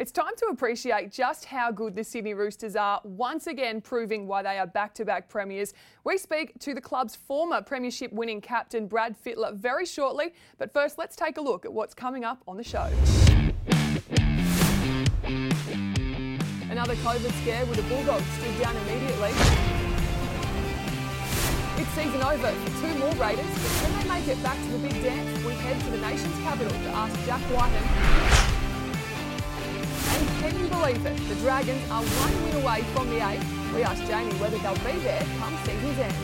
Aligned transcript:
It's 0.00 0.12
time 0.12 0.32
to 0.38 0.46
appreciate 0.46 1.12
just 1.12 1.44
how 1.44 1.70
good 1.70 1.94
the 1.94 2.02
Sydney 2.02 2.32
Roosters 2.32 2.74
are, 2.74 3.02
once 3.04 3.46
again 3.48 3.82
proving 3.82 4.26
why 4.26 4.42
they 4.42 4.58
are 4.58 4.66
back 4.66 4.94
to 4.94 5.04
back 5.04 5.28
premiers. 5.28 5.74
We 6.04 6.16
speak 6.16 6.58
to 6.60 6.72
the 6.72 6.80
club's 6.80 7.14
former 7.14 7.60
premiership 7.60 8.10
winning 8.10 8.40
captain, 8.40 8.86
Brad 8.86 9.14
Fittler, 9.14 9.54
very 9.54 9.84
shortly. 9.84 10.32
But 10.56 10.72
first, 10.72 10.96
let's 10.96 11.16
take 11.16 11.36
a 11.36 11.42
look 11.42 11.66
at 11.66 11.72
what's 11.74 11.92
coming 11.92 12.24
up 12.24 12.42
on 12.48 12.56
the 12.56 12.64
show. 12.64 12.88
Another 16.70 16.94
COVID 16.94 17.42
scare 17.42 17.66
with 17.66 17.76
the 17.76 17.94
Bulldogs 17.94 18.24
stood 18.38 18.58
down 18.58 18.74
immediately. 18.76 19.32
It's 21.76 21.90
season 21.90 22.22
over 22.22 22.50
for 22.50 22.80
two 22.80 22.98
more 23.00 23.12
Raiders, 23.16 23.44
but 23.44 23.70
can 23.82 24.00
they 24.00 24.08
make 24.08 24.28
it 24.28 24.42
back 24.42 24.56
to 24.56 24.68
the 24.72 24.78
big 24.78 25.02
dance? 25.02 25.44
We 25.44 25.52
head 25.52 25.78
to 25.78 25.90
the 25.90 25.98
nation's 25.98 26.38
capital 26.38 26.72
to 26.72 26.88
ask 26.88 27.26
Jack 27.26 27.42
Wighton 27.54 28.49
and 30.20 30.28
can 30.40 30.60
you 30.60 30.68
believe 30.68 31.04
it? 31.06 31.16
The 31.28 31.34
Dragons 31.36 31.82
are 31.90 32.02
one 32.02 32.42
win 32.44 32.62
away 32.62 32.82
from 32.94 33.08
the 33.08 33.26
eight. 33.26 33.40
We 33.74 33.82
asked 33.82 34.04
Jamie 34.06 34.34
whether 34.34 34.58
they'll 34.58 34.74
be 34.74 34.98
there 35.00 35.24
come 35.38 35.56
season's 35.64 35.98
end. 35.98 36.14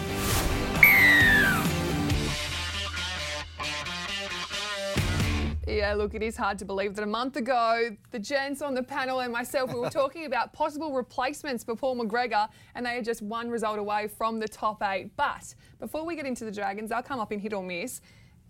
Yeah, 5.66 5.94
look, 5.94 6.14
it 6.14 6.22
is 6.22 6.36
hard 6.36 6.58
to 6.60 6.64
believe 6.64 6.94
that 6.94 7.02
a 7.02 7.06
month 7.06 7.36
ago, 7.36 7.90
the 8.10 8.18
gents 8.18 8.62
on 8.62 8.74
the 8.74 8.82
panel 8.82 9.20
and 9.20 9.32
myself, 9.32 9.74
we 9.74 9.80
were 9.80 9.90
talking 10.02 10.24
about 10.24 10.52
possible 10.52 10.92
replacements 10.92 11.64
for 11.64 11.74
Paul 11.74 11.96
McGregor, 11.96 12.48
and 12.74 12.86
they 12.86 12.96
are 12.96 13.02
just 13.02 13.20
one 13.20 13.50
result 13.50 13.78
away 13.78 14.08
from 14.08 14.38
the 14.38 14.48
top 14.48 14.82
eight. 14.82 15.10
But 15.16 15.54
before 15.80 16.06
we 16.06 16.16
get 16.16 16.24
into 16.24 16.44
the 16.44 16.52
Dragons, 16.52 16.92
I'll 16.92 17.02
come 17.02 17.20
up 17.20 17.32
in 17.32 17.40
hit 17.40 17.52
or 17.52 17.62
miss. 17.62 18.00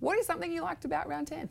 What 0.00 0.18
is 0.18 0.26
something 0.26 0.52
you 0.52 0.62
liked 0.62 0.84
about 0.84 1.08
round 1.08 1.26
10? 1.28 1.48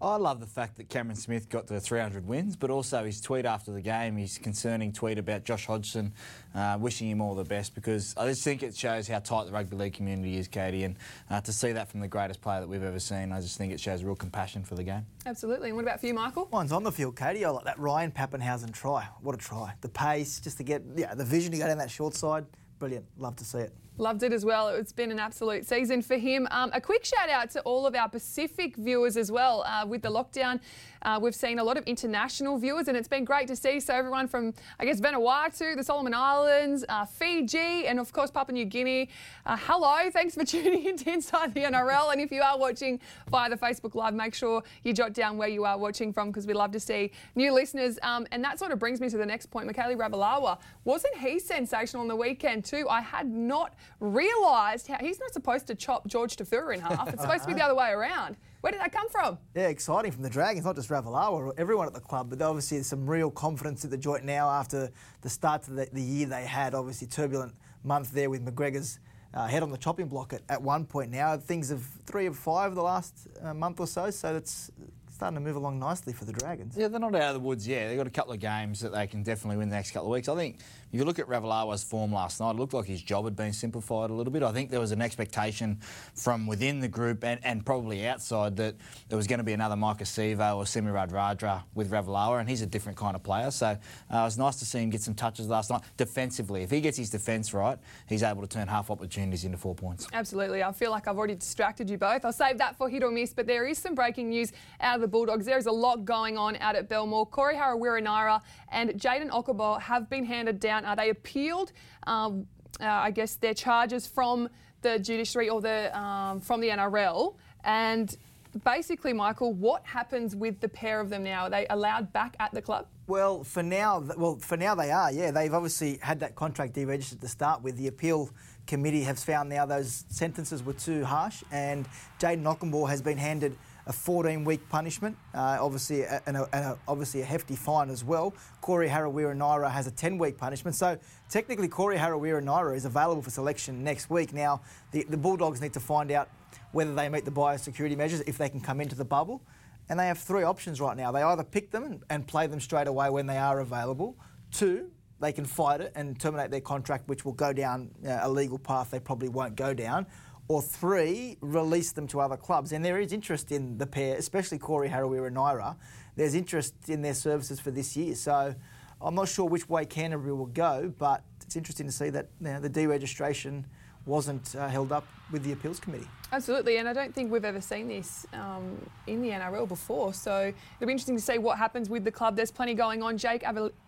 I 0.00 0.16
love 0.16 0.40
the 0.40 0.46
fact 0.46 0.76
that 0.76 0.88
Cameron 0.88 1.16
Smith 1.16 1.48
got 1.48 1.66
to 1.68 1.80
300 1.80 2.26
wins, 2.26 2.56
but 2.56 2.70
also 2.70 3.04
his 3.04 3.20
tweet 3.20 3.46
after 3.46 3.72
the 3.72 3.80
game, 3.80 4.16
his 4.16 4.38
concerning 4.38 4.92
tweet 4.92 5.18
about 5.18 5.44
Josh 5.44 5.66
Hodgson, 5.66 6.12
uh, 6.54 6.76
wishing 6.78 7.08
him 7.08 7.20
all 7.20 7.34
the 7.34 7.44
best, 7.44 7.74
because 7.74 8.14
I 8.16 8.26
just 8.28 8.42
think 8.42 8.62
it 8.62 8.76
shows 8.76 9.08
how 9.08 9.20
tight 9.20 9.46
the 9.46 9.52
rugby 9.52 9.76
league 9.76 9.94
community 9.94 10.36
is, 10.36 10.48
Katie, 10.48 10.84
and 10.84 10.96
uh, 11.30 11.40
to 11.40 11.52
see 11.52 11.72
that 11.72 11.88
from 11.88 12.00
the 12.00 12.08
greatest 12.08 12.40
player 12.42 12.60
that 12.60 12.68
we've 12.68 12.82
ever 12.82 13.00
seen, 13.00 13.32
I 13.32 13.40
just 13.40 13.56
think 13.56 13.72
it 13.72 13.80
shows 13.80 14.04
real 14.04 14.16
compassion 14.16 14.64
for 14.64 14.74
the 14.74 14.84
game. 14.84 15.06
Absolutely. 15.26 15.68
And 15.68 15.76
what 15.76 15.84
about 15.84 16.00
for 16.00 16.06
you, 16.06 16.14
Michael? 16.14 16.48
Mine's 16.52 16.72
on 16.72 16.82
the 16.82 16.92
field, 16.92 17.16
Katie. 17.16 17.44
I 17.44 17.50
like 17.50 17.64
that 17.64 17.78
Ryan 17.78 18.10
Papenhuyzen 18.10 18.72
try. 18.72 19.08
What 19.22 19.34
a 19.34 19.38
try. 19.38 19.74
The 19.80 19.88
pace, 19.88 20.40
just 20.40 20.58
to 20.58 20.64
get 20.64 20.82
yeah, 20.96 21.14
the 21.14 21.24
vision 21.24 21.52
to 21.52 21.58
go 21.58 21.66
down 21.66 21.78
that 21.78 21.90
short 21.90 22.14
side. 22.14 22.44
Brilliant. 22.84 23.06
Love 23.16 23.34
to 23.36 23.46
see 23.46 23.60
it. 23.60 23.72
Loved 23.96 24.24
it 24.24 24.32
as 24.32 24.44
well. 24.44 24.68
It's 24.68 24.92
been 24.92 25.10
an 25.10 25.18
absolute 25.18 25.64
season 25.64 26.02
for 26.02 26.16
him. 26.16 26.48
Um, 26.50 26.70
a 26.74 26.80
quick 26.80 27.04
shout 27.04 27.30
out 27.30 27.48
to 27.50 27.60
all 27.60 27.86
of 27.86 27.94
our 27.94 28.08
Pacific 28.08 28.76
viewers 28.76 29.16
as 29.16 29.30
well. 29.30 29.62
Uh, 29.62 29.86
with 29.86 30.02
the 30.02 30.10
lockdown, 30.10 30.58
uh, 31.02 31.20
we've 31.22 31.34
seen 31.34 31.60
a 31.60 31.64
lot 31.64 31.76
of 31.76 31.84
international 31.84 32.58
viewers, 32.58 32.88
and 32.88 32.96
it's 32.96 33.06
been 33.06 33.24
great 33.24 33.46
to 33.46 33.54
see. 33.54 33.78
So 33.78 33.94
everyone 33.94 34.26
from, 34.26 34.52
I 34.80 34.84
guess, 34.84 35.00
Vanuatu, 35.00 35.76
the 35.76 35.84
Solomon 35.84 36.12
Islands, 36.12 36.84
uh, 36.88 37.04
Fiji, 37.04 37.86
and 37.86 38.00
of 38.00 38.12
course 38.12 38.32
Papua 38.32 38.54
New 38.54 38.64
Guinea. 38.64 39.10
Uh, 39.46 39.56
hello, 39.60 40.10
thanks 40.10 40.34
for 40.34 40.44
tuning 40.54 40.84
in 40.86 40.96
to 40.96 41.12
Inside 41.12 41.54
the 41.54 41.60
NRL. 41.60 42.10
And 42.10 42.20
if 42.20 42.32
you 42.32 42.42
are 42.42 42.58
watching 42.58 42.98
via 43.30 43.48
the 43.48 43.56
Facebook 43.56 43.94
Live, 43.94 44.14
make 44.14 44.34
sure 44.34 44.62
you 44.82 44.92
jot 44.92 45.12
down 45.12 45.36
where 45.36 45.48
you 45.48 45.64
are 45.64 45.78
watching 45.78 46.12
from 46.12 46.30
because 46.30 46.48
we 46.48 46.54
love 46.54 46.72
to 46.72 46.80
see 46.80 47.12
new 47.36 47.52
listeners. 47.52 47.98
Um, 48.02 48.26
and 48.32 48.42
that 48.42 48.58
sort 48.58 48.72
of 48.72 48.80
brings 48.80 49.00
me 49.00 49.08
to 49.10 49.18
the 49.18 49.26
next 49.26 49.46
point. 49.46 49.70
Mikaele 49.70 49.96
Ravalawa, 49.96 50.58
wasn't 50.84 51.16
he 51.18 51.38
sensational 51.38 52.02
on 52.02 52.08
the 52.08 52.16
weekend 52.16 52.64
too? 52.74 52.88
I 52.88 53.00
had 53.00 53.28
not 53.28 53.74
realised 54.00 54.88
how 54.88 54.98
he's 54.98 55.20
not 55.20 55.32
supposed 55.32 55.66
to 55.68 55.74
chop 55.74 56.06
George 56.06 56.36
Taufua 56.36 56.74
in 56.74 56.80
half. 56.80 57.12
It's 57.12 57.22
supposed 57.22 57.42
to 57.42 57.48
be 57.48 57.54
the 57.54 57.62
other 57.64 57.74
way 57.74 57.90
around. 57.90 58.36
Where 58.60 58.72
did 58.72 58.80
that 58.80 58.92
come 58.92 59.08
from? 59.10 59.38
Yeah, 59.54 59.68
exciting 59.68 60.10
from 60.10 60.22
the 60.22 60.30
Dragons, 60.30 60.64
not 60.64 60.76
just 60.76 60.88
Ravalawa, 60.88 61.32
or 61.32 61.54
everyone 61.58 61.86
at 61.86 61.94
the 61.94 62.00
club, 62.00 62.30
but 62.30 62.40
obviously 62.40 62.78
there's 62.78 62.86
some 62.86 63.08
real 63.08 63.30
confidence 63.30 63.84
at 63.84 63.90
the 63.90 63.98
joint 63.98 64.24
now 64.24 64.48
after 64.48 64.90
the 65.20 65.28
start 65.28 65.68
of 65.68 65.76
the, 65.76 65.88
the 65.92 66.00
year 66.00 66.26
they 66.26 66.46
had. 66.46 66.74
Obviously, 66.74 67.06
turbulent 67.06 67.54
month 67.82 68.12
there 68.12 68.30
with 68.30 68.44
McGregor's 68.44 69.00
uh, 69.34 69.46
head 69.46 69.62
on 69.62 69.70
the 69.70 69.76
chopping 69.76 70.06
block 70.06 70.32
at, 70.32 70.42
at 70.48 70.62
one 70.62 70.86
point 70.86 71.10
now. 71.10 71.36
Things 71.36 71.70
of 71.70 71.86
three 72.06 72.26
of 72.26 72.36
five 72.36 72.74
the 72.74 72.82
last 72.82 73.26
uh, 73.42 73.52
month 73.52 73.80
or 73.80 73.86
so, 73.86 74.10
so 74.10 74.34
it's 74.34 74.70
starting 75.14 75.36
to 75.36 75.40
move 75.40 75.56
along 75.56 75.78
nicely 75.78 76.12
for 76.12 76.24
the 76.24 76.32
Dragons. 76.32 76.76
Yeah, 76.76 76.88
they're 76.88 76.98
not 76.98 77.14
out 77.14 77.28
of 77.28 77.34
the 77.34 77.40
woods 77.40 77.68
yet. 77.68 77.88
They've 77.88 77.96
got 77.96 78.06
a 78.06 78.10
couple 78.10 78.32
of 78.32 78.40
games 78.40 78.80
that 78.80 78.92
they 78.92 79.06
can 79.06 79.22
definitely 79.22 79.58
win 79.58 79.68
the 79.68 79.76
next 79.76 79.92
couple 79.92 80.08
of 80.08 80.12
weeks. 80.12 80.28
I 80.28 80.34
think 80.34 80.56
if 80.58 80.83
you 80.94 81.04
look 81.04 81.18
at 81.18 81.26
Ravalawa's 81.26 81.82
form 81.82 82.12
last 82.12 82.40
night, 82.40 82.50
it 82.50 82.56
looked 82.56 82.74
like 82.74 82.86
his 82.86 83.02
job 83.02 83.24
had 83.24 83.36
been 83.36 83.52
simplified 83.52 84.10
a 84.10 84.14
little 84.14 84.32
bit. 84.32 84.42
I 84.42 84.52
think 84.52 84.70
there 84.70 84.80
was 84.80 84.92
an 84.92 85.02
expectation 85.02 85.80
from 86.14 86.46
within 86.46 86.80
the 86.80 86.88
group 86.88 87.24
and, 87.24 87.40
and 87.42 87.66
probably 87.66 88.06
outside 88.06 88.56
that 88.56 88.76
there 89.08 89.16
was 89.16 89.26
going 89.26 89.38
to 89.38 89.44
be 89.44 89.52
another 89.52 89.74
Maika 89.74 90.02
Sivo 90.02 90.56
or 90.56 90.66
Semi 90.66 90.90
Radradra 90.90 91.62
with 91.74 91.90
Ravalawa, 91.90 92.40
and 92.40 92.48
he's 92.48 92.62
a 92.62 92.66
different 92.66 92.96
kind 92.96 93.16
of 93.16 93.22
player. 93.22 93.50
So 93.50 93.66
uh, 93.66 93.76
it 94.10 94.12
was 94.12 94.38
nice 94.38 94.56
to 94.56 94.64
see 94.64 94.78
him 94.78 94.90
get 94.90 95.02
some 95.02 95.14
touches 95.14 95.48
last 95.48 95.70
night 95.70 95.82
defensively. 95.96 96.62
If 96.62 96.70
he 96.70 96.80
gets 96.80 96.96
his 96.96 97.10
defence 97.10 97.52
right, 97.52 97.78
he's 98.06 98.22
able 98.22 98.42
to 98.42 98.48
turn 98.48 98.68
half 98.68 98.90
opportunities 98.90 99.44
into 99.44 99.58
four 99.58 99.74
points. 99.74 100.06
Absolutely. 100.12 100.62
I 100.62 100.72
feel 100.72 100.90
like 100.90 101.08
I've 101.08 101.18
already 101.18 101.34
distracted 101.34 101.90
you 101.90 101.98
both. 101.98 102.24
I'll 102.24 102.32
save 102.32 102.58
that 102.58 102.76
for 102.76 102.88
hit 102.88 103.02
or 103.02 103.10
miss, 103.10 103.32
but 103.32 103.46
there 103.46 103.66
is 103.66 103.78
some 103.78 103.94
breaking 103.94 104.28
news 104.28 104.52
out 104.80 104.96
of 104.96 105.00
the 105.00 105.08
Bulldogs. 105.08 105.44
There 105.44 105.58
is 105.58 105.66
a 105.66 105.72
lot 105.72 106.04
going 106.04 106.38
on 106.38 106.56
out 106.56 106.76
at 106.76 106.88
Belmore. 106.88 107.26
Corey 107.26 107.56
Harawira-Naera 107.56 108.40
and 108.68 108.90
Jayden 108.90 109.30
Okunbor 109.30 109.80
have 109.80 110.08
been 110.08 110.24
handed 110.24 110.60
down. 110.60 110.83
Are 110.84 110.96
they 110.96 111.10
appealed? 111.10 111.72
um, 112.06 112.46
uh, 112.80 112.86
I 112.86 113.10
guess, 113.10 113.36
their 113.36 113.54
charges 113.54 114.06
from 114.06 114.48
the 114.82 114.98
judiciary 114.98 115.48
or 115.48 115.60
the 115.60 115.96
um, 115.98 116.40
from 116.40 116.60
the 116.60 116.68
NRL. 116.68 117.36
And 117.64 118.16
basically, 118.64 119.12
Michael, 119.12 119.52
what 119.52 119.84
happens 119.86 120.36
with 120.36 120.60
the 120.60 120.68
pair 120.68 121.00
of 121.00 121.10
them 121.10 121.22
now? 121.22 121.44
Are 121.44 121.50
they 121.50 121.66
allowed 121.70 122.12
back 122.12 122.36
at 122.40 122.52
the 122.52 122.62
club? 122.62 122.86
Well, 123.06 123.44
for 123.44 123.62
now, 123.62 124.02
well, 124.16 124.36
for 124.36 124.56
now 124.56 124.74
they 124.74 124.90
are. 124.90 125.12
Yeah, 125.12 125.30
they've 125.30 125.52
obviously 125.52 125.98
had 126.02 126.20
that 126.20 126.34
contract 126.34 126.74
deregistered 126.74 127.20
to 127.20 127.28
start 127.28 127.62
with. 127.62 127.76
The 127.76 127.88
appeal 127.88 128.30
committee 128.66 129.02
has 129.02 129.22
found 129.22 129.50
now 129.50 129.66
those 129.66 130.04
sentences 130.08 130.62
were 130.62 130.72
too 130.72 131.04
harsh, 131.04 131.42
and 131.52 131.86
Jayden 132.18 132.42
Okunbor 132.42 132.88
has 132.88 133.02
been 133.02 133.18
handed 133.18 133.56
a 133.86 133.92
14-week 133.92 134.68
punishment, 134.68 135.16
uh, 135.34 135.58
obviously, 135.60 136.04
and, 136.04 136.36
a, 136.36 136.48
and 136.52 136.64
a, 136.64 136.78
obviously 136.88 137.20
a 137.20 137.24
hefty 137.24 137.54
fine 137.54 137.90
as 137.90 138.02
well. 138.02 138.34
Corey 138.60 138.88
Harawira-Naera 138.88 139.70
has 139.70 139.86
a 139.86 139.90
10-week 139.90 140.38
punishment. 140.38 140.74
So 140.74 140.98
technically, 141.28 141.68
Corey 141.68 141.96
Harawira-Naera 141.96 142.74
is 142.74 142.86
available 142.86 143.20
for 143.22 143.30
selection 143.30 143.84
next 143.84 144.08
week. 144.08 144.32
Now, 144.32 144.62
the, 144.92 145.04
the 145.04 145.16
Bulldogs 145.18 145.60
need 145.60 145.74
to 145.74 145.80
find 145.80 146.10
out 146.10 146.30
whether 146.72 146.94
they 146.94 147.08
meet 147.08 147.24
the 147.24 147.30
biosecurity 147.30 147.96
measures, 147.96 148.22
if 148.26 148.38
they 148.38 148.48
can 148.48 148.60
come 148.60 148.80
into 148.80 148.96
the 148.96 149.04
bubble. 149.04 149.42
And 149.88 150.00
they 150.00 150.06
have 150.06 150.18
three 150.18 150.44
options 150.44 150.80
right 150.80 150.96
now. 150.96 151.12
They 151.12 151.22
either 151.22 151.44
pick 151.44 151.70
them 151.70 151.84
and, 151.84 152.02
and 152.08 152.26
play 152.26 152.46
them 152.46 152.60
straight 152.60 152.86
away 152.86 153.10
when 153.10 153.26
they 153.26 153.36
are 153.36 153.60
available. 153.60 154.16
Two, 154.50 154.90
they 155.20 155.32
can 155.32 155.44
fight 155.44 155.82
it 155.82 155.92
and 155.94 156.18
terminate 156.18 156.50
their 156.50 156.62
contract, 156.62 157.06
which 157.06 157.24
will 157.24 157.32
go 157.32 157.52
down 157.52 157.90
uh, 158.06 158.20
a 158.22 158.30
legal 158.30 158.58
path 158.58 158.90
they 158.90 159.00
probably 159.00 159.28
won't 159.28 159.56
go 159.56 159.74
down 159.74 160.06
or 160.48 160.60
three, 160.60 161.38
release 161.40 161.92
them 161.92 162.06
to 162.08 162.20
other 162.20 162.36
clubs. 162.36 162.72
And 162.72 162.84
there 162.84 163.00
is 163.00 163.12
interest 163.12 163.50
in 163.50 163.78
the 163.78 163.86
pair, 163.86 164.16
especially 164.16 164.58
Corey 164.58 164.88
Harawira-Naera. 164.88 165.76
There's 166.16 166.34
interest 166.34 166.74
in 166.88 167.02
their 167.02 167.14
services 167.14 167.58
for 167.60 167.70
this 167.70 167.96
year. 167.96 168.14
So 168.14 168.54
I'm 169.00 169.14
not 169.14 169.28
sure 169.28 169.46
which 169.46 169.68
way 169.68 169.86
Canterbury 169.86 170.32
will 170.32 170.46
go, 170.46 170.92
but 170.98 171.22
it's 171.42 171.56
interesting 171.56 171.86
to 171.86 171.92
see 171.92 172.10
that 172.10 172.28
you 172.40 172.48
know, 172.48 172.60
the 172.60 172.70
deregistration 172.70 173.64
wasn't 174.06 174.54
uh, 174.54 174.68
held 174.68 174.92
up 174.92 175.06
with 175.30 175.42
the 175.42 175.52
appeals 175.52 175.80
committee. 175.80 176.08
Absolutely, 176.32 176.78
and 176.78 176.88
I 176.88 176.92
don't 176.92 177.14
think 177.14 177.30
we've 177.30 177.44
ever 177.44 177.60
seen 177.60 177.86
this 177.86 178.26
um, 178.32 178.76
in 179.06 179.22
the 179.22 179.28
NRL 179.28 179.68
before. 179.68 180.12
So 180.12 180.52
it'll 180.76 180.86
be 180.86 180.92
interesting 180.92 181.16
to 181.16 181.22
see 181.22 181.38
what 181.38 181.58
happens 181.58 181.88
with 181.88 182.02
the 182.02 182.10
club. 182.10 182.34
There's 182.34 182.50
plenty 182.50 182.74
going 182.74 183.04
on. 183.04 183.16
Jake 183.16 183.44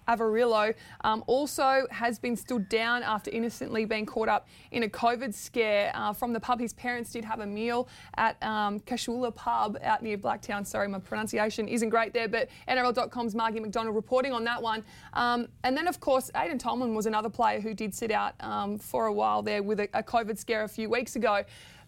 Averillo 0.07 0.73
um, 1.03 1.25
also 1.27 1.89
has 1.91 2.21
been 2.21 2.37
stood 2.37 2.69
down 2.69 3.03
after 3.03 3.33
innocently 3.33 3.85
being 3.85 4.07
caught 4.07 4.29
up 4.29 4.47
in 4.71 4.85
a 4.85 4.89
COVID 4.89 5.35
scare 5.35 5.91
uh, 5.95 6.13
from 6.13 6.33
the 6.33 6.39
pub. 6.39 6.61
His 6.61 6.73
parents 6.73 7.11
did 7.11 7.25
have 7.25 7.41
a 7.41 7.47
meal 7.47 7.89
at 8.17 8.41
um, 8.45 8.79
Casula 8.81 9.35
Pub 9.35 9.77
out 9.83 10.03
near 10.03 10.17
Blacktown. 10.17 10.65
Sorry, 10.65 10.87
my 10.87 11.01
pronunciation 11.01 11.67
isn't 11.67 11.89
great 11.89 12.13
there, 12.13 12.29
but 12.29 12.49
NRL.com's 12.69 13.35
Margie 13.35 13.59
McDonald 13.59 13.97
reporting 13.97 14.33
on 14.33 14.45
that 14.45 14.63
one. 14.63 14.85
Um, 15.15 15.49
and 15.65 15.77
then, 15.77 15.89
of 15.89 15.99
course, 15.99 16.31
Aiden 16.37 16.61
Tolman 16.61 16.95
was 16.95 17.07
another 17.07 17.31
player 17.31 17.59
who 17.59 17.75
did 17.75 17.93
sit 17.93 18.13
out 18.13 18.35
um, 18.39 18.79
for 18.79 19.07
a 19.07 19.13
while 19.13 19.43
there 19.43 19.65
with 19.65 19.81
a, 19.81 19.89
a 19.95 20.03
COVID 20.05 20.39
scare 20.39 20.63
a 20.63 20.69
few 20.69 20.89
weeks 20.89 21.17
ago. 21.17 21.26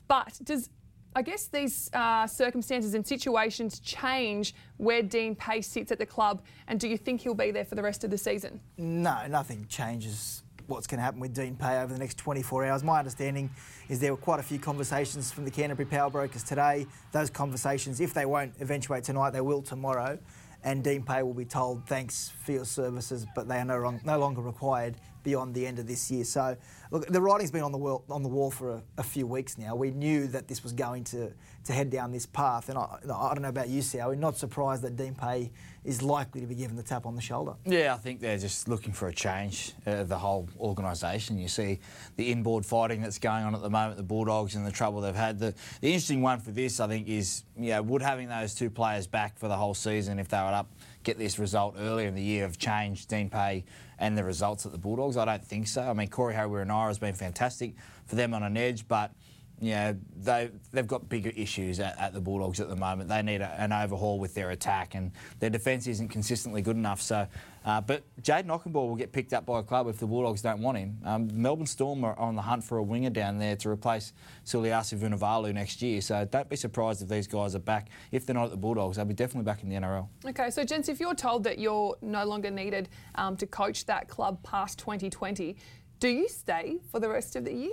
But 0.08 0.38
does 0.44 0.70
I 1.14 1.22
guess 1.22 1.48
these 1.48 1.90
uh, 1.92 2.26
circumstances 2.26 2.94
and 2.94 3.06
situations 3.06 3.80
change 3.80 4.54
where 4.76 5.02
Dean 5.02 5.34
Pay 5.34 5.62
sits 5.62 5.90
at 5.90 5.98
the 5.98 6.06
club, 6.06 6.42
and 6.68 6.78
do 6.78 6.86
you 6.86 6.96
think 6.96 7.22
he'll 7.22 7.34
be 7.34 7.50
there 7.50 7.64
for 7.64 7.74
the 7.74 7.82
rest 7.82 8.04
of 8.04 8.10
the 8.10 8.18
season? 8.18 8.60
No, 8.76 9.26
nothing 9.26 9.66
changes 9.68 10.42
what's 10.68 10.86
going 10.86 10.98
to 10.98 11.02
happen 11.02 11.18
with 11.18 11.34
Dean 11.34 11.56
Pay 11.56 11.80
over 11.80 11.92
the 11.92 11.98
next 11.98 12.18
24 12.18 12.66
hours. 12.66 12.84
My 12.84 12.98
understanding 12.98 13.50
is 13.88 13.98
there 14.00 14.12
were 14.12 14.20
quite 14.20 14.38
a 14.38 14.42
few 14.42 14.58
conversations 14.58 15.32
from 15.32 15.44
the 15.44 15.50
Canterbury 15.50 15.86
Power 15.86 16.10
Brokers 16.10 16.44
today. 16.44 16.86
Those 17.10 17.30
conversations, 17.30 18.00
if 18.00 18.12
they 18.12 18.26
won't 18.26 18.52
eventuate 18.60 19.02
tonight, 19.04 19.30
they 19.30 19.40
will 19.40 19.62
tomorrow. 19.62 20.18
And 20.62 20.84
Dean 20.84 21.02
Pay 21.02 21.22
will 21.22 21.34
be 21.34 21.46
told, 21.46 21.86
thanks 21.86 22.32
for 22.44 22.52
your 22.52 22.64
services, 22.64 23.26
but 23.34 23.48
they 23.48 23.58
are 23.58 23.64
no, 23.64 23.98
no 24.04 24.18
longer 24.18 24.42
required 24.42 24.96
beyond 25.22 25.54
the 25.54 25.66
end 25.66 25.78
of 25.78 25.86
this 25.86 26.10
year. 26.10 26.24
So, 26.24 26.56
look, 26.90 27.06
the 27.06 27.20
writing's 27.20 27.50
been 27.50 27.62
on 27.62 27.72
the 27.72 27.78
wall, 27.78 28.04
on 28.10 28.22
the 28.22 28.28
wall 28.28 28.50
for 28.50 28.72
a, 28.72 28.82
a 28.98 29.02
few 29.02 29.26
weeks 29.26 29.58
now. 29.58 29.74
We 29.74 29.90
knew 29.90 30.26
that 30.28 30.48
this 30.48 30.62
was 30.62 30.72
going 30.72 31.04
to, 31.04 31.32
to 31.64 31.72
head 31.72 31.90
down 31.90 32.12
this 32.12 32.26
path, 32.26 32.68
and 32.68 32.78
I, 32.78 32.98
I 33.02 33.34
don't 33.34 33.42
know 33.42 33.48
about 33.48 33.68
you, 33.68 33.82
Sal. 33.82 34.08
We're 34.08 34.14
not 34.16 34.36
surprised 34.36 34.82
that 34.82 34.96
Dean 34.96 35.14
Pay 35.14 35.50
is 35.84 36.02
likely 36.02 36.40
to 36.40 36.46
be 36.46 36.54
given 36.54 36.76
the 36.76 36.82
tap 36.82 37.06
on 37.06 37.14
the 37.14 37.20
shoulder. 37.20 37.54
Yeah, 37.64 37.94
I 37.94 37.96
think 37.96 38.20
they're 38.20 38.38
just 38.38 38.68
looking 38.68 38.92
for 38.92 39.08
a 39.08 39.12
change. 39.12 39.72
Uh, 39.86 40.02
the 40.02 40.18
whole 40.18 40.48
organisation. 40.58 41.38
You 41.38 41.48
see 41.48 41.80
the 42.16 42.30
inboard 42.30 42.66
fighting 42.66 43.00
that's 43.00 43.18
going 43.18 43.44
on 43.44 43.54
at 43.54 43.62
the 43.62 43.70
moment, 43.70 43.96
the 43.96 44.02
Bulldogs 44.02 44.54
and 44.54 44.66
the 44.66 44.72
trouble 44.72 45.00
they've 45.00 45.14
had. 45.14 45.38
The, 45.38 45.54
the 45.80 45.88
interesting 45.88 46.20
one 46.20 46.40
for 46.40 46.50
this, 46.50 46.80
I 46.80 46.88
think, 46.88 47.08
is 47.08 47.44
yeah, 47.56 47.80
would 47.80 48.02
having 48.02 48.28
those 48.28 48.54
two 48.54 48.70
players 48.70 49.06
back 49.06 49.38
for 49.38 49.48
the 49.48 49.56
whole 49.56 49.74
season 49.74 50.18
if 50.18 50.28
they 50.28 50.38
were 50.38 50.44
up 50.44 50.70
get 51.02 51.18
this 51.18 51.38
result 51.38 51.76
earlier 51.78 52.08
in 52.08 52.14
the 52.14 52.22
year 52.22 52.42
have 52.42 52.58
changed 52.58 53.08
Dean 53.08 53.30
Pay 53.30 53.64
and 53.98 54.16
the 54.16 54.24
results 54.24 54.66
at 54.66 54.72
the 54.72 54.78
Bulldogs? 54.78 55.16
I 55.16 55.24
don't 55.24 55.44
think 55.44 55.68
so. 55.68 55.82
I 55.82 55.92
mean, 55.92 56.08
Corey 56.08 56.34
Harawira 56.34 56.88
has 56.88 56.98
been 56.98 57.14
fantastic 57.14 57.74
for 58.06 58.16
them 58.16 58.34
on 58.34 58.42
an 58.42 58.56
edge, 58.56 58.86
but 58.88 59.12
yeah, 59.60 59.94
they 60.16 60.50
they've 60.72 60.86
got 60.86 61.08
bigger 61.08 61.30
issues 61.30 61.80
at, 61.80 61.98
at, 61.98 62.12
the 62.12 62.20
Bulldogs 62.20 62.60
at 62.60 62.68
the 62.68 62.76
moment. 62.76 63.08
They 63.08 63.22
need 63.22 63.40
a, 63.40 63.48
an 63.60 63.72
overhaul 63.72 64.18
with 64.18 64.34
their 64.34 64.50
attack, 64.50 64.94
and 64.94 65.10
their 65.40 65.50
defence 65.50 65.86
isn't 65.86 66.08
consistently 66.08 66.62
good 66.62 66.76
enough. 66.76 67.00
So, 67.00 67.26
uh, 67.64 67.80
but 67.80 68.04
Jayden 68.22 68.46
Okunbor 68.46 68.74
will 68.74 68.96
get 68.96 69.12
picked 69.12 69.32
up 69.32 69.46
by 69.46 69.58
a 69.58 69.62
club 69.62 69.88
if 69.88 69.98
the 69.98 70.06
Bulldogs 70.06 70.42
don't 70.42 70.60
want 70.60 70.78
him. 70.78 70.98
Um, 71.04 71.28
Melbourne 71.32 71.66
Storm 71.66 72.04
are 72.04 72.16
on 72.18 72.36
the 72.36 72.42
hunt 72.42 72.62
for 72.62 72.78
a 72.78 72.82
winger 72.82 73.10
down 73.10 73.38
there 73.38 73.56
to 73.56 73.68
replace 73.68 74.12
Suliasi 74.44 74.96
Vunivalu 74.96 75.52
next 75.52 75.82
year. 75.82 76.00
So 76.00 76.24
don't 76.24 76.48
be 76.48 76.56
surprised 76.56 77.02
if 77.02 77.08
these 77.08 77.26
guys 77.26 77.54
are 77.56 77.60
back. 77.60 77.88
If 78.12 78.26
they're 78.26 78.34
not 78.34 78.44
at 78.44 78.50
the 78.52 78.56
Bulldogs, 78.56 78.96
they'll 78.96 79.06
be 79.06 79.14
definitely 79.14 79.44
back 79.44 79.62
in 79.62 79.68
the 79.68 79.76
NRL. 79.76 80.06
Okay, 80.24 80.50
so 80.50 80.64
gents, 80.64 80.88
if 80.88 81.00
you're 81.00 81.14
told 81.14 81.42
that 81.44 81.58
you're 81.58 81.96
no 82.00 82.24
longer 82.24 82.50
needed 82.50 82.88
um, 83.16 83.36
to 83.36 83.46
coach 83.46 83.86
that 83.86 84.08
club 84.08 84.42
past 84.42 84.78
2020. 84.78 85.56
Do 86.00 86.08
you 86.08 86.28
stay 86.28 86.78
for 86.90 87.00
the 87.00 87.08
rest 87.08 87.34
of 87.34 87.44
the 87.44 87.52
year? 87.52 87.72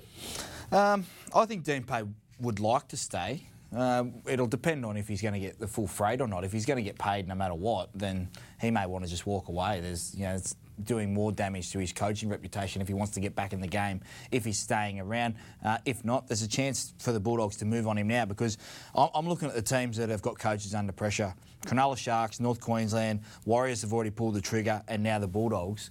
Um, 0.72 1.06
I 1.34 1.46
think 1.46 1.64
Dean 1.64 1.84
Pay 1.84 2.04
would 2.40 2.60
like 2.60 2.88
to 2.88 2.98
stay. 2.98 3.48
Uh, 3.76 4.06
it'll 4.28 4.48
depend 4.48 4.86
on 4.86 4.98
if 4.98 5.08
he's 5.08 5.22
going 5.22 5.34
to 5.34 5.40
get 5.40 5.60
the 5.60 5.68
full 5.68 5.86
freight 5.86 6.22
or 6.22 6.28
not. 6.28 6.44
If 6.44 6.52
he's 6.52 6.66
going 6.66 6.78
to 6.78 6.84
get 6.84 6.98
paid 6.98 7.28
no 7.28 7.36
matter 7.36 7.54
what, 7.54 7.90
then 7.94 8.30
he 8.60 8.72
may 8.72 8.86
want 8.86 9.04
to 9.04 9.10
just 9.10 9.28
walk 9.28 9.48
away. 9.48 9.80
There's, 9.80 10.16
you 10.16 10.24
know, 10.24 10.36
it's 10.36 10.56
doing 10.84 11.14
more 11.14 11.32
damage 11.32 11.72
to 11.72 11.80
his 11.80 11.94
coaching 11.94 12.30
reputation 12.30 12.82
if 12.82 12.88
he 12.88 12.94
wants 12.94 13.14
to 13.14 13.20
get 13.20 13.36
back 13.36 13.54
in 13.54 13.62
the 13.62 13.68
game. 13.68 14.02
If 14.32 14.44
he's 14.46 14.60
staying 14.60 15.00
around, 15.00 15.36
uh, 15.64 15.78
if 15.86 16.04
not, 16.04 16.28
there's 16.28 16.42
a 16.42 16.48
chance 16.48 16.94
for 17.00 17.12
the 17.12 17.20
Bulldogs 17.20 17.58
to 17.58 17.66
move 17.66 17.88
on 17.88 17.98
him 17.98 18.08
now 18.08 18.26
because 18.26 18.58
I'm 18.96 19.28
looking 19.28 19.50
at 19.50 19.56
the 19.56 19.62
teams 19.62 19.98
that 19.98 20.10
have 20.10 20.22
got 20.22 20.40
coaches 20.40 20.74
under 20.74 20.92
pressure. 20.92 21.34
Cronulla 21.66 21.98
Sharks, 21.98 22.40
North 22.40 22.60
Queensland, 22.60 23.22
Warriors 23.46 23.82
have 23.82 23.94
already 23.94 24.12
pulled 24.12 24.36
the 24.36 24.42
trigger, 24.42 24.82
and 24.88 25.02
now 25.02 25.20
the 25.20 25.28
Bulldogs 25.28 25.90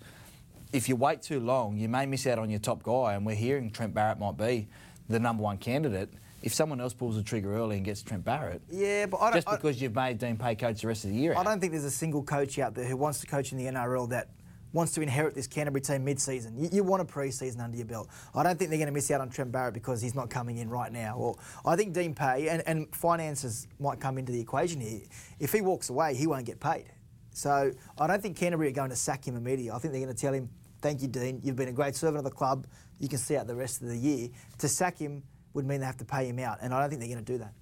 if 0.75 0.89
you 0.89 0.97
wait 0.97 1.23
too 1.23 1.39
long, 1.39 1.79
you 1.79 1.89
may 1.89 2.05
miss 2.05 2.27
out 2.27 2.39
on 2.39 2.51
your 2.51 2.59
top 2.59 2.83
guy. 2.83 3.15
And 3.15 3.25
we're 3.25 3.37
hearing 3.37 3.71
Trent 3.71 3.95
Barrett 3.95 4.19
might 4.19 4.37
be 4.37 4.69
the 5.09 5.21
number 5.21 5.43
one 5.43 5.57
candidate. 5.57 6.13
If 6.43 6.53
someone 6.53 6.81
else 6.81 6.93
pulls 6.93 7.17
the 7.17 7.23
trigger 7.23 7.57
early 7.57 7.77
and 7.77 7.85
gets 7.85 8.03
Trent 8.03 8.25
Barrett, 8.25 8.61
yeah, 8.71 9.07
but 9.07 9.33
just 9.33 9.49
because 9.49 9.81
you've 9.81 9.95
made 9.95 10.19
Dean 10.19 10.37
Pay 10.37 10.57
coach 10.57 10.83
the 10.83 10.89
rest 10.89 11.05
of 11.05 11.11
the 11.11 11.17
year, 11.17 11.35
I 11.35 11.43
don't 11.43 11.59
think 11.59 11.73
there's 11.73 11.85
a 11.85 11.91
single 11.91 12.23
coach 12.23 12.59
out 12.59 12.75
there 12.75 12.85
who 12.85 12.99
wants 12.99 13.21
to 13.21 13.27
coach 13.27 13.53
in 13.53 13.57
the 13.57 13.65
NRL 13.65 14.11
that 14.11 14.29
wants 14.75 14.93
to 14.93 15.01
inherit 15.01 15.35
this 15.35 15.47
Canterbury 15.47 15.81
team 15.81 16.05
mid-season. 16.05 16.59
You, 16.59 16.69
you, 16.71 16.85
want 16.85 17.01
a 17.01 17.05
pre-season 17.05 17.61
under 17.63 17.77
your 17.77 17.87
belt. 17.87 18.09
I 18.35 18.43
don't 18.43 18.59
think 18.59 18.69
they're 18.69 18.79
going 18.79 18.89
to 18.89 18.93
miss 18.93 19.11
out 19.11 19.23
on 19.23 19.31
Trent 19.31 19.53
Barrett 19.53 19.73
because 19.73 20.03
he's 20.03 20.17
not 20.17 20.29
coming 20.29 20.59
in 20.59 20.69
right 20.69 20.93
now. 20.93 21.17
Or 21.17 21.37
I 21.65 21.77
think 21.77 21.95
Dean 21.95 22.13
Pay 22.13 22.49
and, 22.49 22.63
and 22.67 22.95
finances 22.95 23.69
might 23.79 24.01
come 24.01 24.19
into 24.19 24.33
the 24.33 24.41
equation 24.41 24.81
here. 24.81 25.03
If 25.39 25.53
he 25.53 25.61
walks 25.63 25.89
away, 25.89 26.15
he 26.15 26.27
won't 26.27 26.45
get 26.45 26.61
paid. 26.61 26.87
So 27.33 27.73
I 27.99 28.07
don't 28.07 28.21
think 28.21 28.37
Canterbury 28.37 28.69
are 28.69 28.73
going 28.73 28.91
to 28.91 28.97
sack 28.97 29.27
him 29.27 29.37
immediately. 29.37 29.71
I 29.71 29.79
think 29.79 29.93
they're 29.93 30.03
going 30.03 30.15
to 30.15 30.21
tell 30.21 30.35
him 30.35 30.51
Thank 30.85 31.01
you, 31.01 31.09
Dean. 31.09 31.41
You've 31.43 31.57
been 31.57 31.69
a 31.69 31.73
great 31.73 31.97
servant 31.97 32.19
of 32.19 32.25
the 32.25 32.31
club. 32.31 32.67
You 32.99 33.09
can 33.09 33.17
see 33.17 33.39
out 33.39 33.47
the 33.47 33.55
rest 33.55 33.81
of 33.81 33.89
the 33.89 33.97
year. 33.97 34.29
To 34.59 34.69
sack 34.69 34.99
him 34.99 35.23
would 35.55 35.65
mean 35.65 35.81
they 35.81 35.87
have 35.87 35.97
to 35.97 36.05
pay 36.05 36.29
him 36.29 36.39
out, 36.39 36.59
and 36.61 36.75
I 36.75 36.81
don't 36.81 36.91
think 36.91 37.01
they're 37.01 37.09
going 37.09 37.25
to 37.25 37.33
do 37.33 37.39
that. 37.39 37.55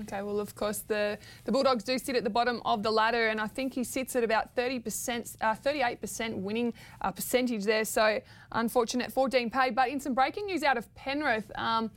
Okay, 0.00 0.22
well, 0.22 0.40
of 0.40 0.54
course, 0.54 0.78
the, 0.78 1.18
the 1.44 1.52
Bulldogs 1.52 1.84
do 1.84 1.98
sit 1.98 2.16
at 2.16 2.24
the 2.24 2.30
bottom 2.30 2.62
of 2.64 2.82
the 2.82 2.90
ladder, 2.90 3.28
and 3.28 3.42
I 3.42 3.46
think 3.46 3.74
he 3.74 3.84
sits 3.84 4.16
at 4.16 4.24
about 4.24 4.56
30%, 4.56 5.36
uh, 5.42 5.54
38% 5.54 6.36
winning 6.36 6.72
uh, 7.02 7.10
percentage 7.10 7.64
there. 7.64 7.84
So, 7.84 8.22
unfortunate 8.52 9.12
for 9.12 9.28
Dean 9.28 9.50
Pay. 9.50 9.68
But 9.68 9.90
in 9.90 10.00
some 10.00 10.14
breaking 10.14 10.46
news 10.46 10.62
out 10.62 10.78
of 10.78 10.92
Penrith, 10.94 11.52
um, 11.56 11.90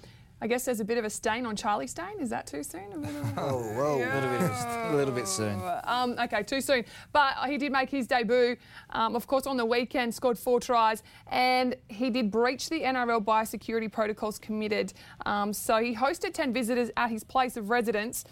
I 0.46 0.48
guess 0.48 0.66
there's 0.66 0.80
a 0.80 0.86
bit 0.86 1.00
of 1.00 1.06
a 1.06 1.10
stain 1.10 1.48
on 1.48 1.56
Charlie 1.56 1.88
Staines. 1.88 2.22
Is 2.22 2.30
that 2.30 2.46
too 2.46 2.62
soon? 2.62 2.84
oh, 3.36 3.64
whoa. 3.74 3.98
Yeah. 3.98 4.14
A, 4.14 4.22
little 4.22 4.48
bit, 4.48 4.94
a 4.94 4.96
little 4.96 5.14
bit 5.16 5.28
soon. 5.28 5.60
Um, 5.86 6.16
okay, 6.20 6.44
too 6.44 6.62
soon. 6.62 6.86
But 7.12 7.34
he 7.48 7.58
did 7.58 7.72
make 7.72 7.90
his 7.90 8.06
debut, 8.06 8.56
um, 8.92 9.16
of 9.16 9.26
course, 9.26 9.48
on 9.48 9.58
the 9.58 9.66
weekend, 9.66 10.14
scored 10.14 10.38
four 10.38 10.60
tries, 10.60 11.02
and 11.32 11.76
he 11.88 12.12
did 12.12 12.30
breach 12.30 12.70
the 12.70 12.82
NRL 12.82 13.26
biosecurity 13.26 13.92
protocols 13.92 14.38
committed. 14.38 14.94
Um, 15.26 15.52
so 15.52 15.78
he 15.78 15.96
hosted 15.96 16.36
10 16.36 16.54
visitors 16.54 16.92
at 16.96 17.10
his 17.10 17.24
place 17.24 17.58
of 17.58 17.72
residence 17.72 18.24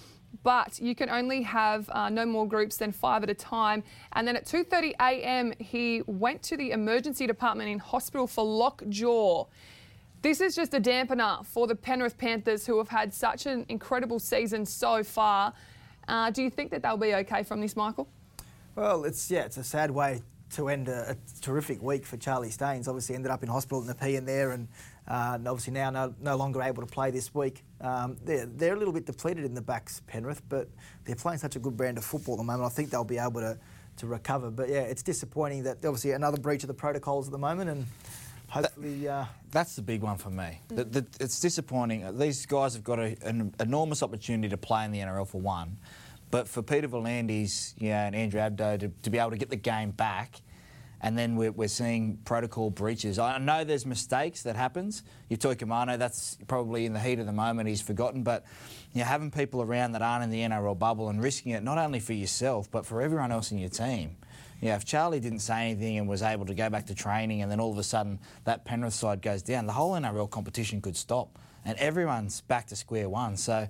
but 0.42 0.80
you 0.80 0.96
can 0.96 1.10
only 1.10 1.44
have 1.44 1.88
uh, 1.92 2.10
no 2.10 2.26
more 2.26 2.48
groups 2.48 2.78
than 2.78 2.92
five 2.92 3.22
at 3.22 3.30
a 3.30 3.36
time. 3.36 3.84
And 4.14 4.28
then 4.28 4.36
at 4.36 4.46
2:30 4.46 4.94
a.m., 5.00 5.54
he 5.60 6.02
went 6.08 6.42
to 6.44 6.58
the 6.58 6.72
emergency 6.72 7.28
department 7.28 7.70
in 7.70 7.78
hospital 7.78 8.26
for 8.26 8.44
lockjaw. 8.44 9.46
This 10.24 10.40
is 10.40 10.56
just 10.56 10.74
a 10.74 10.80
dampener 10.80 11.46
for 11.46 11.68
the 11.68 11.76
Penrith 11.76 12.18
Panthers, 12.18 12.66
who 12.66 12.78
have 12.78 12.88
had 12.88 13.14
such 13.14 13.46
an 13.46 13.66
incredible 13.68 14.20
season 14.20 14.66
so 14.66 15.04
far. 15.04 15.54
Uh, 16.08 16.32
do 16.32 16.42
you 16.42 16.50
think 16.50 16.72
that 16.72 16.82
they'll 16.82 16.96
be 16.96 17.14
okay 17.14 17.44
from 17.44 17.60
this, 17.60 17.76
Michael? 17.76 18.08
Well, 18.74 19.04
it's 19.04 19.30
yeah, 19.30 19.42
it's 19.42 19.58
a 19.58 19.66
sad 19.66 19.92
way 19.92 20.22
to 20.52 20.70
end 20.70 20.88
a, 20.88 21.12
a 21.12 21.42
terrific 21.42 21.82
week 21.82 22.06
for 22.06 22.16
Charlie 22.16 22.52
Staines. 22.52 22.88
Obviously, 22.88 23.16
ended 23.16 23.32
up 23.32 23.44
in 23.44 23.50
hospital 23.50 23.82
in 23.82 23.88
the 23.88 23.96
P 23.96 24.16
in 24.16 24.24
there, 24.24 24.52
and 24.52 24.70
uh, 25.10 25.38
obviously 25.46 25.74
now 25.74 25.90
no, 25.90 26.16
no, 26.22 26.38
longer 26.38 26.62
able 26.62 26.84
to 26.84 26.92
play 26.92 27.12
this 27.12 27.36
week. 27.36 27.62
Um, 27.82 28.16
they're, 28.24 28.46
they're 28.46 28.76
a 28.76 28.80
little 28.80 28.94
bit 28.94 29.06
depleted 29.06 29.44
in 29.44 29.54
the 29.54 29.62
backs, 29.62 30.04
Penrith, 30.08 30.42
but 30.48 30.70
they're 31.04 31.18
playing 31.18 31.40
such 31.40 31.58
a 31.58 31.60
good 31.60 31.76
brand 31.76 31.98
of 31.98 32.06
football 32.06 32.36
at 32.36 32.38
the 32.38 32.46
moment. 32.46 32.64
I 32.64 32.70
think 32.70 32.92
they'll 32.92 33.04
be 33.04 33.18
able 33.18 33.42
to 33.42 33.60
to 33.98 34.08
recover. 34.08 34.50
But 34.52 34.70
yeah, 34.70 34.84
it's 34.84 35.04
disappointing 35.04 35.64
that 35.64 35.84
obviously 35.84 36.12
another 36.12 36.38
breach 36.38 36.64
of 36.64 36.70
the 36.70 36.74
protocols 36.74 37.28
at 37.28 37.34
the 37.34 37.38
moment, 37.38 37.70
and 37.70 37.86
hopefully. 38.54 39.08
Uh, 39.08 39.26
that's 39.52 39.76
the 39.76 39.82
big 39.82 40.02
one 40.02 40.18
for 40.18 40.30
me. 40.30 40.62
Mm. 40.70 40.76
The, 40.76 40.84
the, 40.86 41.06
it's 41.20 41.40
disappointing. 41.40 42.18
These 42.18 42.46
guys 42.46 42.74
have 42.74 42.84
got 42.84 43.00
a, 43.00 43.16
an 43.24 43.54
enormous 43.60 44.04
opportunity 44.04 44.50
to 44.50 44.58
play 44.58 44.86
in 44.86 44.92
the 44.92 45.00
NRL 45.00 45.28
for 45.28 45.42
one, 45.42 45.78
but 46.32 46.48
for 46.48 46.62
Peter 46.62 46.88
V'landys 46.88 47.74
yeah, 47.78 48.06
and 48.06 48.16
Andrew 48.16 48.40
Abdo 48.40 48.80
to, 48.80 48.92
to 49.02 49.10
be 49.10 49.18
able 49.18 49.32
to 49.32 49.38
get 49.38 49.50
the 49.50 49.56
game 49.56 49.92
back 49.92 50.42
and 51.04 51.18
then 51.18 51.36
we're, 51.36 51.52
we're, 51.52 51.68
seeing 51.68 52.18
protocol 52.24 52.70
breaches. 52.70 53.20
I 53.20 53.38
know 53.38 53.66
there's 53.66 53.86
mistakes 53.86 54.44
that 54.44 54.56
happens. 54.56 55.04
Yutoi 55.30 55.56
Kamano, 55.58 56.00
that's 56.00 56.38
probably 56.48 56.86
in 56.86 56.94
the 56.94 57.00
heat 57.00 57.20
of 57.20 57.26
the 57.26 57.34
moment 57.34 57.68
he's 57.68 57.82
forgotten, 57.82 58.24
but 58.24 58.46
you 58.94 59.00
know, 59.00 59.06
having 59.06 59.30
people 59.30 59.62
around 59.62 59.92
that 59.92 60.02
aren't 60.02 60.24
in 60.24 60.30
the 60.30 60.40
NRL 60.40 60.80
bubble 60.80 61.10
and 61.10 61.22
risking 61.22 61.52
it 61.52 61.62
not 61.62 61.78
only 61.78 62.00
for 62.00 62.14
yourself 62.14 62.72
but 62.72 62.86
for 62.86 63.02
everyone 63.02 63.34
else 63.34 63.52
in 63.52 63.58
your 63.58 63.70
team 63.70 64.16
yeah, 64.64 64.78
if 64.78 64.86
Charlie 64.86 65.20
didn't 65.20 65.40
say 65.40 65.72
anything 65.72 65.98
and 65.98 66.08
was 66.08 66.22
able 66.22 66.46
to 66.46 66.54
go 66.54 66.70
back 66.70 66.86
to 66.86 66.96
training 66.96 67.42
and 67.42 67.52
then 67.52 67.60
all 67.60 67.72
of 67.72 67.78
a 67.78 67.84
sudden 67.84 68.18
that 68.46 68.64
Penrith 68.64 68.94
side 68.94 69.22
goes 69.22 69.42
down, 69.42 69.66
the 69.66 69.74
whole 69.74 69.92
NRL 69.92 70.30
competition 70.30 70.80
could 70.80 70.96
stop 70.96 71.38
and 71.66 71.78
everyone's 71.80 72.40
back 72.42 72.68
to 72.68 72.76
square 72.78 73.10
one. 73.10 73.36
So 73.36 73.68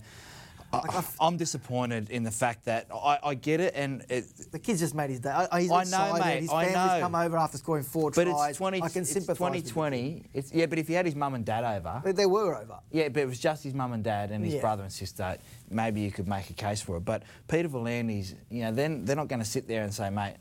I, 0.74 1.04
am 1.28 1.38
disappointed 1.38 2.10
in 2.10 2.24
the 2.24 2.32
fact 2.32 2.66
that 2.66 2.88
I, 2.94 3.20
I 3.24 3.36
get 3.36 3.60
it, 3.60 3.74
and 3.76 4.04
it, 4.10 4.26
the 4.52 4.60
kid's 4.60 4.80
just 4.80 4.96
made 4.96 5.10
his 5.10 5.20
day. 5.20 5.30
I, 5.30 5.62
he's 5.62 5.72
I 5.72 5.84
know, 5.84 6.14
mate. 6.20 6.42
His 6.42 6.50
family's 6.50 6.76
I 6.76 6.98
know. 7.00 7.04
come 7.04 7.16
over 7.16 7.38
after 7.38 7.58
scoring 7.58 7.84
four 7.84 8.12
but 8.12 8.24
tries. 8.26 8.50
It's 8.52 8.58
20, 8.58 8.82
I 8.82 8.90
can 8.90 9.06
sympathise. 9.06 9.38
2020. 9.38 10.26
It's, 10.34 10.54
yeah, 10.54 10.66
but 10.66 10.80
if 10.80 10.88
he 10.88 10.94
had 10.94 11.06
his 11.06 11.16
mum 11.16 11.36
and 11.36 11.46
dad 11.46 11.64
over, 11.64 12.02
but 12.04 12.16
they 12.16 12.26
were 12.26 12.56
over. 12.56 12.80
Yeah, 12.92 13.10
but 13.10 13.22
it 13.22 13.28
was 13.28 13.40
just 13.40 13.64
his 13.64 13.74
mum 13.74 13.94
and 13.94 14.04
dad 14.04 14.32
and 14.32 14.44
his 14.44 14.56
yeah. 14.56 14.62
brother 14.62 14.84
and 14.84 14.92
sister. 14.92 15.38
Maybe 15.70 16.02
you 16.02 16.12
could 16.12 16.28
make 16.28 16.50
a 16.50 16.54
case 16.54 16.82
for 16.82 16.98
it. 16.98 17.06
But 17.06 17.24
Peter 17.48 17.70
V'landys, 17.70 18.36
you 18.50 18.64
know, 18.64 18.72
then 18.72 19.06
they're 19.06 19.16
not 19.16 19.28
going 19.28 19.42
to 19.42 19.48
sit 19.48 19.68
there 19.68 19.84
and 19.84 19.94
say, 19.94 20.10
mate, 20.10 20.36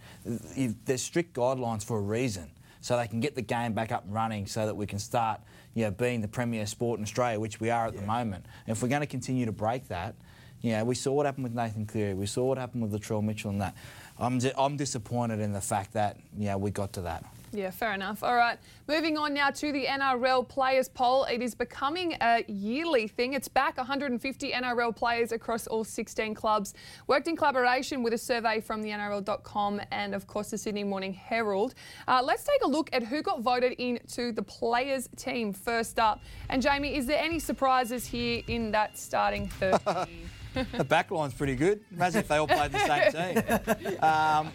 there's 0.85 1.03
strict 1.03 1.35
guidelines 1.35 1.85
for 1.85 1.99
a 1.99 2.03
reason 2.03 2.51
so 2.81 2.97
they 2.97 3.07
can 3.07 3.21
get 3.21 3.35
the 3.35 3.43
game 3.43 3.73
back 3.73 3.93
up 3.93 4.05
and 4.05 4.13
running 4.13 4.47
so 4.47 4.67
that 4.67 4.75
we 4.75 4.87
can 4.87 4.99
start 4.99 5.41
you 5.75 5.85
know, 5.85 5.91
being 5.91 6.21
the 6.21 6.29
premier 6.29 6.67
sport 6.67 6.99
in 6.99 7.05
Australia, 7.05 7.41
which 7.41 7.61
we 7.61 7.71
are 7.71 7.87
at 7.87 7.95
yeah. 7.95 8.01
the 8.01 8.07
moment. 8.07 8.45
And 8.67 8.77
if 8.77 8.83
we're 8.83 8.89
going 8.89 9.01
to 9.01 9.07
continue 9.07 9.47
to 9.47 9.53
break 9.53 9.89
that, 9.89 10.15
yeah, 10.61 10.83
we 10.83 10.95
saw 10.95 11.13
what 11.13 11.27
happened 11.27 11.45
with 11.45 11.55
Nathan 11.55 11.87
Cleary. 11.87 12.15
We 12.15 12.27
saw 12.27 12.45
what 12.45 12.59
happened 12.59 12.83
with 12.83 12.93
Latrell 12.93 13.23
Mitchell 13.23 13.51
and 13.51 13.61
that. 13.61 13.75
I'm, 14.19 14.41
I'm 14.57 14.77
disappointed 14.77 15.41
in 15.41 15.53
the 15.53 15.61
fact 15.61 15.95
that, 15.95 16.19
yeah, 16.39 16.55
we 16.57 16.71
got 16.71 16.93
to 16.95 17.01
that. 17.03 17.25
Yeah, 17.55 17.71
fair 17.71 17.93
enough. 17.93 18.23
All 18.23 18.35
right, 18.35 18.59
moving 18.89 19.19
on 19.19 19.35
now 19.35 19.51
to 19.51 19.73
the 19.73 19.85
NRL 19.85 20.49
Players 20.49 20.89
Poll. 20.89 21.25
It 21.25 21.43
is 21.43 21.55
becoming 21.55 22.17
a 22.23 22.43
yearly 22.49 23.07
thing. 23.07 23.35
It's 23.35 23.47
back 23.47 23.77
150 23.77 24.53
NRL 24.53 24.97
players 24.97 25.33
across 25.33 25.67
all 25.67 25.85
16 25.85 26.35
clubs. 26.35 26.73
Worked 27.09 27.29
in 27.29 27.37
collaboration 27.37 28.03
with 28.03 28.15
a 28.15 28.19
survey 28.19 28.63
from 28.63 28.81
the 28.81 28.89
NRL.com 28.89 29.83
and, 29.91 30.15
of 30.15 30.27
course, 30.27 30.51
the 30.51 30.57
Sydney 30.57 30.83
Morning 30.83 31.13
Herald. 31.13 31.75
Uh, 32.09 32.23
let's 32.25 32.43
take 32.43 32.63
a 32.65 32.69
look 32.69 32.89
at 32.95 33.03
who 33.03 33.21
got 33.21 33.43
voted 33.43 33.73
into 33.73 34.33
the 34.33 34.43
players 34.43 35.11
team 35.17 35.53
first 35.53 35.99
up. 35.99 36.23
And, 36.49 36.63
Jamie, 36.63 36.97
is 36.97 37.05
there 37.05 37.23
any 37.23 37.39
surprises 37.39 38.07
here 38.07 38.43
in 38.49 38.71
that 38.71 38.97
starting 38.97 39.49
13? 39.49 40.31
the 40.55 40.85
backline's 40.85 41.35
pretty 41.35 41.57
good. 41.57 41.81
Imagine 41.93 42.21
if 42.21 42.29
they 42.29 42.37
all 42.37 42.47
played 42.47 42.73
the 42.73 42.79
same 42.79 43.85
team. 43.87 44.03
Um, 44.03 44.53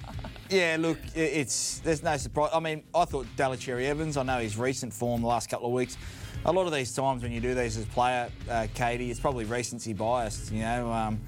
Yeah, 0.50 0.77
look, 0.80 0.98
it's 1.13 1.80
there's 1.80 2.04
no 2.04 2.16
surprise. 2.16 2.51
I 2.54 2.62
mean, 2.62 2.84
I 2.96 3.04
thought 3.04 3.27
Daly 3.36 3.58
Cherry-Evans. 3.58 4.16
I 4.16 4.24
know 4.24 4.39
his 4.39 4.58
recent 4.58 4.94
form 4.94 5.22
the 5.22 5.27
last 5.27 5.50
couple 5.50 5.68
of 5.68 5.74
weeks. 5.74 5.98
A 6.46 6.51
lot 6.51 6.68
of 6.68 6.74
these 6.74 6.94
times 6.94 7.24
when 7.24 7.34
you 7.34 7.42
do 7.42 7.54
these 7.54 7.75
as 7.75 7.86
player, 7.86 8.30
uh, 8.50 8.68
Katie, 8.74 9.12
it's 9.12 9.20
probably 9.20 9.44
recency 9.44 9.92
biased. 9.92 10.51
You 10.51 10.62
know, 10.62 10.92
um, 10.92 11.20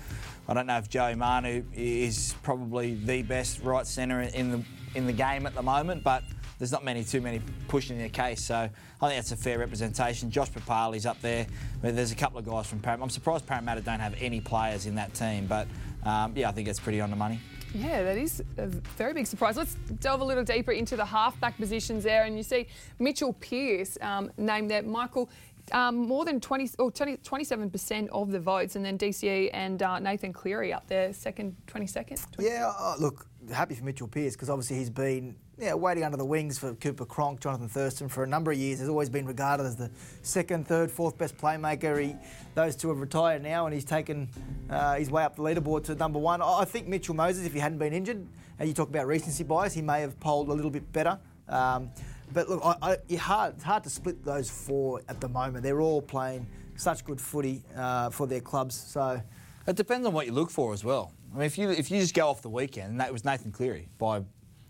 I 0.48 0.54
don't 0.54 0.68
know 0.68 0.78
if 0.78 0.88
Joey 0.88 1.16
Manu 1.16 1.64
is 1.74 2.34
probably 2.44 2.96
the 2.96 3.24
best 3.24 3.62
right 3.62 3.86
centre 3.86 4.22
in 4.22 4.52
the 4.52 4.64
in 4.96 5.06
the 5.06 5.14
game 5.14 5.46
at 5.46 5.54
the 5.54 5.64
moment, 5.64 6.02
but 6.04 6.24
there's 6.58 6.72
not 6.72 6.86
many 6.86 7.04
too 7.04 7.20
many 7.20 7.42
pushing 7.68 7.98
their 7.98 8.10
case. 8.10 8.42
So 8.42 8.56
I 8.56 9.08
think 9.08 9.18
that's 9.18 9.34
a 9.34 9.38
fair 9.38 9.60
representation. 9.60 10.32
Josh 10.32 10.52
Papali's 10.52 11.06
up 11.06 11.20
there. 11.22 11.46
But 11.82 11.96
There's 11.96 12.14
a 12.14 12.16
couple 12.16 12.40
of 12.40 12.46
guys 12.46 12.68
from 12.68 12.80
Parramatta. 12.80 13.04
I'm 13.04 13.10
surprised 13.10 13.46
Parramatta 13.46 13.82
don't 13.82 14.00
have 14.00 14.16
any 14.20 14.40
players 14.40 14.86
in 14.86 14.96
that 14.96 15.14
team, 15.14 15.46
but 15.46 15.68
um, 16.04 16.34
yeah, 16.36 16.48
I 16.48 16.52
think 16.54 16.70
it's 16.70 16.80
pretty 16.80 17.02
on 17.02 17.10
the 17.10 17.16
money. 17.18 17.40
Yeah, 17.74 18.04
that 18.04 18.18
is 18.18 18.44
a 18.58 18.68
very 18.68 19.14
big 19.14 19.28
surprise. 19.28 19.56
Let's 19.56 19.76
delve 20.00 20.22
a 20.22 20.26
little 20.26 20.44
deeper 20.44 20.72
into 20.72 20.96
the 20.96 21.06
halfback 21.06 21.58
positions 21.58 22.04
there, 22.04 22.24
and 22.24 22.36
you 22.36 22.44
see 22.44 22.68
Mitchell 22.98 23.34
Pearce 23.34 23.98
um, 24.02 24.32
named 24.38 24.72
there. 24.72 24.82
Michael, 24.82 25.30
um, 25.72 25.98
more 26.08 26.26
than 26.26 26.40
20 26.40 26.72
or 26.80 26.92
20, 26.92 27.18
27% 27.18 28.10
of 28.10 28.32
the 28.32 28.40
votes, 28.40 28.76
and 28.76 28.84
then 28.84 28.98
DCE 28.98 29.52
and 29.54 29.84
uh, 29.84 30.00
Nathan 30.00 30.34
Cleary 30.34 30.74
up 30.74 30.88
there, 30.88 31.14
second, 31.14 31.56
22nd. 31.68 32.26
Yeah, 32.40 32.72
uh, 32.78 32.96
look, 33.00 33.28
happy 33.54 33.76
for 33.76 33.84
Mitchell 33.84 34.08
Pearce 34.08 34.34
because 34.34 34.50
obviously 34.50 34.78
he's 34.78 34.90
been 34.90 35.36
yeah, 35.60 35.74
waiting 35.74 36.04
under 36.04 36.18
the 36.18 36.26
wings 36.26 36.58
for 36.58 36.74
Cooper 36.76 37.06
Cronk, 37.06 37.42
Jonathan 37.42 37.68
Thurston 37.68 38.08
for 38.08 38.24
a 38.24 38.28
number 38.28 38.52
of 38.52 38.58
years. 38.58 38.80
Has 38.80 38.88
always 38.88 39.10
been 39.10 39.26
regarded 39.26 39.66
as 39.66 39.76
the 39.76 39.92
second, 40.22 40.68
third, 40.68 40.90
fourth 40.90 41.18
best 41.18 41.38
playmaker. 41.38 42.02
He, 42.02 42.16
those 42.56 42.76
two 42.76 42.88
have 42.88 43.00
retired 43.00 43.44
now, 43.44 43.66
and 43.66 43.74
he's 43.74 43.84
taken 43.84 44.30
uh, 44.70 44.96
his 44.96 45.12
way 45.12 45.24
up 45.24 45.36
the 45.36 45.42
leaderboard 45.42 45.84
to 45.86 45.96
number 45.96 46.18
one. 46.18 46.42
I 46.42 46.64
think 46.64 46.88
Mitchell 46.88 47.16
Moses, 47.16 47.46
if 47.46 47.54
he 47.54 47.60
hadn't 47.60 47.78
been 47.78 47.94
injured, 47.94 48.26
and 48.58 48.68
you 48.70 48.74
talk 48.74 48.90
about 48.90 49.08
recency 49.08 49.44
bias, 49.44 49.74
he 49.74 49.82
may 49.82 50.02
have 50.02 50.18
polled 50.20 50.48
a 50.48 50.54
little 50.54 50.72
bit 50.72 50.90
better. 50.94 51.20
Um, 51.50 51.90
but 52.34 52.48
look, 52.48 52.62
I, 52.64 52.76
I, 52.82 52.98
it's, 53.10 53.22
hard, 53.22 53.56
it's 53.56 53.64
hard 53.64 53.84
to 53.84 53.90
split 53.90 54.24
those 54.24 54.50
four 54.50 55.02
at 55.10 55.20
the 55.20 55.28
moment. 55.28 55.64
They're 55.64 55.82
all 55.82 56.02
playing 56.02 56.48
such 56.76 57.04
good 57.04 57.20
footy 57.20 57.64
uh, 57.76 58.10
for 58.12 58.28
their 58.28 58.40
clubs. 58.40 58.76
So 58.76 59.22
It 59.68 59.76
depends 59.76 60.08
on 60.08 60.14
what 60.14 60.26
you 60.26 60.32
look 60.32 60.52
for 60.52 60.74
as 60.74 60.84
well. 60.84 61.12
I 61.34 61.38
mean, 61.38 61.46
if 61.46 61.58
you 61.58 61.70
if 61.70 61.92
you 61.92 62.00
just 62.00 62.16
go 62.16 62.28
off 62.28 62.42
the 62.42 62.50
weekend, 62.50 62.92
and 62.92 63.00
that 63.02 63.12
was 63.12 63.24
Nathan 63.26 63.52
Cleary 63.52 63.90
by 64.00 64.22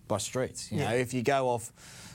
by 0.10 0.18
streets. 0.18 0.70
You 0.72 0.80
Yeah. 0.80 0.90
know, 0.90 0.96
if 0.98 1.14
you 1.14 1.24
go 1.24 1.48
off 1.48 1.72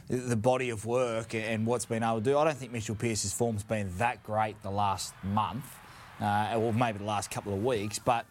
the 0.09 0.37
body 0.37 0.69
of 0.69 0.85
work 0.85 1.35
and 1.35 1.67
what's 1.67 1.87
been 1.87 2.03
able 2.03 2.19
to 2.19 2.21
do, 2.25 2.37
I 2.39 2.45
don't 2.45 2.59
think 2.59 2.73
Mitchell 2.73 2.95
Pearce's 2.95 3.33
form's 3.33 3.63
been 3.65 3.91
that 3.97 4.23
great 4.23 4.63
the 4.63 4.71
last 4.71 5.15
month, 5.23 5.65
uh, 6.21 6.55
or 6.59 6.75
maybe 6.75 6.99
the 6.99 7.05
last 7.05 7.31
couple 7.31 7.55
of 7.55 7.65
weeks. 7.65 7.99
But 7.99 8.27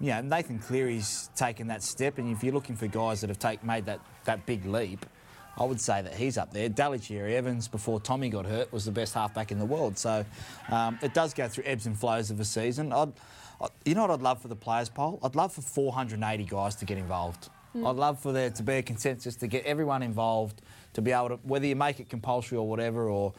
you 0.00 0.08
know, 0.08 0.20
Nathan 0.20 0.58
Cleary's 0.58 1.30
taken 1.36 1.68
that 1.68 1.80
step, 1.84 2.18
and 2.18 2.28
if 2.36 2.42
you're 2.42 2.52
looking 2.52 2.74
for 2.74 2.88
guys 2.88 3.20
that 3.20 3.30
have 3.30 3.38
take, 3.38 3.62
made 3.62 3.86
that 3.86 4.00
that 4.24 4.44
big 4.46 4.64
leap. 4.66 5.06
I 5.54 5.64
would 5.64 5.82
say 5.82 6.00
that 6.00 6.14
he's 6.14 6.38
up 6.38 6.50
there. 6.54 6.70
Daly 6.70 6.98
Cherry-Evans, 6.98 7.68
before 7.68 8.00
Tommy 8.00 8.30
got 8.30 8.46
hurt, 8.46 8.72
was 8.72 8.86
the 8.86 8.90
best 8.90 9.12
halfback 9.12 9.52
in 9.52 9.58
the 9.58 9.66
world. 9.66 9.98
So 9.98 10.24
um, 10.70 10.98
it 11.02 11.12
does 11.12 11.34
go 11.34 11.46
through 11.46 11.64
ebbs 11.66 11.84
and 11.84 11.94
flows 11.96 12.30
of 12.30 12.40
a 12.40 12.44
season. 12.46 12.90
I'd, 12.90 13.12
I, 13.60 13.68
you 13.84 13.94
know 13.94 14.00
what 14.00 14.12
I'd 14.12 14.22
love 14.22 14.40
for 14.40 14.48
the 14.48 14.56
players 14.56 14.88
poll? 14.88 15.20
I'd 15.22 15.34
love 15.36 15.52
for 15.52 15.60
480 15.60 16.44
guys 16.44 16.74
to 16.76 16.86
get 16.86 16.96
involved. 16.96 17.50
I'd 17.74 17.96
love 17.96 18.20
for 18.20 18.32
there 18.32 18.50
to 18.50 18.62
be 18.62 18.74
a 18.74 18.82
consensus 18.82 19.36
to 19.36 19.46
get 19.46 19.64
everyone 19.64 20.02
involved, 20.02 20.60
to 20.94 21.02
be 21.02 21.12
able 21.12 21.30
to, 21.30 21.34
whether 21.42 21.66
you 21.66 21.76
make 21.76 22.00
it 22.00 22.08
compulsory 22.10 22.58
or 22.58 22.68
whatever, 22.68 23.08
or, 23.08 23.32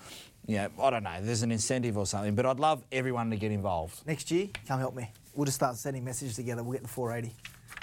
you 0.48 0.58
know, 0.58 0.70
I 0.82 0.90
don't 0.90 1.04
know, 1.04 1.20
there's 1.22 1.44
an 1.44 1.52
incentive 1.52 1.98
or 1.98 2.06
something, 2.06 2.34
but 2.36 2.46
I'd 2.46 2.60
love 2.60 2.84
everyone 2.92 3.30
to 3.30 3.36
get 3.38 3.52
involved. 3.52 4.06
next 4.08 4.32
year, 4.32 4.48
come 4.68 4.80
help 4.80 4.96
me. 4.96 5.12
We'll 5.36 5.46
just 5.46 5.56
start 5.56 5.76
sending 5.78 6.04
messages 6.04 6.36
together. 6.36 6.64
We'll 6.64 6.74
get 6.74 6.82
the 6.84 6.88
480. 6.90 7.36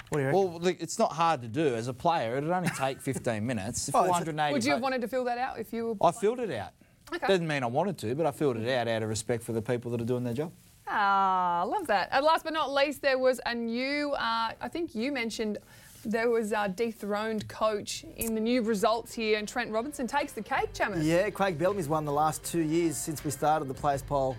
What 0.09 0.17
do 0.17 0.19
you 0.19 0.25
reckon? 0.27 0.51
Well, 0.51 0.59
look, 0.59 0.77
it's 0.81 0.99
not 0.99 1.13
hard 1.13 1.41
to 1.41 1.47
do. 1.47 1.75
As 1.75 1.87
a 1.87 1.93
player, 1.93 2.37
it'd 2.37 2.49
only 2.49 2.69
take 2.69 2.99
15 3.01 3.45
minutes. 3.45 3.89
Oh, 3.93 4.03
480 4.05 4.53
Would 4.53 4.65
you 4.65 4.71
have 4.73 4.81
wanted 4.81 5.01
to 5.01 5.07
fill 5.07 5.23
that 5.25 5.37
out 5.37 5.57
if 5.59 5.71
you 5.71 5.95
were. 5.99 6.07
I 6.07 6.11
filled 6.11 6.39
it 6.39 6.51
out. 6.51 6.71
Okay. 7.13 7.27
Doesn't 7.27 7.47
mean 7.47 7.63
I 7.63 7.67
wanted 7.67 7.97
to, 7.99 8.15
but 8.15 8.25
I 8.25 8.31
filled 8.31 8.57
it 8.57 8.69
out 8.69 8.87
out 8.87 9.03
of 9.03 9.09
respect 9.09 9.43
for 9.43 9.51
the 9.53 9.61
people 9.61 9.91
that 9.91 10.01
are 10.01 10.05
doing 10.05 10.23
their 10.23 10.33
job. 10.33 10.51
Ah, 10.87 11.61
I 11.61 11.63
love 11.63 11.87
that. 11.87 12.09
And 12.11 12.25
last 12.25 12.43
but 12.43 12.53
not 12.53 12.73
least, 12.73 13.01
there 13.01 13.17
was 13.17 13.39
a 13.45 13.55
new, 13.55 14.11
uh, 14.11 14.51
I 14.59 14.67
think 14.69 14.95
you 14.95 15.11
mentioned 15.11 15.57
there 16.03 16.29
was 16.29 16.51
a 16.51 16.67
dethroned 16.69 17.47
coach 17.47 18.05
in 18.17 18.35
the 18.35 18.41
new 18.41 18.61
results 18.61 19.13
here, 19.13 19.37
and 19.37 19.47
Trent 19.47 19.71
Robinson 19.71 20.07
takes 20.07 20.33
the 20.33 20.41
cake, 20.41 20.73
Chammas. 20.73 21.05
Yeah, 21.05 21.29
Craig 21.29 21.57
Bellamy's 21.57 21.87
won 21.87 22.05
the 22.05 22.11
last 22.11 22.43
two 22.43 22.61
years 22.61 22.97
since 22.97 23.23
we 23.23 23.31
started 23.31 23.67
the 23.67 23.73
players 23.73 24.01
poll 24.01 24.37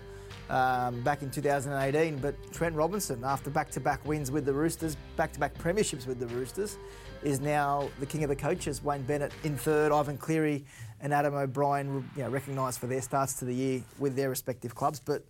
um, 0.49 1.01
back 1.01 1.21
in 1.21 1.29
2018. 1.29 2.17
But 2.17 2.35
Trent 2.51 2.75
Robinson, 2.75 3.23
after 3.23 3.49
back-to-back 3.49 4.05
wins 4.05 4.31
with 4.31 4.45
the 4.45 4.53
Roosters, 4.53 4.97
back-to-back 5.15 5.55
premierships 5.55 6.07
with 6.07 6.19
the 6.19 6.27
Roosters, 6.27 6.77
is 7.23 7.39
now 7.39 7.89
the 7.99 8.05
king 8.05 8.23
of 8.23 8.29
the 8.29 8.35
coaches. 8.35 8.83
Wayne 8.83 9.03
Bennett 9.03 9.31
in 9.43 9.57
third, 9.57 9.91
Ivan 9.91 10.17
Cleary 10.17 10.65
and 11.01 11.13
Adam 11.13 11.33
O'Brien, 11.33 12.09
you 12.15 12.23
know, 12.23 12.29
recognised 12.29 12.79
for 12.79 12.87
their 12.87 13.01
starts 13.01 13.33
to 13.35 13.45
the 13.45 13.53
year 13.53 13.83
with 13.99 14.15
their 14.15 14.29
respective 14.29 14.75
clubs. 14.75 14.99
But 14.99 15.23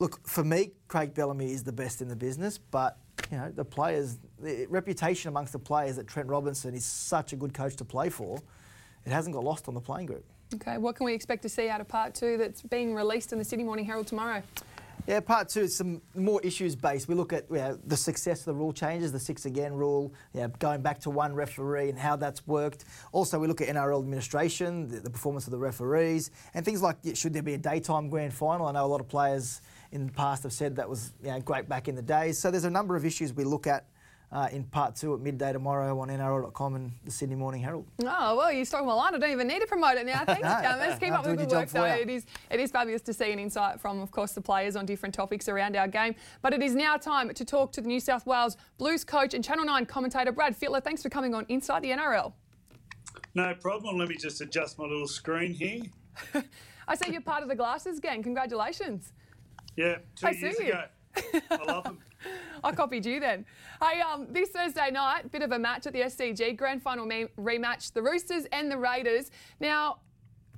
look, 0.00 0.26
for 0.26 0.44
me, 0.44 0.72
Craig 0.88 1.14
Bellamy 1.14 1.52
is 1.52 1.62
the 1.62 1.72
best 1.72 2.02
in 2.02 2.08
the 2.08 2.16
business, 2.16 2.58
but 2.58 2.98
you 3.32 3.38
know 3.38 3.50
the 3.50 3.64
players, 3.64 4.18
the 4.38 4.66
reputation 4.66 5.28
amongst 5.28 5.52
the 5.52 5.58
players 5.58 5.96
that 5.96 6.06
Trent 6.06 6.28
Robinson 6.28 6.74
is 6.74 6.84
such 6.84 7.32
a 7.32 7.36
good 7.36 7.54
coach 7.54 7.74
to 7.76 7.84
play 7.84 8.10
for, 8.10 8.38
it 9.06 9.10
hasn't 9.10 9.34
got 9.34 9.42
lost 9.42 9.66
on 9.68 9.74
the 9.74 9.80
playing 9.80 10.06
group. 10.06 10.24
Okay, 10.54 10.76
what 10.76 10.96
can 10.96 11.06
we 11.06 11.14
expect 11.14 11.42
to 11.42 11.48
see 11.48 11.70
out 11.70 11.80
of 11.80 11.88
part 11.88 12.14
two 12.14 12.36
that's 12.36 12.60
being 12.60 12.94
released 12.94 13.32
in 13.32 13.38
the 13.38 13.44
Sydney 13.44 13.64
Morning 13.64 13.86
Herald 13.86 14.06
tomorrow? 14.06 14.42
Yeah, 15.06 15.18
part 15.18 15.48
two 15.48 15.62
is 15.62 15.74
some 15.74 16.00
more 16.14 16.40
issues 16.42 16.76
based. 16.76 17.08
We 17.08 17.16
look 17.16 17.32
at 17.32 17.46
you 17.50 17.56
know, 17.56 17.78
the 17.86 17.96
success 17.96 18.40
of 18.40 18.44
the 18.44 18.54
rule 18.54 18.72
changes, 18.72 19.10
the 19.10 19.18
six 19.18 19.46
again 19.46 19.72
rule, 19.72 20.12
you 20.32 20.42
know, 20.42 20.48
going 20.60 20.82
back 20.82 21.00
to 21.00 21.10
one 21.10 21.34
referee 21.34 21.88
and 21.88 21.98
how 21.98 22.14
that's 22.14 22.46
worked. 22.46 22.84
Also, 23.10 23.38
we 23.38 23.48
look 23.48 23.60
at 23.60 23.68
NRL 23.68 23.98
administration, 23.98 24.86
the, 24.88 25.00
the 25.00 25.10
performance 25.10 25.46
of 25.46 25.50
the 25.50 25.58
referees, 25.58 26.30
and 26.54 26.64
things 26.64 26.82
like 26.82 26.98
should 27.14 27.32
there 27.32 27.42
be 27.42 27.54
a 27.54 27.58
daytime 27.58 28.10
grand 28.10 28.32
final? 28.32 28.66
I 28.66 28.72
know 28.72 28.84
a 28.84 28.86
lot 28.86 29.00
of 29.00 29.08
players 29.08 29.62
in 29.92 30.06
the 30.06 30.12
past 30.12 30.42
have 30.42 30.52
said 30.52 30.74
that 30.76 30.88
was 30.88 31.12
you 31.22 31.30
know, 31.30 31.40
great 31.40 31.68
back 31.68 31.86
in 31.86 31.94
the 31.94 32.02
days. 32.02 32.38
So 32.38 32.50
there's 32.50 32.64
a 32.64 32.70
number 32.70 32.96
of 32.96 33.04
issues 33.04 33.32
we 33.32 33.44
look 33.44 33.66
at. 33.66 33.86
Uh, 34.30 34.48
in 34.50 34.64
part 34.64 34.96
two 34.96 35.12
at 35.12 35.20
midday 35.20 35.52
tomorrow 35.52 36.00
on 36.00 36.08
NRL.com 36.08 36.74
and 36.74 36.92
the 37.04 37.10
Sydney 37.10 37.34
Morning 37.34 37.60
Herald. 37.60 37.84
Oh, 38.02 38.34
well, 38.34 38.50
you're 38.50 38.64
talking 38.64 38.88
a 38.88 38.94
lot. 38.94 39.12
I 39.12 39.18
don't 39.18 39.30
even 39.30 39.46
need 39.46 39.60
to 39.60 39.66
promote 39.66 39.98
it 39.98 40.06
now. 40.06 40.24
Thanks, 40.24 40.40
No, 40.40 40.48
Chammas. 40.48 40.98
Keep 40.98 41.10
no, 41.10 41.16
up 41.16 41.26
with 41.26 41.46
the 41.46 41.54
work, 41.54 41.68
though. 41.68 41.84
It 41.84 42.08
is, 42.08 42.24
it 42.50 42.58
is 42.58 42.70
fabulous 42.70 43.02
to 43.02 43.12
see 43.12 43.30
an 43.30 43.38
insight 43.38 43.78
from, 43.78 44.00
of 44.00 44.10
course, 44.10 44.32
the 44.32 44.40
players 44.40 44.74
on 44.74 44.86
different 44.86 45.14
topics 45.14 45.50
around 45.50 45.76
our 45.76 45.86
game. 45.86 46.14
But 46.40 46.54
it 46.54 46.62
is 46.62 46.74
now 46.74 46.96
time 46.96 47.28
to 47.34 47.44
talk 47.44 47.72
to 47.72 47.82
the 47.82 47.88
New 47.88 48.00
South 48.00 48.24
Wales 48.24 48.56
Blues 48.78 49.04
coach 49.04 49.34
and 49.34 49.44
Channel 49.44 49.66
9 49.66 49.84
commentator 49.84 50.32
Brad 50.32 50.58
Fittler. 50.58 50.82
Thanks 50.82 51.02
for 51.02 51.10
coming 51.10 51.34
on 51.34 51.44
Inside 51.50 51.82
the 51.82 51.90
NRL. 51.90 52.32
No 53.34 53.54
problem. 53.60 53.98
Let 53.98 54.08
me 54.08 54.16
just 54.16 54.40
adjust 54.40 54.78
my 54.78 54.86
little 54.86 55.08
screen 55.08 55.52
here. 55.52 55.82
I 56.88 56.94
see 56.96 57.12
you're 57.12 57.20
part 57.20 57.42
of 57.42 57.50
the 57.50 57.54
Glasses 57.54 58.00
gang. 58.00 58.22
Congratulations. 58.22 59.12
Yeah, 59.76 59.96
two 60.16 60.26
I 60.26 60.30
years 60.30 60.56
see 60.56 60.66
you. 60.66 60.72
ago. 60.72 60.84
I 61.50 61.64
love 61.66 61.84
them. 61.84 61.98
I 62.64 62.72
copied 62.72 63.04
you 63.04 63.20
then. 63.20 63.44
Hey, 63.82 64.00
um, 64.00 64.26
this 64.30 64.50
Thursday 64.50 64.90
night, 64.90 65.30
bit 65.32 65.42
of 65.42 65.52
a 65.52 65.58
match 65.58 65.86
at 65.86 65.92
the 65.92 66.00
SCG 66.02 66.56
Grand 66.56 66.82
Final 66.82 67.06
me- 67.06 67.26
rematch: 67.38 67.92
the 67.92 68.02
Roosters 68.02 68.44
and 68.52 68.70
the 68.70 68.76
Raiders. 68.78 69.30
Now, 69.60 69.98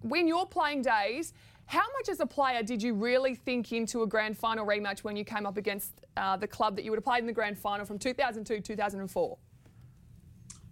when 0.03 0.29
you're 0.29 0.47
playing 0.47 0.83
days, 0.83 1.33
how 1.67 1.85
much 1.99 2.09
as 2.11 2.21
a 2.21 2.27
player 2.27 2.63
did 2.63 2.83
you 2.83 2.93
really 2.95 3.35
think 3.35 3.73
into 3.73 4.03
a 4.03 4.07
Grand 4.07 4.37
Final 4.37 4.67
rematch 4.67 5.01
when 5.01 5.17
you 5.17 5.25
came 5.25 5.47
up 5.47 5.57
against 5.57 5.93
uh, 6.17 6.37
the 6.37 6.47
club 6.47 6.77
that 6.77 6.85
you 6.85 6.91
would 6.91 6.99
have 6.99 7.05
played 7.05 7.21
in 7.21 7.27
the 7.27 7.33
Grand 7.33 7.59
Final 7.59 7.87
from 7.87 7.99
2002 7.99 8.61
2004? 8.61 9.39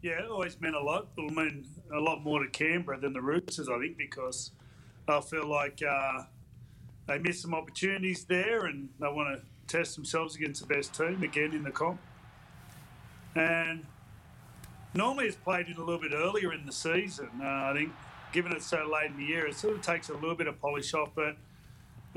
Yeah, 0.02 0.12
it 0.18 0.28
always 0.28 0.60
meant 0.60 0.74
a 0.74 0.80
lot. 0.80 1.08
It'll 1.16 1.30
mean 1.30 1.64
a 1.94 2.00
lot 2.00 2.22
more 2.22 2.42
to 2.42 2.50
Canberra 2.50 2.98
than 2.98 3.12
the 3.12 3.20
Roosters, 3.22 3.68
I 3.68 3.78
think, 3.78 3.96
because 3.96 4.50
I 5.08 5.20
feel 5.20 5.46
like 5.46 5.80
uh, 5.88 6.24
they 7.12 7.18
missed 7.18 7.42
some 7.42 7.54
opportunities 7.54 8.24
there 8.24 8.64
and 8.64 8.88
they 8.98 9.06
want 9.06 9.38
to 9.38 9.76
test 9.76 9.96
themselves 9.96 10.34
against 10.34 10.66
the 10.66 10.74
best 10.74 10.94
team 10.94 11.22
again 11.22 11.52
in 11.52 11.62
the 11.62 11.70
comp. 11.70 12.00
And 13.34 13.84
normally 14.94 15.26
it's 15.26 15.36
played 15.36 15.66
in 15.66 15.76
a 15.76 15.80
little 15.80 16.00
bit 16.00 16.12
earlier 16.14 16.52
in 16.54 16.64
the 16.64 16.72
season. 16.72 17.28
Uh, 17.40 17.44
I 17.44 17.74
think, 17.76 17.92
given 18.32 18.52
it's 18.52 18.66
so 18.66 18.88
late 18.90 19.10
in 19.10 19.18
the 19.18 19.24
year, 19.24 19.46
it 19.46 19.56
sort 19.56 19.74
of 19.74 19.82
takes 19.82 20.08
a 20.08 20.14
little 20.14 20.34
bit 20.34 20.46
of 20.46 20.58
polish 20.58 20.94
off. 20.94 21.10
But 21.14 21.36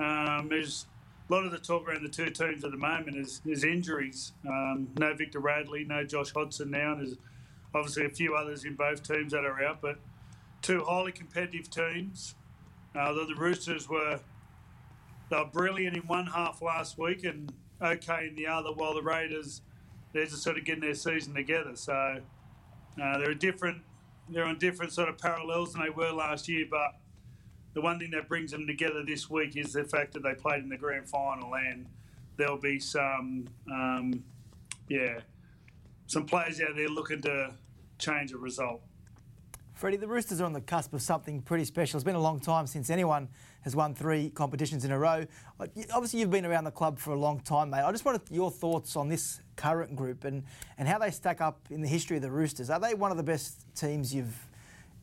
um, 0.01 0.47
there's 0.49 0.85
a 1.29 1.33
lot 1.33 1.45
of 1.45 1.51
the 1.51 1.57
talk 1.57 1.87
around 1.87 2.03
the 2.03 2.09
two 2.09 2.29
teams 2.29 2.63
at 2.63 2.71
the 2.71 2.77
moment 2.77 3.17
is, 3.17 3.41
is 3.45 3.65
injuries. 3.65 4.31
Um, 4.47 4.87
no 4.97 5.13
Victor 5.13 5.39
Radley, 5.39 5.83
no 5.83 6.05
Josh 6.05 6.31
Hodgson 6.31 6.71
now. 6.71 6.93
And 6.93 7.05
there's 7.05 7.17
obviously 7.73 8.05
a 8.05 8.09
few 8.09 8.35
others 8.35 8.63
in 8.63 8.75
both 8.75 9.03
teams 9.03 9.33
that 9.33 9.43
are 9.43 9.61
out, 9.61 9.81
but 9.81 9.97
two 10.61 10.85
highly 10.85 11.11
competitive 11.11 11.69
teams. 11.69 12.35
Uh, 12.97 13.11
the, 13.11 13.25
the 13.25 13.35
Roosters 13.35 13.89
were 13.89 14.21
they 15.29 15.37
were 15.37 15.45
brilliant 15.45 15.95
in 15.95 16.03
one 16.03 16.27
half 16.27 16.61
last 16.61 16.97
week 16.97 17.23
and 17.23 17.51
okay 17.81 18.27
in 18.27 18.35
the 18.35 18.47
other, 18.47 18.71
while 18.71 18.93
the 18.93 19.01
Raiders 19.01 19.61
they're 20.15 20.25
just 20.25 20.43
sort 20.43 20.57
of 20.57 20.63
getting 20.63 20.81
their 20.81 20.95
season 20.95 21.35
together. 21.35 21.75
So 21.75 21.93
uh, 23.01 23.17
they're 23.17 23.31
a 23.31 23.35
different, 23.37 23.81
they're 24.29 24.45
on 24.45 24.57
different 24.57 24.93
sort 24.93 25.09
of 25.09 25.17
parallels 25.17 25.73
than 25.73 25.83
they 25.83 25.89
were 25.89 26.11
last 26.11 26.47
year. 26.47 26.65
But 26.71 26.95
the 27.73 27.81
one 27.81 27.99
thing 27.99 28.11
that 28.11 28.29
brings 28.29 28.51
them 28.51 28.65
together 28.65 29.03
this 29.05 29.29
week 29.29 29.57
is 29.57 29.73
the 29.73 29.83
fact 29.83 30.13
that 30.13 30.23
they 30.23 30.33
played 30.33 30.63
in 30.63 30.69
the 30.69 30.77
grand 30.77 31.09
final, 31.09 31.53
and 31.55 31.85
there'll 32.37 32.57
be 32.57 32.79
some, 32.79 33.49
um, 33.69 34.23
yeah, 34.87 35.19
some 36.07 36.25
players 36.25 36.61
out 36.61 36.77
there 36.77 36.87
looking 36.87 37.21
to 37.23 37.53
change 37.99 38.31
a 38.31 38.37
result. 38.37 38.81
Freddie, 39.75 39.97
the 39.97 40.07
Roosters 40.07 40.39
are 40.39 40.45
on 40.45 40.53
the 40.53 40.61
cusp 40.61 40.93
of 40.93 41.01
something 41.01 41.41
pretty 41.41 41.65
special. 41.65 41.97
It's 41.97 42.05
been 42.05 42.15
a 42.15 42.19
long 42.19 42.39
time 42.39 42.65
since 42.65 42.89
anyone 42.89 43.27
has 43.63 43.75
won 43.75 43.93
three 43.93 44.29
competitions 44.29 44.85
in 44.85 44.91
a 44.91 44.97
row. 44.97 45.25
Obviously, 45.93 46.21
you've 46.21 46.31
been 46.31 46.45
around 46.45 46.63
the 46.63 46.71
club 46.71 46.97
for 46.97 47.11
a 47.11 47.19
long 47.19 47.41
time, 47.41 47.71
mate. 47.71 47.81
I 47.81 47.91
just 47.91 48.05
wanted 48.05 48.21
your 48.31 48.49
thoughts 48.49 48.95
on 48.95 49.09
this 49.09 49.41
current 49.57 49.93
group 49.93 50.23
and, 50.23 50.43
and 50.77 50.87
how 50.87 50.97
they 50.97 51.11
stack 51.11 51.41
up 51.41 51.59
in 51.71 51.81
the 51.81 51.89
history 51.89 52.15
of 52.15 52.23
the 52.23 52.31
Roosters. 52.31 52.69
Are 52.69 52.79
they 52.79 52.93
one 52.93 53.11
of 53.11 53.17
the 53.17 53.23
best 53.23 53.65
teams 53.75 54.15
you've 54.15 54.47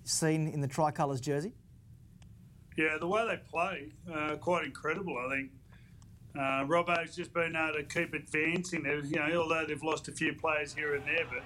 seen 0.04 0.48
in 0.48 0.62
the 0.62 0.68
tricolours 0.68 1.20
jersey? 1.20 1.52
Yeah, 2.78 2.96
the 2.98 3.06
way 3.06 3.26
they 3.28 3.42
play, 3.50 3.92
uh, 4.10 4.36
quite 4.36 4.64
incredible, 4.64 5.18
I 5.18 5.36
think. 5.36 5.50
Uh, 6.34 6.64
Robbo's 6.64 7.14
just 7.14 7.34
been 7.34 7.54
able 7.54 7.74
to 7.74 7.82
keep 7.82 8.14
advancing. 8.14 8.86
You 8.86 9.16
know, 9.16 9.42
although 9.42 9.66
they've 9.68 9.82
lost 9.82 10.08
a 10.08 10.12
few 10.12 10.32
players 10.32 10.72
here 10.72 10.94
and 10.94 11.04
there, 11.04 11.26
but 11.28 11.42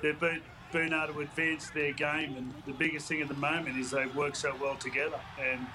they've 0.00 0.20
been 0.20 0.42
been 0.72 0.92
able 0.92 1.14
to 1.14 1.20
advance 1.20 1.70
their 1.70 1.92
game. 1.92 2.36
And 2.36 2.52
the 2.66 2.72
biggest 2.72 3.06
thing 3.06 3.20
at 3.20 3.28
the 3.28 3.34
moment 3.34 3.78
is 3.78 3.90
they 3.90 4.06
work 4.06 4.34
so 4.34 4.54
well 4.60 4.76
together. 4.76 5.20
And, 5.40 5.66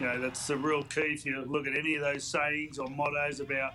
you 0.00 0.06
know, 0.06 0.20
that's 0.20 0.46
the 0.46 0.56
real 0.56 0.84
key 0.84 1.12
if 1.12 1.26
you 1.26 1.44
look 1.46 1.66
at 1.66 1.76
any 1.76 1.96
of 1.96 2.02
those 2.02 2.24
sayings 2.24 2.78
or 2.78 2.88
mottos 2.88 3.40
about 3.40 3.74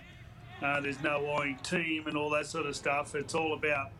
uh, 0.61 0.79
there's 0.79 1.01
no 1.01 1.19
lying 1.19 1.57
team 1.57 2.07
and 2.07 2.15
all 2.15 2.29
that 2.29 2.45
sort 2.45 2.65
of 2.65 2.75
stuff. 2.75 3.15
It's 3.15 3.35
all 3.35 3.53
about 3.53 3.91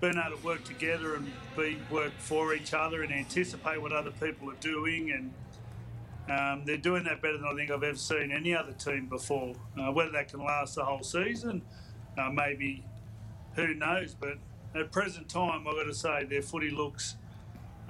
being 0.00 0.20
able 0.24 0.36
to 0.36 0.44
work 0.44 0.62
together 0.64 1.16
and 1.16 1.32
be 1.56 1.78
work 1.90 2.12
for 2.18 2.54
each 2.54 2.74
other 2.74 3.02
and 3.02 3.12
anticipate 3.12 3.80
what 3.80 3.92
other 3.92 4.10
people 4.10 4.50
are 4.50 4.60
doing. 4.60 5.10
And 5.10 5.32
um, 6.30 6.64
they're 6.66 6.76
doing 6.76 7.04
that 7.04 7.22
better 7.22 7.38
than 7.38 7.46
I 7.46 7.54
think 7.54 7.70
I've 7.70 7.82
ever 7.82 7.96
seen 7.96 8.30
any 8.30 8.54
other 8.54 8.72
team 8.72 9.06
before. 9.06 9.54
Uh, 9.80 9.90
whether 9.90 10.10
that 10.12 10.28
can 10.28 10.40
last 10.40 10.74
the 10.74 10.84
whole 10.84 11.02
season, 11.02 11.62
uh, 12.18 12.30
maybe 12.30 12.84
who 13.54 13.74
knows, 13.74 14.14
but 14.14 14.38
at 14.80 14.92
present 14.92 15.28
time, 15.28 15.66
I've 15.66 15.74
got 15.74 15.84
to 15.84 15.94
say 15.94 16.24
their 16.24 16.42
footy 16.42 16.70
looks 16.70 17.16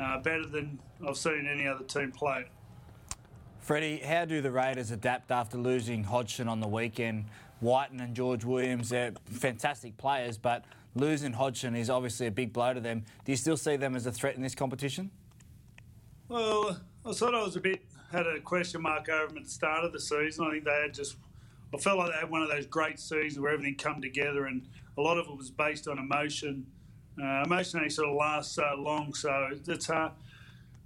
uh, 0.01 0.19
better 0.19 0.47
than 0.47 0.79
I've 1.07 1.17
seen 1.17 1.49
any 1.51 1.67
other 1.67 1.85
team 1.85 2.13
play. 2.13 2.47
Freddie, 3.61 3.99
how 3.99 4.25
do 4.25 4.41
the 4.41 4.51
Raiders 4.51 4.91
adapt 4.91 5.31
after 5.31 5.59
losing 5.59 6.05
Hodgson 6.05 6.49
on 6.49 6.61
the 6.61 6.69
weekend? 6.69 7.27
Wighton 7.61 8.01
and 8.01 8.15
George 8.15 8.45
Williams, 8.45 8.89
they're 8.89 9.13
fantastic 9.27 9.97
players, 9.97 10.39
but 10.39 10.65
losing 10.95 11.33
Hodgson 11.33 11.75
is 11.75 11.91
obviously 11.91 12.29
a 12.29 12.31
big 12.31 12.53
blow 12.53 12.73
to 12.73 12.81
them. 12.81 13.05
Do 13.25 13.33
you 13.33 13.37
still 13.37 13.57
see 13.57 13.77
them 13.77 13.97
as 13.97 14.07
a 14.07 14.13
threat 14.13 14.37
in 14.37 14.43
this 14.43 14.55
competition? 14.55 15.11
Well, 16.29 16.81
I 17.05 17.13
thought 17.13 17.35
I 17.35 17.43
was 17.43 17.57
a 17.57 17.61
bit 17.61 17.83
had 18.11 18.27
a 18.27 18.41
question 18.41 18.81
mark 18.81 19.09
over 19.09 19.29
them 19.29 19.39
at 19.39 19.45
the 19.45 19.51
start 19.51 19.85
of 19.85 19.93
the 19.93 20.01
season. 20.01 20.47
I 20.47 20.51
think 20.51 20.65
they 20.65 20.81
had 20.83 20.95
just, 20.95 21.17
I 21.75 21.79
felt 21.79 21.99
like 21.99 22.13
they 22.13 22.19
had 22.19 22.31
one 22.31 22.43
of 22.43 22.49
those 22.49 22.67
great 22.67 22.99
seasons 22.99 23.39
where 23.39 23.53
everything 23.53 23.77
come 23.77 24.01
together 24.01 24.47
and 24.47 24.67
a 24.97 25.01
lot 25.03 25.19
of 25.19 25.27
it 25.29 25.37
was 25.37 25.51
based 25.51 25.89
on 25.89 25.99
emotion. 25.99 26.67
Uh, 27.21 27.43
emotion 27.45 27.81
only 27.81 27.91
sort 27.91 28.09
of 28.09 28.15
lasts 28.15 28.55
so 28.55 28.75
long, 28.79 29.13
so 29.13 29.51
it's 29.67 29.91
uh, 29.91 30.11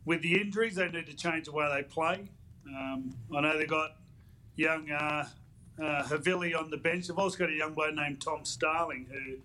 with 0.05 0.23
the 0.23 0.41
injuries 0.41 0.77
they 0.77 0.89
need 0.89 1.07
to 1.07 1.15
change 1.15 1.45
the 1.45 1.53
way 1.53 1.71
they 1.75 1.83
play. 1.83 2.29
Um, 2.67 3.15
I 3.37 3.41
know 3.41 3.59
they 3.59 3.67
got 3.67 3.97
young 4.57 4.91
uh, 4.91 5.27
uh, 5.79 6.03
Havili 6.05 6.59
on 6.59 6.71
the 6.71 6.77
bench. 6.77 7.09
They've 7.09 7.19
also 7.19 7.39
got 7.39 7.51
a 7.51 7.55
young 7.55 7.75
boy 7.75 7.91
named 7.95 8.21
Tom 8.21 8.45
Starling 8.45 9.07
who 9.11 9.37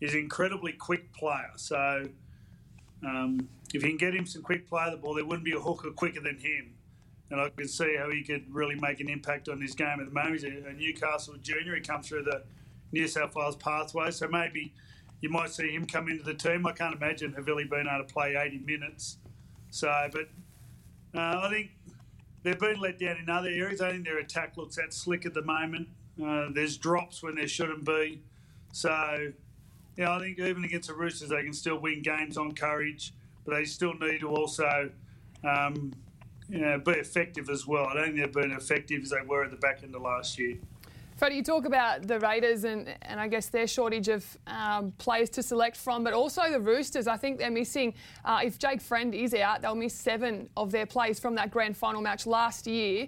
is 0.00 0.14
an 0.14 0.20
incredibly 0.20 0.72
quick 0.72 1.12
player. 1.12 1.50
So 1.56 2.08
um, 3.04 3.48
if 3.72 3.82
you 3.82 3.88
can 3.88 3.96
get 3.96 4.14
him 4.14 4.26
some 4.26 4.42
quick 4.42 4.68
play 4.68 4.84
of 4.84 4.92
the 4.92 4.98
ball, 4.98 5.14
there 5.14 5.24
wouldn't 5.24 5.44
be 5.44 5.52
a 5.52 5.60
hooker 5.60 5.90
quicker 5.90 6.20
than 6.20 6.38
him. 6.38 6.74
And 7.30 7.40
I 7.40 7.48
can 7.48 7.66
see 7.66 7.96
how 7.98 8.10
he 8.10 8.22
could 8.22 8.54
really 8.54 8.76
make 8.76 9.00
an 9.00 9.08
impact 9.08 9.48
on 9.48 9.58
this 9.58 9.74
game 9.74 9.98
at 9.98 10.06
the 10.06 10.12
moment. 10.12 10.34
He's 10.34 10.44
a, 10.44 10.68
a 10.68 10.72
Newcastle 10.72 11.34
junior. 11.42 11.74
He 11.74 11.80
comes 11.80 12.08
through 12.08 12.24
the 12.24 12.42
New 12.92 13.08
South 13.08 13.34
Wales 13.34 13.56
pathway. 13.56 14.10
So 14.10 14.28
maybe 14.28 14.72
you 15.20 15.28
might 15.28 15.50
see 15.50 15.70
him 15.70 15.86
come 15.86 16.08
into 16.08 16.24
the 16.24 16.34
team. 16.34 16.66
I 16.66 16.72
can't 16.72 16.94
imagine 16.94 17.32
Havili 17.32 17.68
being 17.68 17.86
able 17.90 18.04
to 18.06 18.12
play 18.12 18.36
80 18.36 18.58
minutes. 18.58 19.18
So, 19.70 20.08
but 20.12 20.28
uh, 21.18 21.40
I 21.44 21.48
think 21.50 21.70
they've 22.42 22.58
been 22.58 22.80
let 22.80 22.98
down 22.98 23.16
in 23.16 23.28
other 23.28 23.48
areas. 23.48 23.80
I 23.80 23.92
think 23.92 24.04
their 24.04 24.18
attack 24.18 24.56
looks 24.56 24.76
that 24.76 24.92
slick 24.92 25.26
at 25.26 25.34
the 25.34 25.42
moment. 25.42 25.88
Uh, 26.22 26.48
there's 26.52 26.76
drops 26.76 27.22
when 27.22 27.34
there 27.34 27.48
shouldn't 27.48 27.84
be. 27.84 28.22
So, 28.72 29.32
yeah, 29.96 30.14
I 30.14 30.18
think 30.18 30.38
even 30.38 30.64
against 30.64 30.88
the 30.88 30.94
Roosters, 30.94 31.30
they 31.30 31.42
can 31.42 31.52
still 31.52 31.78
win 31.78 32.02
games 32.02 32.36
on 32.36 32.52
courage, 32.52 33.14
but 33.44 33.54
they 33.54 33.64
still 33.64 33.94
need 33.94 34.20
to 34.20 34.28
also 34.28 34.90
um, 35.44 35.92
you 36.48 36.58
know, 36.58 36.78
be 36.78 36.92
effective 36.92 37.48
as 37.48 37.66
well. 37.66 37.86
I 37.86 37.94
don't 37.94 38.04
think 38.04 38.16
they've 38.16 38.32
been 38.32 38.52
effective 38.52 39.02
as 39.02 39.10
they 39.10 39.22
were 39.26 39.44
at 39.44 39.50
the 39.50 39.56
back 39.56 39.82
end 39.82 39.94
of 39.94 40.02
last 40.02 40.38
year. 40.38 40.56
Freddie, 41.16 41.36
you 41.36 41.44
talk 41.44 41.64
about 41.64 42.08
the 42.08 42.18
Raiders 42.18 42.64
and, 42.64 42.92
and 43.02 43.20
I 43.20 43.28
guess 43.28 43.46
their 43.46 43.68
shortage 43.68 44.08
of 44.08 44.26
um, 44.48 44.92
players 44.98 45.30
to 45.30 45.44
select 45.44 45.76
from, 45.76 46.02
but 46.02 46.12
also 46.12 46.50
the 46.50 46.58
Roosters. 46.58 47.06
I 47.06 47.16
think 47.16 47.38
they're 47.38 47.52
missing, 47.52 47.94
uh, 48.24 48.40
if 48.42 48.58
Jake 48.58 48.80
Friend 48.80 49.14
is 49.14 49.32
out, 49.32 49.62
they'll 49.62 49.76
miss 49.76 49.94
seven 49.94 50.48
of 50.56 50.72
their 50.72 50.86
players 50.86 51.20
from 51.20 51.36
that 51.36 51.52
grand 51.52 51.76
final 51.76 52.02
match 52.02 52.26
last 52.26 52.66
year. 52.66 53.06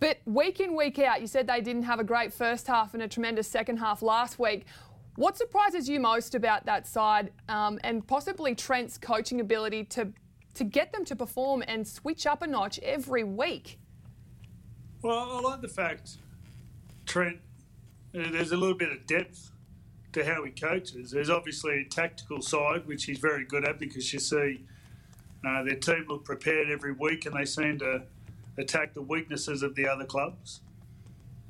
But 0.00 0.18
week 0.26 0.60
in, 0.60 0.76
week 0.76 0.98
out, 0.98 1.22
you 1.22 1.26
said 1.26 1.46
they 1.46 1.62
didn't 1.62 1.84
have 1.84 1.98
a 1.98 2.04
great 2.04 2.30
first 2.30 2.66
half 2.66 2.92
and 2.92 3.02
a 3.02 3.08
tremendous 3.08 3.48
second 3.48 3.78
half 3.78 4.02
last 4.02 4.38
week. 4.38 4.66
What 5.14 5.38
surprises 5.38 5.88
you 5.88 5.98
most 5.98 6.34
about 6.34 6.66
that 6.66 6.86
side 6.86 7.32
um, 7.48 7.80
and 7.82 8.06
possibly 8.06 8.54
Trent's 8.54 8.98
coaching 8.98 9.40
ability 9.40 9.84
to, 9.84 10.12
to 10.52 10.64
get 10.64 10.92
them 10.92 11.06
to 11.06 11.16
perform 11.16 11.64
and 11.66 11.88
switch 11.88 12.26
up 12.26 12.42
a 12.42 12.46
notch 12.46 12.78
every 12.80 13.24
week? 13.24 13.78
Well, 15.00 15.18
I 15.18 15.40
like 15.40 15.62
the 15.62 15.68
fact 15.68 16.18
Trent 17.06 17.38
there's 18.16 18.52
a 18.52 18.56
little 18.56 18.76
bit 18.76 18.90
of 18.90 19.06
depth 19.06 19.50
to 20.12 20.24
how 20.24 20.44
he 20.44 20.50
coaches. 20.50 21.10
There's 21.10 21.28
obviously 21.28 21.80
a 21.80 21.84
tactical 21.84 22.40
side, 22.40 22.86
which 22.86 23.04
he's 23.04 23.18
very 23.18 23.44
good 23.44 23.66
at 23.68 23.78
because 23.78 24.10
you 24.12 24.18
see 24.18 24.64
uh, 25.46 25.62
their 25.62 25.76
team 25.76 26.06
look 26.08 26.24
prepared 26.24 26.70
every 26.70 26.92
week 26.92 27.26
and 27.26 27.34
they 27.34 27.44
seem 27.44 27.78
to 27.80 28.02
attack 28.58 28.94
the 28.94 29.02
weaknesses 29.02 29.62
of 29.62 29.74
the 29.74 29.86
other 29.86 30.04
clubs. 30.04 30.60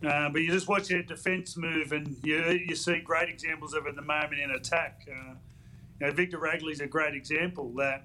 Uh, 0.05 0.29
but 0.29 0.42
you 0.42 0.50
just 0.50 0.68
watch 0.68 0.88
their 0.88 1.02
defence 1.02 1.57
move 1.57 1.92
and 1.92 2.16
you, 2.22 2.37
you 2.68 2.74
see 2.74 2.98
great 3.00 3.29
examples 3.29 3.72
of 3.72 3.87
it 3.87 3.90
at 3.90 3.96
the 3.96 4.02
moment 4.02 4.40
in 4.40 4.50
attack. 4.50 5.07
Uh, 5.09 5.35
you 6.00 6.07
know, 6.07 6.12
Victor 6.12 6.38
Radley's 6.38 6.81
a 6.81 6.87
great 6.87 7.14
example 7.14 7.70
that, 7.76 8.05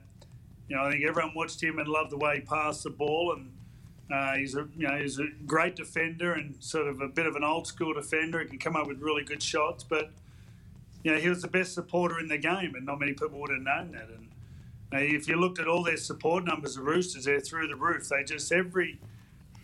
you 0.69 0.75
know, 0.75 0.83
I 0.83 0.91
think 0.91 1.03
everyone 1.03 1.33
watched 1.35 1.61
him 1.61 1.79
and 1.79 1.87
loved 1.87 2.11
the 2.11 2.17
way 2.17 2.35
he 2.35 2.41
passed 2.41 2.83
the 2.83 2.91
ball 2.91 3.33
and 3.35 3.51
uh, 4.13 4.33
he's 4.33 4.55
a 4.55 4.67
you 4.77 4.87
know 4.87 4.97
he's 4.97 5.19
a 5.19 5.27
great 5.45 5.75
defender 5.75 6.33
and 6.33 6.55
sort 6.59 6.87
of 6.87 7.01
a 7.01 7.07
bit 7.07 7.25
of 7.25 7.35
an 7.35 7.43
old 7.43 7.67
school 7.67 7.93
defender. 7.93 8.39
He 8.39 8.47
can 8.47 8.59
come 8.59 8.75
up 8.75 8.87
with 8.87 8.99
really 8.99 9.23
good 9.23 9.41
shots, 9.41 9.83
but 9.83 10.11
you 11.03 11.13
know 11.13 11.19
he 11.19 11.29
was 11.29 11.41
the 11.41 11.47
best 11.47 11.73
supporter 11.73 12.19
in 12.19 12.27
the 12.27 12.37
game, 12.37 12.75
and 12.75 12.85
not 12.85 12.99
many 12.99 13.13
people 13.13 13.39
would 13.39 13.51
have 13.51 13.61
known 13.61 13.91
that. 13.91 14.09
And 14.09 14.27
uh, 14.93 14.97
if 14.97 15.27
you 15.27 15.35
looked 15.35 15.59
at 15.59 15.67
all 15.67 15.83
their 15.83 15.97
support 15.97 16.43
numbers, 16.45 16.75
the 16.75 16.81
Roosters, 16.81 17.25
they're 17.25 17.39
through 17.39 17.67
the 17.67 17.75
roof. 17.75 18.09
They 18.09 18.23
just 18.23 18.51
every 18.51 18.99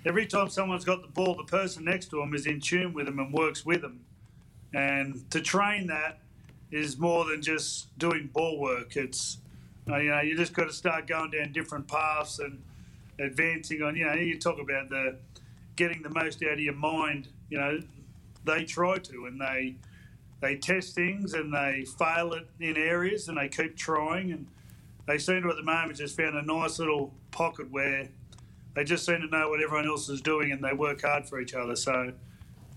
every 0.06 0.26
time 0.26 0.50
someone's 0.50 0.86
got 0.86 1.02
the 1.02 1.08
ball, 1.08 1.36
the 1.36 1.44
person 1.44 1.84
next 1.86 2.08
to 2.08 2.18
them 2.18 2.34
is 2.34 2.46
in 2.46 2.62
tune 2.62 2.94
with 2.94 3.06
them 3.06 3.20
and 3.20 3.34
works 3.34 3.66
with 3.66 3.82
them. 3.82 4.02
And 4.74 5.30
to 5.32 5.42
train 5.42 5.88
that 5.88 6.20
is 6.72 6.98
more 6.98 7.26
than 7.26 7.42
just 7.42 7.98
doing 7.98 8.30
ball 8.34 8.60
work. 8.60 8.96
It's 8.96 9.38
you 9.88 10.10
know 10.10 10.22
you 10.22 10.36
just 10.36 10.54
got 10.54 10.66
to 10.66 10.74
start 10.74 11.08
going 11.08 11.32
down 11.32 11.52
different 11.52 11.88
paths 11.88 12.40
and 12.40 12.62
advancing 13.20 13.82
on. 13.82 13.96
You 13.96 14.06
know, 14.06 14.14
you 14.14 14.40
talk 14.40 14.60
about 14.60 14.90
the 14.90 15.18
getting 15.76 16.02
the 16.02 16.10
most 16.10 16.44
out 16.44 16.54
of 16.54 16.60
your 16.60 16.74
mind. 16.74 17.28
You 17.50 17.58
know, 17.58 17.80
they 18.46 18.66
try 18.66 18.98
to, 18.98 19.26
and 19.26 19.40
they 19.40 19.76
they 20.42 20.56
test 20.56 20.96
things 20.96 21.34
and 21.34 21.54
they 21.54 21.86
fail 21.98 22.34
it 22.34 22.48
in 22.60 22.78
areas, 22.78 23.28
and 23.28 23.38
they 23.38 23.48
keep 23.48 23.76
trying, 23.78 24.32
and 24.32 24.48
they 25.08 25.18
seem 25.18 25.44
to 25.44 25.50
at 25.50 25.56
the 25.56 25.64
moment 25.64 25.98
just 25.98 26.18
found 26.18 26.36
a 26.36 26.42
nice 26.42 26.80
little 26.80 27.14
pocket 27.32 27.72
where 27.72 28.10
they 28.76 28.84
just 28.84 29.06
seem 29.06 29.22
to 29.22 29.28
know 29.28 29.50
what 29.50 29.62
everyone 29.62 29.88
else 29.88 30.10
is 30.10 30.22
doing, 30.22 30.52
and 30.52 30.64
they 30.64 30.74
work 30.74 31.02
hard 31.02 31.28
for 31.28 31.40
each 31.40 31.54
other. 31.54 31.76
So. 31.76 32.14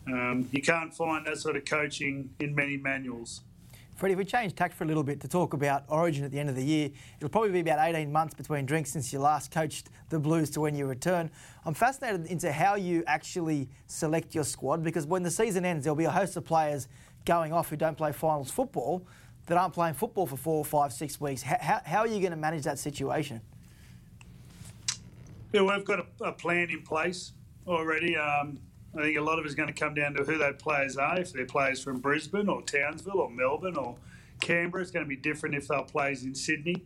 Um, 0.07 0.49
you 0.51 0.63
can't 0.63 0.93
find 0.95 1.27
that 1.27 1.37
sort 1.39 1.57
of 1.57 1.67
coaching 1.67 2.31
in 2.41 2.55
many 2.55 2.79
manuals. 2.79 3.43
Freddie, 4.01 4.15
if 4.15 4.19
we 4.19 4.25
change 4.25 4.55
tack 4.55 4.73
for 4.73 4.85
a 4.85 4.87
little 4.87 5.03
bit 5.03 5.21
to 5.21 5.29
talk 5.29 5.53
about 5.53 5.85
Origin 5.89 6.25
at 6.25 6.31
the 6.31 6.41
end 6.41 6.49
of 6.49 6.57
the 6.57 6.65
year, 6.65 6.89
it'll 7.19 7.29
probably 7.29 7.51
be 7.51 7.61
about 7.61 7.87
18 7.87 8.11
months 8.11 8.33
between 8.33 8.65
drinks 8.65 8.91
since 8.91 9.13
you 9.13 9.19
last 9.19 9.51
coached 9.51 9.91
the 10.09 10.19
Blues 10.19 10.49
to 10.53 10.61
when 10.63 10.75
you 10.75 10.87
return. 10.87 11.31
I'm 11.67 11.75
fascinated 11.75 12.25
into 12.25 12.51
how 12.51 12.77
you 12.77 13.05
actually 13.07 13.69
select 13.89 14.35
your 14.35 14.45
squad 14.45 14.83
because 14.83 15.07
when 15.07 15.23
the 15.23 15.31
season 15.31 15.67
ends, 15.67 15.85
there'll 15.85 15.97
be 15.97 16.07
a 16.07 16.11
host 16.11 16.35
of 16.39 16.47
players 16.47 16.89
going 17.27 17.53
off 17.53 17.69
who 17.69 17.77
don't 17.77 17.95
play 17.95 18.11
finals 18.11 18.51
football 18.51 19.07
that 19.49 19.59
aren't 19.59 19.75
playing 19.75 19.93
football 19.93 20.27
for 20.27 20.39
four, 20.39 20.65
five, 20.65 20.95
six 20.95 21.21
weeks. 21.21 21.43
How, 21.43 21.83
how 21.85 21.99
are 21.99 22.09
you 22.09 22.21
going 22.21 22.31
to 22.31 22.39
manage 22.39 22.65
that 22.65 22.79
situation? 22.79 23.43
Yeah, 25.53 25.61
we've 25.61 25.85
got 25.85 25.99
a, 25.99 26.25
a 26.25 26.33
plan 26.33 26.71
in 26.71 26.81
place 26.85 27.33
already. 27.67 28.17
Um, 28.17 28.61
I 28.97 29.03
think 29.03 29.17
a 29.17 29.21
lot 29.21 29.39
of 29.39 29.45
it 29.45 29.49
is 29.49 29.55
going 29.55 29.73
to 29.73 29.79
come 29.79 29.95
down 29.95 30.15
to 30.15 30.25
who 30.25 30.37
those 30.39 30.57
players 30.59 30.97
are. 30.97 31.21
If 31.21 31.33
they're 31.33 31.47
players 31.47 31.83
from 31.83 32.01
Brisbane 32.01 32.49
or 32.49 32.63
Townsville 32.63 33.21
or 33.21 33.31
Melbourne 33.31 33.77
or 33.77 33.97
Canberra, 34.41 34.83
it's 34.83 34.91
going 34.91 35.05
to 35.05 35.09
be 35.09 35.17
different 35.17 35.55
if 35.55 35.69
they're 35.69 35.83
players 35.83 36.25
in 36.25 36.35
Sydney. 36.35 36.83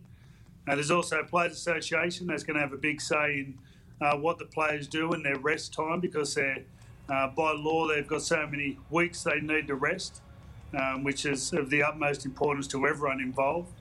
Uh, 0.68 0.74
there's 0.74 0.90
also 0.90 1.20
a 1.20 1.24
Players 1.24 1.52
Association 1.52 2.26
that's 2.26 2.42
going 2.42 2.56
to 2.56 2.60
have 2.60 2.72
a 2.72 2.78
big 2.78 3.00
say 3.00 3.38
in 3.40 3.58
uh, 4.00 4.16
what 4.16 4.38
the 4.38 4.44
players 4.44 4.86
do 4.86 5.12
in 5.12 5.22
their 5.22 5.38
rest 5.38 5.72
time 5.72 6.00
because 6.00 6.34
they're, 6.34 6.64
uh, 7.08 7.28
by 7.28 7.52
law 7.52 7.86
they've 7.86 8.08
got 8.08 8.22
so 8.22 8.46
many 8.46 8.78
weeks 8.90 9.22
they 9.22 9.40
need 9.40 9.66
to 9.66 9.74
rest, 9.74 10.20
um, 10.78 11.04
which 11.04 11.24
is 11.24 11.52
of 11.52 11.70
the 11.70 11.82
utmost 11.82 12.24
importance 12.24 12.66
to 12.66 12.86
everyone 12.86 13.20
involved. 13.20 13.72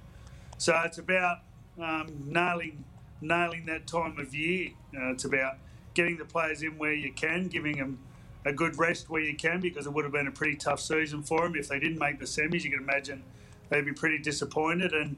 So 0.57 0.79
it's 0.85 0.97
about 0.97 1.39
um, 1.81 2.07
nailing 2.25 2.85
nailing 3.21 3.65
that 3.65 3.87
time 3.87 4.19
of 4.19 4.35
year. 4.35 4.71
Uh, 4.95 5.11
it's 5.11 5.25
about 5.25 5.55
getting 5.93 6.17
the 6.17 6.25
players 6.25 6.61
in 6.61 6.77
where 6.77 6.93
you 6.93 7.11
can, 7.13 7.47
giving 7.47 7.77
them 7.77 7.97
a 8.45 8.53
good 8.53 8.77
rest 8.77 9.09
where 9.09 9.21
you 9.21 9.35
can, 9.35 9.59
because 9.59 9.85
it 9.85 9.93
would 9.93 10.05
have 10.05 10.13
been 10.13 10.27
a 10.27 10.31
pretty 10.31 10.55
tough 10.55 10.79
season 10.79 11.23
for 11.23 11.41
them 11.41 11.55
if 11.55 11.67
they 11.67 11.79
didn't 11.79 11.99
make 11.99 12.19
the 12.19 12.25
semis. 12.25 12.63
You 12.63 12.71
can 12.71 12.79
imagine 12.79 13.23
they'd 13.69 13.85
be 13.85 13.93
pretty 13.93 14.19
disappointed, 14.19 14.93
and 14.93 15.15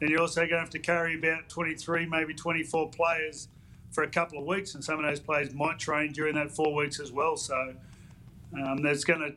then 0.00 0.10
you're 0.10 0.20
also 0.20 0.40
going 0.40 0.50
to 0.50 0.58
have 0.58 0.70
to 0.70 0.78
carry 0.78 1.16
about 1.16 1.48
23, 1.48 2.06
maybe 2.06 2.34
24 2.34 2.90
players 2.90 3.48
for 3.90 4.04
a 4.04 4.08
couple 4.08 4.38
of 4.38 4.44
weeks, 4.44 4.74
and 4.74 4.84
some 4.84 4.98
of 4.98 5.04
those 5.04 5.20
players 5.20 5.52
might 5.52 5.78
train 5.78 6.12
during 6.12 6.34
that 6.34 6.50
four 6.50 6.74
weeks 6.74 7.00
as 7.00 7.10
well. 7.10 7.36
So 7.36 7.74
um, 8.54 8.78
there's 8.82 9.04
going 9.04 9.20
to 9.20 9.34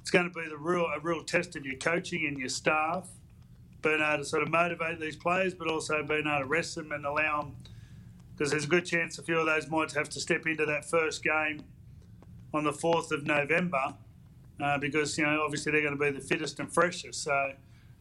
it's 0.00 0.10
going 0.10 0.30
to 0.30 0.38
be 0.38 0.46
the 0.50 0.58
real 0.58 0.84
a 0.84 1.00
real 1.00 1.24
test 1.24 1.56
of 1.56 1.64
your 1.64 1.76
coaching 1.76 2.26
and 2.26 2.38
your 2.38 2.50
staff 2.50 3.08
being 3.80 4.02
able 4.02 4.18
to 4.18 4.24
sort 4.24 4.42
of 4.42 4.50
motivate 4.50 5.00
these 5.00 5.16
players, 5.16 5.54
but 5.54 5.68
also 5.68 6.02
being 6.02 6.26
able 6.26 6.40
to 6.40 6.46
rest 6.46 6.74
them 6.74 6.92
and 6.92 7.06
allow 7.06 7.42
them, 7.42 7.56
because 8.36 8.50
there's 8.50 8.64
a 8.64 8.68
good 8.68 8.84
chance 8.84 9.18
a 9.18 9.22
few 9.22 9.38
of 9.38 9.46
those 9.46 9.68
might 9.68 9.92
have 9.92 10.08
to 10.10 10.20
step 10.20 10.46
into 10.46 10.66
that 10.66 10.84
first 10.84 11.22
game 11.22 11.62
on 12.54 12.64
the 12.64 12.72
4th 12.72 13.10
of 13.10 13.26
November, 13.26 13.94
uh, 14.62 14.78
because, 14.78 15.18
you 15.18 15.24
know, 15.24 15.42
obviously 15.42 15.72
they're 15.72 15.82
going 15.82 15.98
to 15.98 16.00
be 16.00 16.10
the 16.10 16.24
fittest 16.24 16.60
and 16.60 16.72
freshest. 16.72 17.22
So 17.24 17.52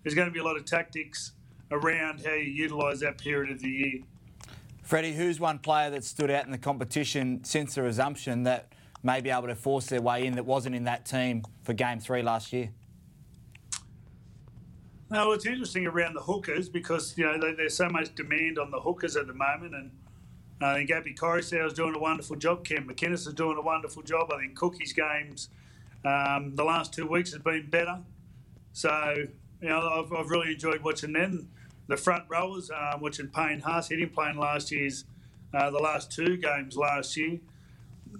there's 0.03 0.13
going 0.13 0.27
to 0.27 0.33
be 0.33 0.39
a 0.39 0.43
lot 0.43 0.55
of 0.55 0.65
tactics 0.65 1.33
around 1.71 2.23
how 2.23 2.33
you 2.33 2.51
utilise 2.51 2.99
that 2.99 3.17
period 3.17 3.51
of 3.51 3.59
the 3.59 3.69
year. 3.69 3.99
Freddie, 4.83 5.13
who's 5.13 5.39
one 5.39 5.57
player 5.59 5.89
that 5.89 6.03
stood 6.03 6.29
out 6.29 6.45
in 6.45 6.51
the 6.51 6.57
competition 6.57 7.43
since 7.43 7.75
the 7.75 7.81
resumption 7.81 8.43
that 8.43 8.71
may 9.01 9.21
be 9.21 9.29
able 9.29 9.47
to 9.47 9.55
force 9.55 9.87
their 9.87 10.01
way 10.01 10.25
in 10.25 10.35
that 10.35 10.45
wasn't 10.45 10.75
in 10.75 10.83
that 10.83 11.05
team 11.05 11.43
for 11.63 11.73
game 11.73 11.99
three 11.99 12.21
last 12.21 12.53
year? 12.53 12.69
No, 15.09 15.31
it's 15.31 15.45
interesting 15.45 15.87
around 15.87 16.15
the 16.15 16.21
hookers 16.21 16.69
because 16.69 17.15
you 17.17 17.25
know 17.25 17.37
there's 17.55 17.75
so 17.75 17.87
much 17.87 18.15
demand 18.15 18.57
on 18.57 18.71
the 18.71 18.79
hookers 18.79 19.15
at 19.15 19.27
the 19.27 19.33
moment, 19.33 19.75
and 19.75 19.91
I 20.63 20.75
think 20.75 20.89
Gabby 20.89 21.13
Koroisau 21.13 21.67
is 21.67 21.73
doing 21.73 21.95
a 21.95 21.99
wonderful 21.99 22.35
job. 22.35 22.63
Cam 22.63 22.87
McInnes 22.87 23.27
is 23.27 23.33
doing 23.33 23.57
a 23.57 23.61
wonderful 23.61 24.01
job. 24.01 24.31
I 24.31 24.39
think 24.39 24.55
Cookie's 24.55 24.93
games 24.93 25.49
um, 26.05 26.55
the 26.55 26.63
last 26.63 26.93
two 26.93 27.07
weeks 27.07 27.31
has 27.33 27.41
been 27.41 27.69
better. 27.69 27.99
So 28.71 29.25
you 29.61 29.69
know 29.69 29.79
I've, 29.79 30.13
I've 30.13 30.29
really 30.29 30.53
enjoyed 30.53 30.81
watching 30.83 31.13
them. 31.13 31.49
The 31.87 31.97
front 31.97 32.23
rowers, 32.29 32.71
uh, 32.71 32.97
watching 33.01 33.27
Payne 33.27 33.59
Haas, 33.59 33.89
he 33.89 33.97
didn't 33.97 34.13
play 34.13 34.29
in 34.29 34.37
last 34.37 34.71
year's 34.71 35.05
uh, 35.53 35.69
the 35.69 35.79
last 35.79 36.11
two 36.11 36.37
games 36.37 36.77
last 36.77 37.15
year. 37.17 37.39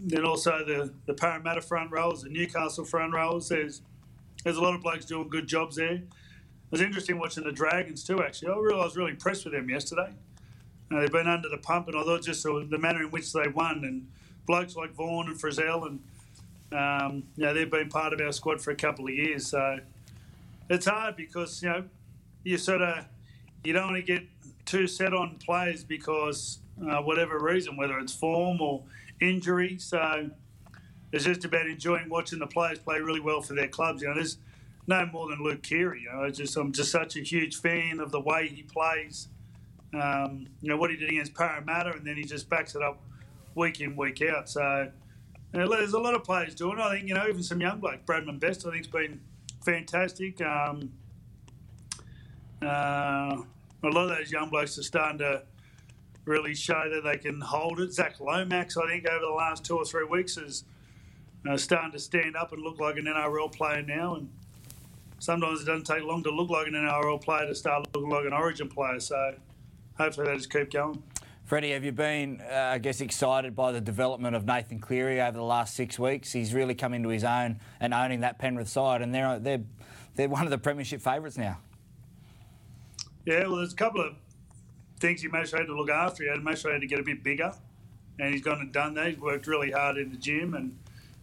Then 0.02 0.26
also 0.26 0.66
the 0.66 0.94
the 1.06 1.14
Parramatta 1.14 1.62
front 1.62 1.92
rowers, 1.92 2.24
the 2.24 2.30
Newcastle 2.30 2.84
front 2.84 3.14
rowers. 3.14 3.48
There's 3.50 3.82
there's 4.44 4.58
a 4.58 4.62
lot 4.62 4.76
of 4.76 4.82
blokes 4.82 5.06
doing 5.06 5.30
good 5.30 5.48
jobs 5.48 5.78
there. 5.78 5.94
It 5.94 6.08
was 6.72 6.82
interesting 6.82 7.20
watching 7.20 7.44
the 7.44 7.52
Dragons 7.52 8.04
too. 8.04 8.22
Actually, 8.22 8.52
I, 8.52 8.58
really, 8.58 8.82
I 8.82 8.84
was 8.84 8.98
really 8.98 9.12
impressed 9.12 9.46
with 9.46 9.54
them 9.54 9.70
yesterday. 9.70 10.14
Uh, 10.94 11.00
they've 11.00 11.12
been 11.12 11.28
under 11.28 11.50
the 11.50 11.58
pump, 11.58 11.88
and 11.88 11.98
I 11.98 12.04
thought 12.04 12.24
just 12.24 12.44
the, 12.44 12.68
the 12.70 12.78
manner 12.78 13.02
in 13.02 13.12
which 13.12 13.34
they 13.34 13.48
won, 13.48 13.84
and 13.84 14.08
blokes 14.46 14.76
like 14.76 14.94
Vaughan 14.94 15.28
and 15.28 15.40
Frizell, 15.40 15.88
and 15.88 16.00
um, 16.72 17.24
you 17.36 17.46
know, 17.46 17.54
they've 17.54 17.70
been 17.70 17.90
part 17.90 18.14
of 18.14 18.22
our 18.22 18.32
squad 18.32 18.62
for 18.62 18.72
a 18.72 18.76
couple 18.76 19.08
of 19.08 19.14
years. 19.14 19.48
So 19.48 19.80
it's 20.70 20.86
hard 20.86 21.16
because 21.16 21.62
you 21.62 21.70
know 21.70 21.84
you 22.44 22.58
sort 22.58 22.82
of 22.82 23.06
you 23.64 23.74
don't 23.74 23.92
want 23.92 23.96
to 23.98 24.02
get 24.02 24.24
too 24.66 24.88
set 24.88 25.14
on 25.14 25.38
players 25.38 25.84
because 25.84 26.60
uh, 26.82 27.02
whatever 27.02 27.40
reason, 27.40 27.78
whether 27.78 27.98
it's 28.00 28.14
form 28.14 28.62
or 28.62 28.84
injury. 29.22 29.78
So 29.80 30.30
it's 31.12 31.26
just 31.26 31.46
about 31.46 31.68
enjoying 31.68 32.10
watching 32.10 32.40
the 32.40 32.48
players 32.48 32.80
play 32.80 33.00
really 33.00 33.20
well 33.20 33.42
for 33.42 33.54
their 33.54 33.68
clubs. 33.68 34.02
You 34.02 34.10
know, 34.10 34.16
there's 34.16 34.38
no 34.88 35.06
more 35.06 35.30
than 35.30 35.44
Luke 35.44 35.64
Keary. 35.64 36.02
You 36.02 36.12
know, 36.12 36.30
just 36.30 36.58
I'm 36.58 36.72
just 36.72 36.92
such 36.92 37.16
a 37.16 37.22
huge 37.22 37.58
fan 37.58 38.00
of 38.00 38.12
the 38.12 38.20
way 38.20 38.48
he 38.48 38.64
plays. 38.64 39.28
Um, 39.94 40.48
you 40.62 40.70
know 40.70 40.78
what 40.78 40.90
he 40.90 40.98
did 40.98 41.10
against 41.10 41.34
Parramatta, 41.34 41.94
and 41.94 42.06
then 42.06 42.16
he 42.16 42.24
just 42.24 42.50
backs 42.50 42.76
it 42.76 42.82
up 42.82 43.02
week 43.56 43.82
in 43.82 43.96
week 43.96 44.22
out. 44.22 44.50
So 44.50 44.90
you 45.54 45.60
know, 45.60 45.70
there's 45.70 45.94
a 45.94 46.00
lot 46.00 46.16
of 46.16 46.24
players 46.24 46.56
doing. 46.56 46.80
I 46.80 46.96
think 46.96 47.08
you 47.08 47.14
know 47.14 47.28
even 47.28 47.44
some 47.44 47.62
young 47.62 47.80
blokes. 47.80 48.00
Bradman 48.06 48.40
Best, 48.40 48.66
I 48.66 48.72
think, 48.72 48.86
has 48.86 48.88
been 48.88 49.20
fantastic. 49.64 50.42
Um, 50.42 50.92
uh, 52.62 53.38
a 53.84 53.90
lot 53.90 54.10
of 54.10 54.18
those 54.18 54.32
young 54.32 54.50
blokes 54.50 54.78
are 54.78 54.84
starting 54.84 55.20
to 55.20 55.44
really 56.26 56.56
show 56.56 56.90
that 56.90 57.04
they 57.04 57.18
can 57.18 57.42
hold 57.42 57.80
it. 57.80 57.94
Zac 57.94 58.20
Lomax, 58.20 58.78
I 58.78 58.88
think, 58.88 59.08
over 59.08 59.20
the 59.20 59.32
last 59.32 59.66
two 59.66 59.78
or 59.78 59.86
three 59.86 60.06
weeks 60.06 60.38
is 60.38 60.64
uh, 61.48 61.58
starting 61.58 61.92
to 61.92 62.00
stand 62.00 62.36
up 62.36 62.54
and 62.54 62.62
look 62.62 62.80
like 62.80 62.98
an 62.98 63.06
NRL 63.06 63.52
player 63.52 63.82
now. 63.82 64.16
And 64.16 64.30
sometimes 65.20 65.62
it 65.62 65.66
doesn't 65.66 65.86
take 65.86 66.04
long 66.04 66.24
to 66.24 66.32
look 66.32 66.50
like 66.50 66.68
an 66.68 66.74
NRL 66.74 67.22
player 67.22 67.46
to 67.46 67.56
start 67.56 67.86
looking 67.94 68.10
like 68.10 68.26
an 68.26 68.34
Origin 68.34 68.70
player. 68.70 69.00
So 69.00 69.36
hopefully 69.98 70.28
they 70.28 70.36
just 70.36 70.52
keep 70.52 70.72
going. 70.72 71.02
Freddie, 71.46 71.72
have 71.72 71.84
you 71.84 71.92
been, 71.92 72.42
uh, 72.42 72.56
I 72.56 72.78
guess, 72.78 73.02
excited 73.02 73.56
by 73.56 73.74
the 73.74 73.82
development 73.82 74.36
of 74.36 74.46
Nathan 74.46 74.80
Cleary 74.80 75.22
over 75.22 75.38
the 75.38 75.44
last 75.44 75.76
six 75.76 76.00
weeks? 76.00 76.32
He's 76.32 76.54
really 76.54 76.74
come 76.74 76.94
into 76.94 77.10
his 77.10 77.24
own 77.24 77.60
and 77.80 77.94
owning 77.94 78.22
that 78.22 78.40
Penrith 78.40 78.70
side, 78.70 79.02
and 79.02 79.14
they're 79.14 79.40
they're 79.40 79.64
they're 80.16 80.30
one 80.30 80.46
of 80.46 80.52
the 80.52 80.58
premiership 80.58 81.02
favourites 81.02 81.38
now. 81.38 81.58
Yeah, 83.26 83.48
well, 83.48 83.58
there's 83.58 83.74
a 83.74 83.78
couple 83.78 84.02
of 84.02 84.16
things 85.00 85.22
he 85.22 85.28
most 85.28 85.52
had 85.52 85.68
to 85.68 85.76
look 85.76 85.90
after. 85.90 86.24
He 86.24 86.30
had 86.30 86.40
most 86.40 86.66
had 86.66 86.82
to 86.82 86.88
get 86.88 87.00
a 87.00 87.04
bit 87.04 87.24
bigger, 87.24 87.54
and 88.20 88.34
he's 88.34 88.42
gone 88.42 88.62
and 88.62 88.72
done 88.72 88.94
that. 88.94 89.08
He's 89.08 89.20
worked 89.20 89.48
really 89.48 89.72
hard 89.72 89.98
in 89.98 90.12
the 90.12 90.18
gym, 90.18 90.54
and 90.54 90.78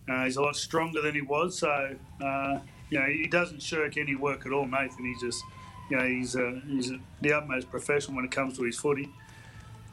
uh, 0.09 0.25
he's 0.25 0.37
a 0.37 0.43
lot 0.43 0.55
stronger 0.57 1.01
than 1.01 1.15
he 1.15 1.23
was. 1.23 1.59
So 1.59 1.97
uh, 2.23 2.59
you 2.91 2.99
know, 2.99 3.07
he 3.07 3.27
doesn't 3.27 3.63
shirk 3.63 3.97
any 3.97 4.17
work 4.17 4.45
at 4.45 4.53
all, 4.53 4.67
Nathan. 4.67 5.05
He 5.05 5.15
just, 5.21 5.43
you 5.91 5.97
know, 5.97 6.07
he's 6.07 6.37
uh, 6.37 6.61
he's 6.67 6.93
the 7.21 7.33
utmost 7.33 7.71
professional 7.71 8.17
when 8.17 8.25
it 8.25 8.31
comes 8.31 8.57
to 8.57 8.65
his 8.65 8.79
footy. 8.79 9.11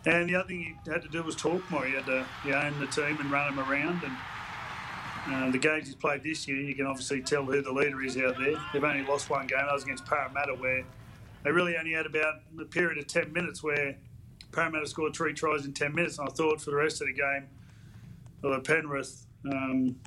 And 0.05 0.29
the 0.29 0.35
other 0.35 0.47
thing 0.47 0.77
he 0.85 0.91
had 0.91 1.01
to 1.01 1.09
do 1.09 1.23
was 1.23 1.35
talk 1.35 1.69
more. 1.69 1.85
He 1.85 1.95
had 1.95 2.05
to 2.05 2.25
you 2.45 2.51
know, 2.51 2.59
own 2.59 2.79
the 2.79 2.87
team 2.87 3.17
and 3.19 3.29
run 3.29 3.53
them 3.55 3.69
around. 3.69 4.01
And 4.03 4.15
uh, 5.35 5.51
the 5.51 5.57
games 5.57 5.87
he's 5.87 5.95
played 5.95 6.23
this 6.23 6.47
year, 6.47 6.61
you 6.61 6.73
can 6.75 6.85
obviously 6.85 7.21
tell 7.21 7.43
who 7.43 7.61
the 7.61 7.71
leader 7.71 8.01
is 8.01 8.15
out 8.17 8.37
there. 8.39 8.55
They've 8.71 8.83
only 8.83 9.03
lost 9.03 9.29
one 9.29 9.47
game. 9.47 9.57
That 9.59 9.73
was 9.73 9.83
against 9.83 10.05
Parramatta, 10.05 10.53
where 10.53 10.85
they 11.43 11.51
really 11.51 11.75
only 11.77 11.91
had 11.91 12.05
about 12.05 12.35
a 12.61 12.65
period 12.65 12.97
of 12.97 13.07
10 13.07 13.33
minutes 13.33 13.61
where 13.61 13.97
Parramatta 14.53 14.87
scored 14.87 15.13
three 15.13 15.33
tries 15.33 15.65
in 15.65 15.73
10 15.73 15.93
minutes. 15.93 16.19
And 16.19 16.29
I 16.29 16.31
thought 16.31 16.61
for 16.61 16.71
the 16.71 16.77
rest 16.77 17.01
of 17.01 17.07
the 17.07 17.13
game, 17.13 17.47
well, 18.41 18.59
Penrith 18.61 19.25
um, 19.51 19.97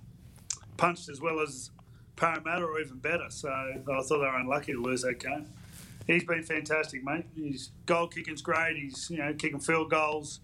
punched 0.78 1.10
as 1.10 1.20
well 1.20 1.40
as 1.40 1.70
Parramatta 2.16 2.64
or 2.64 2.80
even 2.80 2.96
better. 2.98 3.26
So 3.28 3.50
I 3.50 3.82
thought 3.84 4.08
they 4.08 4.16
were 4.16 4.36
unlucky 4.36 4.72
to 4.72 4.80
lose 4.80 5.02
that 5.02 5.18
game. 5.18 5.46
He's 6.06 6.24
been 6.24 6.42
fantastic, 6.42 7.04
mate. 7.04 7.26
His 7.36 7.70
goal 7.86 8.08
kicking's 8.08 8.42
great. 8.42 8.76
He's 8.76 9.10
you 9.10 9.18
know 9.18 9.32
kicking 9.34 9.60
field 9.60 9.90
goals 9.90 10.40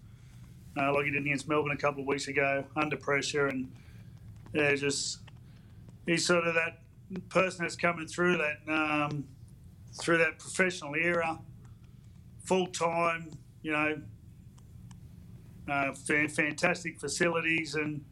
uh, 0.77 0.93
like 0.93 1.05
he 1.05 1.11
did 1.11 1.21
against 1.23 1.47
Melbourne 1.47 1.71
a 1.71 1.77
couple 1.77 2.01
of 2.01 2.07
weeks 2.07 2.27
ago, 2.27 2.63
under 2.75 2.97
pressure, 2.97 3.47
and 3.47 3.71
yeah, 4.53 4.75
just 4.75 5.19
he's 6.05 6.25
sort 6.25 6.45
of 6.45 6.53
that 6.55 6.79
person 7.29 7.63
that's 7.63 7.75
coming 7.75 8.07
through 8.07 8.37
that 8.37 8.71
um, 8.71 9.25
through 9.99 10.19
that 10.19 10.39
professional 10.39 10.95
era, 10.95 11.39
full 12.43 12.67
time. 12.67 13.31
You 13.63 13.71
know, 13.71 14.01
uh, 15.69 15.93
fantastic 15.93 16.99
facilities, 16.99 17.75
and 17.75 18.03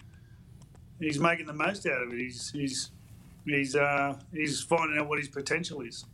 he's 1.00 1.20
making 1.20 1.46
the 1.46 1.54
most 1.54 1.86
out 1.86 2.02
of 2.02 2.14
it. 2.14 2.20
He's 2.20 2.50
he's 2.52 2.92
he's 3.46 3.76
uh, 3.76 4.18
he's 4.34 4.62
finding 4.62 5.00
out 5.00 5.08
what 5.08 5.20
his 5.20 5.28
potential 5.28 5.82
is. 5.82 6.06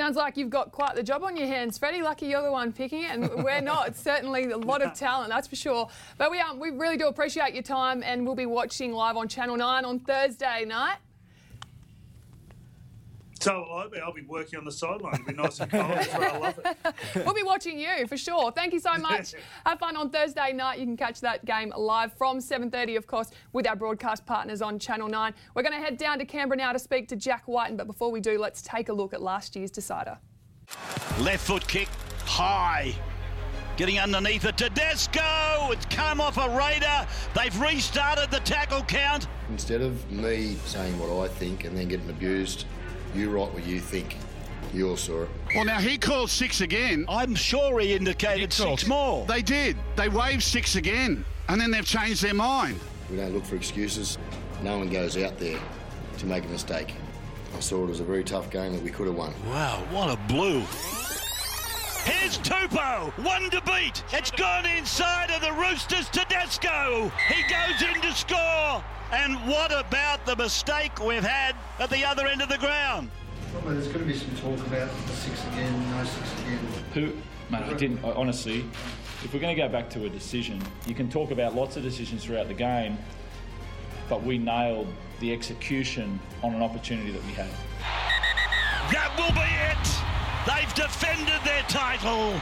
Sounds 0.00 0.16
like 0.16 0.38
you've 0.38 0.48
got 0.48 0.72
quite 0.72 0.94
the 0.94 1.02
job 1.02 1.22
on 1.22 1.36
your 1.36 1.46
hands, 1.46 1.76
Freddie. 1.76 2.00
Lucky 2.00 2.24
you're 2.24 2.40
the 2.40 2.50
one 2.50 2.72
picking 2.72 3.02
it, 3.02 3.10
and 3.10 3.44
we're 3.44 3.60
not. 3.60 3.94
Certainly 3.94 4.50
a 4.50 4.56
lot 4.56 4.80
of 4.80 4.94
talent, 4.94 5.28
that's 5.28 5.46
for 5.46 5.56
sure. 5.56 5.90
But 6.16 6.30
we 6.30 6.40
um, 6.40 6.58
we 6.58 6.70
really 6.70 6.96
do 6.96 7.06
appreciate 7.06 7.52
your 7.52 7.62
time, 7.62 8.02
and 8.02 8.24
we'll 8.24 8.34
be 8.34 8.46
watching 8.46 8.94
live 8.94 9.18
on 9.18 9.28
Channel 9.28 9.58
Nine 9.58 9.84
on 9.84 9.98
Thursday 9.98 10.64
night. 10.64 10.96
So 13.40 13.64
will 13.66 13.74
I 13.74 13.88
be. 13.88 13.98
I'll 13.98 14.12
be 14.12 14.22
working 14.22 14.58
on 14.58 14.64
the 14.64 14.72
sideline. 14.72 15.14
It'll 15.14 15.26
be 15.26 15.32
nice 15.32 15.60
and 15.60 15.70
cold. 15.70 15.84
I 15.84 16.38
love 16.38 16.60
it. 16.62 16.76
we'll 17.24 17.34
be 17.34 17.42
watching 17.42 17.78
you 17.78 18.06
for 18.06 18.16
sure. 18.16 18.52
Thank 18.52 18.74
you 18.74 18.80
so 18.80 18.94
much. 18.98 19.34
Have 19.66 19.78
fun 19.78 19.96
on 19.96 20.10
Thursday 20.10 20.52
night. 20.52 20.78
You 20.78 20.84
can 20.84 20.96
catch 20.96 21.20
that 21.22 21.44
game 21.46 21.72
live 21.76 22.12
from 22.12 22.38
7:30, 22.38 22.96
of 22.98 23.06
course, 23.06 23.30
with 23.52 23.66
our 23.66 23.76
broadcast 23.76 24.26
partners 24.26 24.60
on 24.60 24.78
Channel 24.78 25.08
9. 25.08 25.34
We're 25.54 25.62
going 25.62 25.74
to 25.74 25.80
head 25.80 25.96
down 25.96 26.18
to 26.18 26.26
Canberra 26.26 26.58
now 26.58 26.72
to 26.72 26.78
speak 26.78 27.08
to 27.08 27.16
Jack 27.16 27.48
Wighton. 27.48 27.76
But 27.76 27.86
before 27.86 28.10
we 28.10 28.20
do, 28.20 28.38
let's 28.38 28.60
take 28.60 28.90
a 28.90 28.92
look 28.92 29.14
at 29.14 29.22
last 29.22 29.56
year's 29.56 29.70
decider. 29.70 30.18
Left 31.20 31.44
foot 31.44 31.66
kick 31.66 31.88
high. 32.26 32.94
Getting 33.76 33.98
underneath 33.98 34.44
it. 34.44 34.58
Tedesco! 34.58 35.70
It's 35.72 35.86
come 35.86 36.20
off 36.20 36.36
a 36.36 36.50
Raider. 36.50 37.06
They've 37.34 37.58
restarted 37.58 38.30
the 38.30 38.40
tackle 38.40 38.82
count. 38.82 39.26
Instead 39.48 39.80
of 39.80 40.10
me 40.10 40.56
saying 40.66 40.98
what 40.98 41.10
I 41.24 41.28
think 41.28 41.64
and 41.64 41.76
then 41.76 41.88
getting 41.88 42.10
abused, 42.10 42.66
you 43.14 43.30
write 43.30 43.52
what 43.52 43.66
you 43.66 43.80
think. 43.80 44.16
You 44.72 44.90
all 44.90 44.96
saw 44.96 45.22
it. 45.22 45.28
Well, 45.54 45.64
now 45.64 45.80
he 45.80 45.98
called 45.98 46.30
six 46.30 46.60
again. 46.60 47.04
I'm 47.08 47.34
sure 47.34 47.80
he 47.80 47.92
indicated 47.92 48.52
six 48.52 48.86
more. 48.86 49.26
They 49.26 49.42
did. 49.42 49.76
They 49.96 50.08
waved 50.08 50.44
six 50.44 50.76
again, 50.76 51.24
and 51.48 51.60
then 51.60 51.70
they've 51.72 51.84
changed 51.84 52.22
their 52.22 52.34
mind. 52.34 52.78
We 53.10 53.16
don't 53.16 53.34
look 53.34 53.44
for 53.44 53.56
excuses. 53.56 54.16
No 54.62 54.78
one 54.78 54.88
goes 54.88 55.16
out 55.16 55.38
there 55.38 55.58
to 56.18 56.26
make 56.26 56.44
a 56.44 56.48
mistake. 56.48 56.94
I 57.56 57.60
saw 57.60 57.84
it 57.86 57.90
as 57.90 57.98
a 57.98 58.04
very 58.04 58.22
tough 58.22 58.50
game 58.50 58.72
that 58.74 58.82
we 58.82 58.90
could 58.90 59.08
have 59.08 59.16
won. 59.16 59.34
Wow, 59.48 59.82
what 59.90 60.08
a 60.08 60.16
blue. 60.32 60.60
Here's 62.04 62.38
Tupou, 62.38 63.10
one 63.24 63.50
to 63.50 63.60
beat. 63.62 64.04
It's 64.12 64.30
gone 64.30 64.66
inside 64.66 65.30
of 65.30 65.42
the 65.42 65.52
Roosters. 65.52 66.08
Tedesco. 66.10 67.10
He 67.28 67.42
goes 67.42 67.82
in 67.82 68.00
to 68.02 68.12
score. 68.14 68.84
And 69.12 69.34
what 69.48 69.72
about 69.72 70.24
the 70.24 70.36
mistake 70.36 71.04
we've 71.04 71.24
had 71.24 71.56
at 71.80 71.90
the 71.90 72.04
other 72.04 72.28
end 72.28 72.42
of 72.42 72.48
the 72.48 72.58
ground? 72.58 73.10
Well, 73.52 73.74
there's 73.74 73.88
going 73.88 74.00
to 74.00 74.04
be 74.04 74.16
some 74.16 74.30
talk 74.36 74.64
about 74.66 74.88
six 75.08 75.44
again, 75.48 75.90
no 75.90 76.04
six 76.04 76.32
again. 76.42 76.58
Who, 76.94 77.12
mate, 77.50 77.64
I 77.64 77.72
didn't, 77.74 78.04
I, 78.04 78.12
honestly, 78.12 78.64
if 79.24 79.34
we're 79.34 79.40
going 79.40 79.54
to 79.54 79.60
go 79.60 79.68
back 79.68 79.90
to 79.90 80.04
a 80.04 80.08
decision, 80.08 80.62
you 80.86 80.94
can 80.94 81.10
talk 81.10 81.32
about 81.32 81.56
lots 81.56 81.76
of 81.76 81.82
decisions 81.82 82.24
throughout 82.24 82.46
the 82.46 82.54
game, 82.54 82.96
but 84.08 84.22
we 84.22 84.38
nailed 84.38 84.86
the 85.18 85.32
execution 85.32 86.20
on 86.44 86.54
an 86.54 86.62
opportunity 86.62 87.10
that 87.10 87.24
we 87.24 87.32
had. 87.32 87.50
That 88.92 89.12
will 89.18 89.34
be 89.34 89.40
it. 89.40 89.86
They've 90.46 90.74
defended 90.74 91.40
their 91.44 91.62
title. 91.62 92.40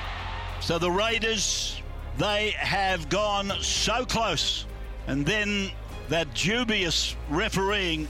So 0.60 0.78
the 0.78 0.90
Raiders, 0.90 1.80
they 2.18 2.50
have 2.50 3.08
gone 3.08 3.52
so 3.60 4.04
close. 4.04 4.66
And 5.06 5.24
then 5.24 5.70
that 6.08 6.32
dubious 6.34 7.16
refereeing 7.30 8.08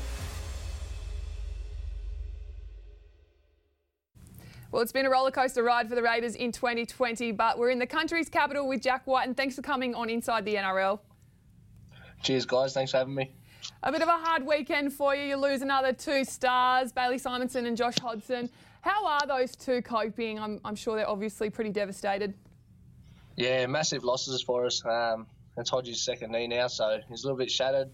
Well, 4.71 4.83
it's 4.83 4.93
been 4.93 5.07
a 5.07 5.11
rollercoaster 5.11 5.65
ride 5.65 5.89
for 5.89 5.95
the 5.95 6.03
Raiders 6.03 6.35
in 6.35 6.53
2020, 6.53 7.33
but 7.33 7.59
we're 7.59 7.71
in 7.71 7.79
the 7.79 7.87
country's 7.87 8.29
capital 8.29 8.69
with 8.69 8.83
Jack 8.83 9.07
Wighton, 9.07 9.31
and 9.31 9.37
thanks 9.37 9.57
for 9.57 9.63
coming 9.63 9.95
on 9.95 10.11
Inside 10.11 10.45
the 10.45 10.57
NRL. 10.57 10.99
Cheers, 12.23 12.45
guys. 12.45 12.75
Thanks 12.75 12.91
for 12.91 12.99
having 12.99 13.15
me. 13.15 13.33
A 13.83 13.91
bit 13.91 14.03
of 14.03 14.09
a 14.09 14.19
hard 14.19 14.45
weekend 14.45 14.93
for 14.93 15.15
you. 15.15 15.25
You 15.25 15.37
lose 15.37 15.63
another 15.63 15.95
two 15.95 16.23
stars, 16.23 16.93
Bailey 16.93 17.19
Simonsson 17.19 17.67
and 17.67 17.79
Josh 17.79 17.99
Hodgson. 17.99 18.51
How 18.83 19.07
are 19.07 19.27
those 19.27 19.57
two 19.57 19.81
coping? 19.81 20.39
I'm, 20.39 20.61
I'm 20.67 20.77
sure 20.77 20.97
they're 20.97 21.09
obviously 21.09 21.49
pretty 21.49 21.71
devastated. 21.71 22.35
Yeah, 23.37 23.67
massive 23.67 24.05
losses 24.05 24.43
for 24.43 24.67
us. 24.67 24.85
Um, 24.85 25.27
it's 25.59 25.71
Hodges' 25.71 26.03
second 26.03 26.33
knee 26.33 26.47
now, 26.47 26.69
so 26.69 26.99
he's 27.09 27.25
a 27.25 27.27
little 27.27 27.39
bit 27.39 27.51
shattered. 27.51 27.91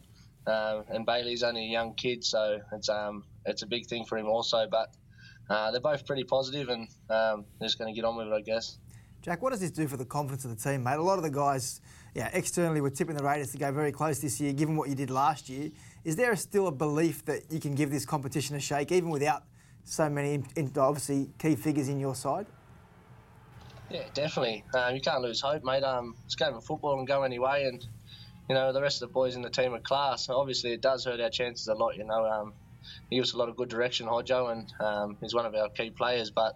Um, 0.46 0.84
and 0.88 1.06
Bailey's 1.06 1.42
only 1.42 1.64
a 1.64 1.68
young 1.68 1.94
kid, 1.94 2.22
so 2.22 2.60
it's 2.72 2.88
um, 2.90 3.24
it's 3.46 3.62
a 3.62 3.66
big 3.66 3.86
thing 3.86 4.04
for 4.04 4.18
him 4.18 4.26
also. 4.26 4.66
But 4.70 4.94
uh, 5.48 5.70
they're 5.70 5.80
both 5.80 6.06
pretty 6.06 6.24
positive, 6.24 6.68
and 6.68 6.88
um, 7.08 7.46
they're 7.58 7.68
just 7.68 7.78
going 7.78 7.92
to 7.92 7.98
get 7.98 8.06
on 8.06 8.16
with 8.16 8.28
it, 8.28 8.32
I 8.32 8.42
guess. 8.42 8.78
Jack, 9.22 9.40
what 9.40 9.50
does 9.50 9.60
this 9.60 9.70
do 9.70 9.88
for 9.88 9.96
the 9.96 10.04
confidence 10.04 10.44
of 10.44 10.50
the 10.50 10.70
team, 10.70 10.82
mate? 10.82 10.96
A 10.96 11.02
lot 11.02 11.16
of 11.16 11.24
the 11.24 11.30
guys, 11.30 11.80
yeah, 12.14 12.28
externally 12.34 12.82
were 12.82 12.90
tipping 12.90 13.16
the 13.16 13.24
Raiders 13.24 13.52
to 13.52 13.58
go 13.58 13.72
very 13.72 13.90
close 13.90 14.18
this 14.18 14.38
year, 14.38 14.52
given 14.52 14.76
what 14.76 14.90
you 14.90 14.94
did 14.94 15.08
last 15.08 15.48
year. 15.48 15.70
Is 16.04 16.14
there 16.14 16.36
still 16.36 16.66
a 16.66 16.72
belief 16.72 17.24
that 17.24 17.50
you 17.50 17.58
can 17.58 17.74
give 17.74 17.90
this 17.90 18.04
competition 18.04 18.54
a 18.54 18.60
shake, 18.60 18.92
even 18.92 19.08
without 19.08 19.44
so 19.84 20.10
many, 20.10 20.42
obviously, 20.76 21.30
key 21.38 21.56
figures 21.56 21.88
in 21.88 21.98
your 21.98 22.14
side? 22.14 22.46
Yeah, 23.90 24.04
definitely. 24.14 24.64
Um, 24.74 24.94
you 24.94 25.00
can't 25.00 25.22
lose 25.22 25.40
hope, 25.40 25.62
mate. 25.62 25.82
Um, 25.84 26.14
it's 26.24 26.34
game 26.34 26.54
of 26.54 26.64
football 26.64 26.98
and 26.98 27.06
go 27.06 27.22
anyway, 27.22 27.64
and 27.64 27.84
you 28.48 28.54
know 28.54 28.72
the 28.72 28.82
rest 28.82 29.02
of 29.02 29.08
the 29.08 29.12
boys 29.12 29.36
in 29.36 29.42
the 29.42 29.50
team 29.50 29.74
are 29.74 29.80
class. 29.80 30.28
Obviously, 30.28 30.72
it 30.72 30.80
does 30.82 31.04
hurt 31.04 31.20
our 31.20 31.30
chances 31.30 31.68
a 31.68 31.74
lot. 31.74 31.96
You 31.96 32.04
know, 32.04 32.24
um, 32.24 32.54
he 33.10 33.16
gives 33.16 33.34
a 33.34 33.38
lot 33.38 33.48
of 33.48 33.56
good 33.56 33.68
direction, 33.68 34.06
Hodjo, 34.06 34.50
and 34.50 34.72
um, 34.80 35.18
he's 35.20 35.34
one 35.34 35.46
of 35.46 35.54
our 35.54 35.68
key 35.68 35.90
players. 35.90 36.30
But 36.30 36.54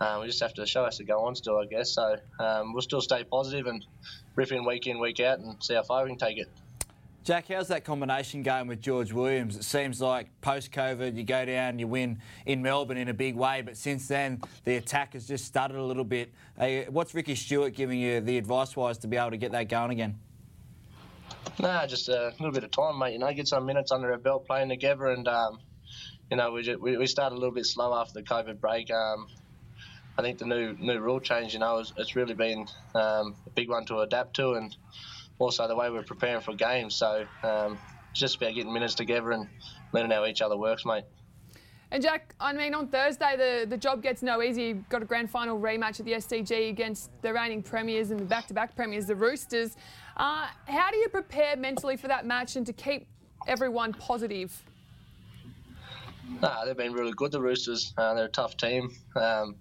um, 0.00 0.20
we 0.20 0.26
just 0.26 0.42
have 0.42 0.54
to 0.54 0.66
show 0.66 0.84
us 0.84 0.98
to 0.98 1.04
go 1.04 1.24
on 1.26 1.34
still, 1.36 1.58
I 1.58 1.66
guess. 1.66 1.94
So 1.94 2.16
um, 2.40 2.72
we'll 2.72 2.82
still 2.82 3.00
stay 3.00 3.24
positive 3.24 3.66
and 3.66 3.84
rip 4.36 4.52
in 4.52 4.66
week 4.66 4.86
in, 4.86 5.00
week 5.00 5.20
out, 5.20 5.38
and 5.38 5.62
see 5.62 5.74
how 5.74 5.82
far 5.82 6.02
we 6.02 6.10
can 6.10 6.18
take 6.18 6.38
it. 6.38 6.48
Jack, 7.24 7.48
how's 7.48 7.68
that 7.68 7.84
combination 7.84 8.42
going 8.42 8.66
with 8.66 8.82
George 8.82 9.10
Williams? 9.10 9.56
It 9.56 9.64
seems 9.64 9.98
like 9.98 10.28
post 10.42 10.70
COVID, 10.72 11.16
you 11.16 11.24
go 11.24 11.46
down, 11.46 11.78
you 11.78 11.88
win 11.88 12.20
in 12.44 12.60
Melbourne 12.60 12.98
in 12.98 13.08
a 13.08 13.14
big 13.14 13.34
way, 13.34 13.62
but 13.62 13.78
since 13.78 14.06
then, 14.06 14.42
the 14.64 14.76
attack 14.76 15.14
has 15.14 15.26
just 15.26 15.46
stuttered 15.46 15.78
a 15.78 15.82
little 15.82 16.04
bit. 16.04 16.34
what's 16.90 17.14
Ricky 17.14 17.34
Stuart 17.34 17.72
giving 17.72 17.98
you 17.98 18.20
the 18.20 18.36
advice 18.36 18.76
wise 18.76 18.98
to 18.98 19.06
be 19.06 19.16
able 19.16 19.30
to 19.30 19.38
get 19.38 19.52
that 19.52 19.70
going 19.70 19.90
again? 19.92 20.18
Nah, 21.58 21.86
just 21.86 22.10
a 22.10 22.34
little 22.38 22.52
bit 22.52 22.62
of 22.62 22.70
time, 22.70 22.98
mate. 22.98 23.14
You 23.14 23.20
know, 23.20 23.32
get 23.32 23.48
some 23.48 23.64
minutes 23.64 23.90
under 23.90 24.12
our 24.12 24.18
belt 24.18 24.46
playing 24.46 24.68
together, 24.68 25.06
and 25.06 25.26
um, 25.26 25.60
you 26.30 26.36
know, 26.36 26.52
we, 26.52 26.62
just, 26.62 26.78
we, 26.78 26.98
we 26.98 27.06
started 27.06 27.36
a 27.36 27.38
little 27.38 27.54
bit 27.54 27.64
slow 27.64 27.94
after 27.94 28.12
the 28.12 28.22
COVID 28.22 28.60
break. 28.60 28.90
Um, 28.90 29.28
I 30.18 30.20
think 30.20 30.36
the 30.36 30.44
new 30.44 30.76
new 30.78 31.00
rule 31.00 31.20
change, 31.20 31.54
you 31.54 31.60
know, 31.60 31.78
it's, 31.78 31.94
it's 31.96 32.16
really 32.16 32.34
been 32.34 32.66
um, 32.94 33.34
a 33.46 33.50
big 33.54 33.70
one 33.70 33.86
to 33.86 34.00
adapt 34.00 34.36
to, 34.36 34.52
and 34.52 34.76
also 35.38 35.66
the 35.68 35.76
way 35.76 35.90
we're 35.90 36.02
preparing 36.02 36.40
for 36.40 36.54
games. 36.54 36.94
So 36.94 37.26
um, 37.42 37.78
it's 38.10 38.20
just 38.20 38.36
about 38.36 38.54
getting 38.54 38.72
minutes 38.72 38.94
together 38.94 39.32
and 39.32 39.48
learning 39.92 40.12
how 40.12 40.26
each 40.26 40.42
other 40.42 40.56
works, 40.56 40.84
mate. 40.84 41.04
And 41.90 42.02
Jack, 42.02 42.34
I 42.40 42.52
mean, 42.52 42.74
on 42.74 42.88
Thursday, 42.88 43.36
the, 43.36 43.66
the 43.68 43.76
job 43.76 44.02
gets 44.02 44.20
no 44.20 44.42
easier. 44.42 44.68
You've 44.68 44.88
got 44.88 45.02
a 45.02 45.04
grand 45.04 45.30
final 45.30 45.60
rematch 45.60 46.00
at 46.00 46.06
the 46.06 46.12
SCG 46.12 46.68
against 46.68 47.10
the 47.22 47.32
reigning 47.32 47.62
premiers 47.62 48.10
and 48.10 48.18
the 48.18 48.24
back 48.24 48.48
to 48.48 48.54
back 48.54 48.74
premiers, 48.74 49.06
the 49.06 49.14
Roosters. 49.14 49.76
Uh, 50.16 50.48
how 50.66 50.90
do 50.90 50.96
you 50.96 51.08
prepare 51.08 51.56
mentally 51.56 51.96
for 51.96 52.08
that 52.08 52.26
match 52.26 52.56
and 52.56 52.66
to 52.66 52.72
keep 52.72 53.06
everyone 53.46 53.92
positive? 53.92 54.60
Nah, 56.40 56.64
they've 56.64 56.76
been 56.76 56.94
really 56.94 57.12
good, 57.12 57.30
the 57.30 57.40
Roosters. 57.40 57.92
Uh, 57.96 58.14
they're 58.14 58.24
a 58.24 58.28
tough 58.28 58.56
team. 58.56 58.90
Um, 59.14 59.56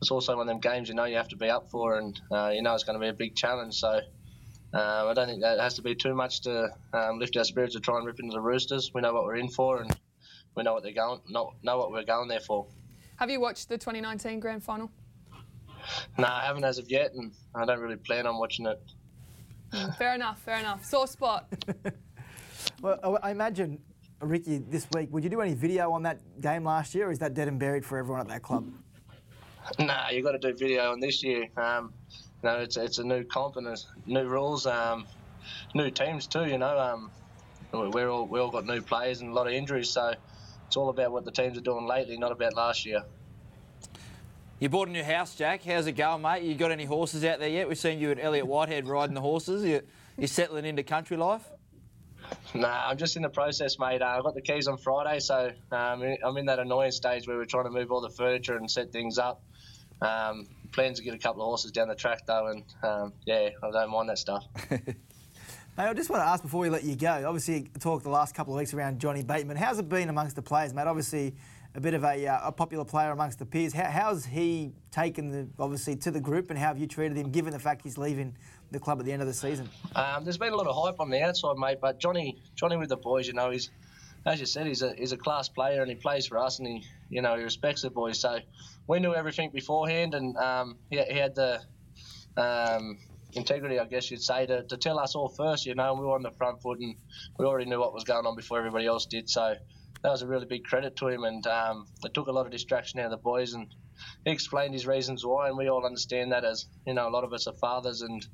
it's 0.00 0.10
also 0.10 0.36
one 0.36 0.48
of 0.48 0.52
them 0.52 0.60
games 0.60 0.88
you 0.88 0.94
know 0.94 1.04
you 1.04 1.16
have 1.16 1.28
to 1.28 1.36
be 1.36 1.50
up 1.50 1.70
for, 1.70 1.98
and 1.98 2.20
uh, 2.30 2.50
you 2.54 2.62
know 2.62 2.74
it's 2.74 2.84
going 2.84 2.98
to 2.98 3.00
be 3.00 3.08
a 3.08 3.12
big 3.12 3.34
challenge. 3.34 3.74
So 3.74 4.00
um, 4.74 5.08
I 5.08 5.14
don't 5.14 5.26
think 5.26 5.40
that 5.42 5.58
has 5.58 5.74
to 5.74 5.82
be 5.82 5.94
too 5.94 6.14
much 6.14 6.42
to 6.42 6.68
um, 6.92 7.18
lift 7.18 7.36
our 7.36 7.44
spirits 7.44 7.74
to 7.74 7.80
try 7.80 7.96
and 7.96 8.06
rip 8.06 8.20
into 8.20 8.34
the 8.34 8.40
Roosters. 8.40 8.92
We 8.94 9.00
know 9.00 9.14
what 9.14 9.24
we're 9.24 9.36
in 9.36 9.48
for, 9.48 9.80
and 9.80 9.96
we 10.54 10.62
know 10.62 10.74
what 10.74 10.82
they're 10.82 10.92
going, 10.92 11.20
know, 11.28 11.54
know 11.62 11.78
what 11.78 11.90
we're 11.90 12.04
going 12.04 12.28
there 12.28 12.40
for. 12.40 12.66
Have 13.16 13.30
you 13.30 13.40
watched 13.40 13.68
the 13.68 13.78
2019 13.78 14.40
Grand 14.40 14.62
Final? 14.62 14.90
No, 16.18 16.26
I 16.26 16.44
haven't 16.44 16.64
as 16.64 16.78
of 16.78 16.90
yet, 16.90 17.14
and 17.14 17.32
I 17.54 17.64
don't 17.64 17.80
really 17.80 17.96
plan 17.96 18.26
on 18.26 18.38
watching 18.38 18.66
it. 18.66 18.80
Mm, 19.72 19.96
fair 19.96 20.14
enough, 20.14 20.40
fair 20.42 20.58
enough. 20.58 20.84
Sore 20.84 21.06
spot. 21.06 21.46
well, 22.82 23.18
I 23.22 23.30
imagine, 23.30 23.78
Ricky, 24.20 24.58
this 24.58 24.86
week, 24.92 25.08
would 25.12 25.24
you 25.24 25.30
do 25.30 25.40
any 25.40 25.54
video 25.54 25.92
on 25.92 26.02
that 26.02 26.20
game 26.40 26.64
last 26.64 26.94
year, 26.94 27.08
or 27.08 27.10
is 27.10 27.18
that 27.20 27.32
dead 27.32 27.48
and 27.48 27.58
buried 27.58 27.84
for 27.84 27.96
everyone 27.96 28.20
at 28.20 28.28
that 28.28 28.42
club? 28.42 28.70
Nah, 29.78 30.10
you've 30.10 30.24
got 30.24 30.32
to 30.32 30.38
do 30.38 30.54
video 30.54 30.92
on 30.92 31.00
this 31.00 31.22
year. 31.22 31.48
Um, 31.56 31.92
you 32.42 32.48
know, 32.48 32.58
it's 32.58 32.76
it's 32.76 32.98
a 32.98 33.04
new 33.04 33.24
comp 33.24 33.56
and 33.56 33.66
there's 33.66 33.86
new 34.06 34.24
rules, 34.24 34.66
um, 34.66 35.06
new 35.74 35.90
teams 35.90 36.26
too. 36.26 36.46
You 36.46 36.58
know, 36.58 36.78
um, 36.78 37.10
we're 37.72 38.08
all 38.08 38.26
we 38.26 38.38
all 38.40 38.50
got 38.50 38.64
new 38.66 38.80
players 38.80 39.20
and 39.20 39.30
a 39.30 39.32
lot 39.32 39.46
of 39.46 39.52
injuries, 39.52 39.90
so 39.90 40.14
it's 40.66 40.76
all 40.76 40.88
about 40.88 41.12
what 41.12 41.24
the 41.24 41.32
teams 41.32 41.58
are 41.58 41.62
doing 41.62 41.86
lately, 41.86 42.16
not 42.16 42.32
about 42.32 42.54
last 42.54 42.86
year. 42.86 43.02
You 44.60 44.68
bought 44.68 44.88
a 44.88 44.90
new 44.90 45.04
house, 45.04 45.36
Jack. 45.36 45.62
How's 45.62 45.86
it 45.86 45.92
going, 45.92 46.20
mate? 46.22 46.42
You 46.42 46.54
got 46.56 46.72
any 46.72 46.84
horses 46.84 47.24
out 47.24 47.38
there 47.38 47.48
yet? 47.48 47.68
We've 47.68 47.78
seen 47.78 48.00
you 48.00 48.10
and 48.10 48.18
Elliott 48.18 48.46
Whitehead 48.46 48.88
riding 48.88 49.14
the 49.14 49.20
horses. 49.20 49.64
You, 49.64 49.82
you 50.16 50.26
settling 50.26 50.64
into 50.64 50.82
country 50.82 51.16
life? 51.16 51.48
Nah, 52.54 52.88
I'm 52.88 52.96
just 52.96 53.14
in 53.14 53.22
the 53.22 53.28
process, 53.28 53.78
mate. 53.78 54.02
Uh, 54.02 54.16
I 54.18 54.20
got 54.20 54.34
the 54.34 54.42
keys 54.42 54.66
on 54.66 54.76
Friday, 54.76 55.20
so 55.20 55.52
um, 55.70 56.02
I'm 56.24 56.36
in 56.36 56.46
that 56.46 56.58
annoying 56.58 56.90
stage 56.90 57.28
where 57.28 57.36
we're 57.36 57.44
trying 57.44 57.64
to 57.64 57.70
move 57.70 57.92
all 57.92 58.00
the 58.00 58.10
furniture 58.10 58.56
and 58.56 58.68
set 58.68 58.90
things 58.90 59.16
up. 59.16 59.42
Um, 60.02 60.48
plans 60.72 60.98
to 60.98 61.04
get 61.04 61.14
a 61.14 61.18
couple 61.18 61.42
of 61.42 61.46
horses 61.46 61.72
down 61.72 61.88
the 61.88 61.94
track 61.94 62.26
though, 62.26 62.48
and 62.48 62.64
um, 62.82 63.12
yeah, 63.24 63.50
I 63.62 63.70
don't 63.70 63.90
mind 63.90 64.08
that 64.08 64.18
stuff. 64.18 64.44
Mate, 64.70 65.84
I 65.84 65.94
just 65.94 66.10
want 66.10 66.22
to 66.22 66.26
ask 66.26 66.42
before 66.42 66.60
we 66.60 66.70
let 66.70 66.82
you 66.82 66.96
go. 66.96 67.22
Obviously, 67.24 67.70
talked 67.78 68.02
the 68.02 68.10
last 68.10 68.34
couple 68.34 68.52
of 68.52 68.58
weeks 68.58 68.74
around 68.74 68.98
Johnny 68.98 69.22
Bateman. 69.22 69.56
How's 69.56 69.78
it 69.78 69.88
been 69.88 70.08
amongst 70.08 70.34
the 70.34 70.42
players, 70.42 70.74
mate? 70.74 70.88
Obviously, 70.88 71.36
a 71.76 71.80
bit 71.80 71.94
of 71.94 72.02
a, 72.02 72.26
uh, 72.26 72.48
a 72.48 72.50
popular 72.50 72.84
player 72.84 73.12
amongst 73.12 73.38
the 73.38 73.46
peers. 73.46 73.72
How, 73.72 73.84
how's 73.84 74.24
he 74.24 74.72
taken 74.90 75.30
the 75.30 75.48
obviously 75.62 75.94
to 75.96 76.10
the 76.10 76.20
group, 76.20 76.50
and 76.50 76.58
how 76.58 76.66
have 76.66 76.78
you 76.78 76.88
treated 76.88 77.16
him, 77.16 77.30
given 77.30 77.52
the 77.52 77.60
fact 77.60 77.82
he's 77.82 77.96
leaving 77.96 78.34
the 78.72 78.80
club 78.80 78.98
at 78.98 79.06
the 79.06 79.12
end 79.12 79.22
of 79.22 79.28
the 79.28 79.34
season? 79.34 79.68
Um, 79.94 80.24
there's 80.24 80.36
been 80.36 80.52
a 80.52 80.56
lot 80.56 80.66
of 80.66 80.74
hype 80.74 80.98
on 80.98 81.10
the 81.10 81.22
outside, 81.22 81.56
mate, 81.56 81.78
but 81.80 82.00
Johnny, 82.00 82.38
Johnny 82.56 82.76
with 82.76 82.88
the 82.88 82.96
boys, 82.96 83.28
you 83.28 83.32
know, 83.32 83.50
he's 83.50 83.70
as 84.28 84.40
you 84.40 84.46
said, 84.46 84.66
he's 84.66 84.82
a 84.82 84.94
he's 84.96 85.12
a 85.12 85.16
class 85.16 85.48
player 85.48 85.80
and 85.80 85.90
he 85.90 85.96
plays 85.96 86.26
for 86.26 86.38
us 86.38 86.58
and 86.58 86.68
he 86.68 86.84
you 87.08 87.22
know 87.22 87.36
he 87.36 87.42
respects 87.42 87.82
the 87.82 87.90
boys. 87.90 88.20
So 88.20 88.38
we 88.86 89.00
knew 89.00 89.14
everything 89.14 89.50
beforehand, 89.50 90.14
and 90.14 90.36
um, 90.36 90.76
he, 90.90 91.02
he, 91.02 91.18
had 91.18 91.34
the 91.34 91.60
um, 92.36 92.98
integrity, 93.32 93.78
I 93.78 93.86
guess 93.86 94.10
you'd 94.10 94.22
say, 94.22 94.46
to, 94.46 94.64
to 94.64 94.76
tell 94.76 94.98
us 94.98 95.14
all 95.14 95.28
first. 95.28 95.66
You 95.66 95.74
know, 95.74 95.94
we 95.94 96.06
were 96.06 96.14
on 96.14 96.22
the 96.22 96.30
front 96.32 96.62
foot 96.62 96.78
and 96.80 96.94
we 97.38 97.44
already 97.46 97.68
knew 97.68 97.80
what 97.80 97.94
was 97.94 98.04
going 98.04 98.26
on 98.26 98.36
before 98.36 98.58
everybody 98.58 98.86
else 98.86 99.06
did. 99.06 99.28
So 99.28 99.54
that 100.02 100.10
was 100.10 100.22
a 100.22 100.26
really 100.26 100.46
big 100.46 100.64
credit 100.64 100.96
to 100.96 101.08
him, 101.08 101.24
and 101.24 101.46
um, 101.46 101.86
it 102.04 102.14
took 102.14 102.28
a 102.28 102.32
lot 102.32 102.46
of 102.46 102.52
distraction 102.52 103.00
out 103.00 103.06
of 103.06 103.10
the 103.12 103.16
boys. 103.16 103.54
And 103.54 103.66
he 104.24 104.30
explained 104.30 104.74
his 104.74 104.86
reasons 104.86 105.24
why, 105.24 105.48
and 105.48 105.56
we 105.56 105.68
all 105.68 105.84
understand 105.84 106.32
that 106.32 106.44
as 106.44 106.66
you 106.86 106.94
know, 106.94 107.08
a 107.08 107.10
lot 107.10 107.24
of 107.24 107.32
us 107.32 107.46
are 107.46 107.54
fathers 107.54 108.02
and 108.02 108.26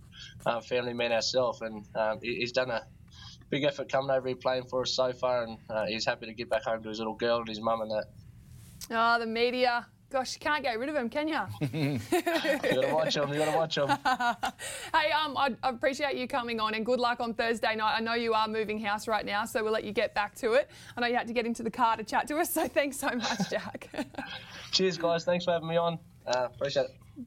uh, 0.45 0.61
family 0.61 0.93
men 0.93 1.13
ourselves, 1.13 1.61
and 1.63 1.87
um, 1.95 2.19
he's 2.21 2.53
done 2.53 2.71
a 2.71 2.83
big 3.51 3.65
effort 3.65 3.91
coming 3.91 4.11
over 4.11 4.29
here 4.29 4.37
playing 4.37 4.65
for 4.65 4.83
us 4.83 4.93
so 4.93 5.13
far, 5.13 5.45
and 5.45 5.59
uh, 5.71 5.87
he's 5.87 6.05
happy 6.05 6.27
to 6.27 6.33
get 6.33 6.49
back 6.49 6.63
home 6.63 6.83
to 6.83 6.89
his 6.89 6.99
little 6.99 7.15
girl 7.15 7.39
and 7.39 7.49
his 7.49 7.61
mum 7.61 7.81
and 7.83 7.91
that. 7.91 8.05
Oh, 8.91 9.19
the 9.19 9.27
media. 9.27 9.87
Gosh, 10.11 10.35
you 10.35 10.41
can't 10.41 10.63
get 10.63 10.79
rid 10.79 10.89
of 10.89 10.95
him, 10.95 11.09
can 11.09 11.27
you? 11.27 11.41
you 11.61 11.99
gotta 12.09 12.95
watch 12.95 13.17
him. 13.17 13.33
You 13.33 13.39
gotta 13.39 13.57
watch 13.57 13.77
him. 13.77 13.89
hey, 14.95 15.11
um, 15.11 15.37
I, 15.37 15.57
I, 15.61 15.71
appreciate 15.71 16.15
you 16.15 16.29
coming 16.29 16.61
on, 16.61 16.75
and 16.75 16.87
good 16.87 17.01
luck 17.01 17.19
on 17.19 17.35
Thursday 17.35 17.75
night. 17.75 17.97
I 17.97 18.01
know 18.01 18.15
you 18.15 18.33
are 18.33 18.47
moving 18.47 18.79
house 18.79 19.09
right 19.09 19.27
now, 19.27 19.45
so 19.45 19.65
we'll 19.65 19.73
let 19.73 19.83
you 19.83 19.91
get 19.91 20.15
back 20.15 20.37
to 20.37 20.53
it. 20.53 20.71
I 20.97 21.01
know 21.01 21.09
you 21.09 21.17
had 21.17 21.27
to 21.27 21.33
get 21.33 21.47
into 21.47 21.65
the 21.65 21.71
car 21.71 21.97
to 21.97 22.05
chat 22.05 22.29
to 22.29 22.37
us, 22.37 22.53
so 22.55 22.69
thanks 22.69 22.97
so 22.97 23.09
much, 23.09 23.39
Jack. 23.51 23.91
Cheers, 24.71 24.99
guys. 24.99 25.25
Thanks 25.25 25.47
for 25.47 25.51
having 25.51 25.69
me 25.69 25.77
on. 25.77 25.99
Uh, 26.25 26.49
appreciate 26.55 26.85
it. 26.85 27.27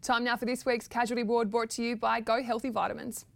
Time 0.00 0.24
now 0.24 0.36
for 0.36 0.46
this 0.46 0.64
week's 0.64 0.88
Casualty 0.88 1.24
Board 1.24 1.50
brought 1.50 1.68
to 1.70 1.82
you 1.82 1.94
by 1.96 2.20
Go 2.20 2.42
Healthy 2.42 2.70
Vitamins. 2.70 3.26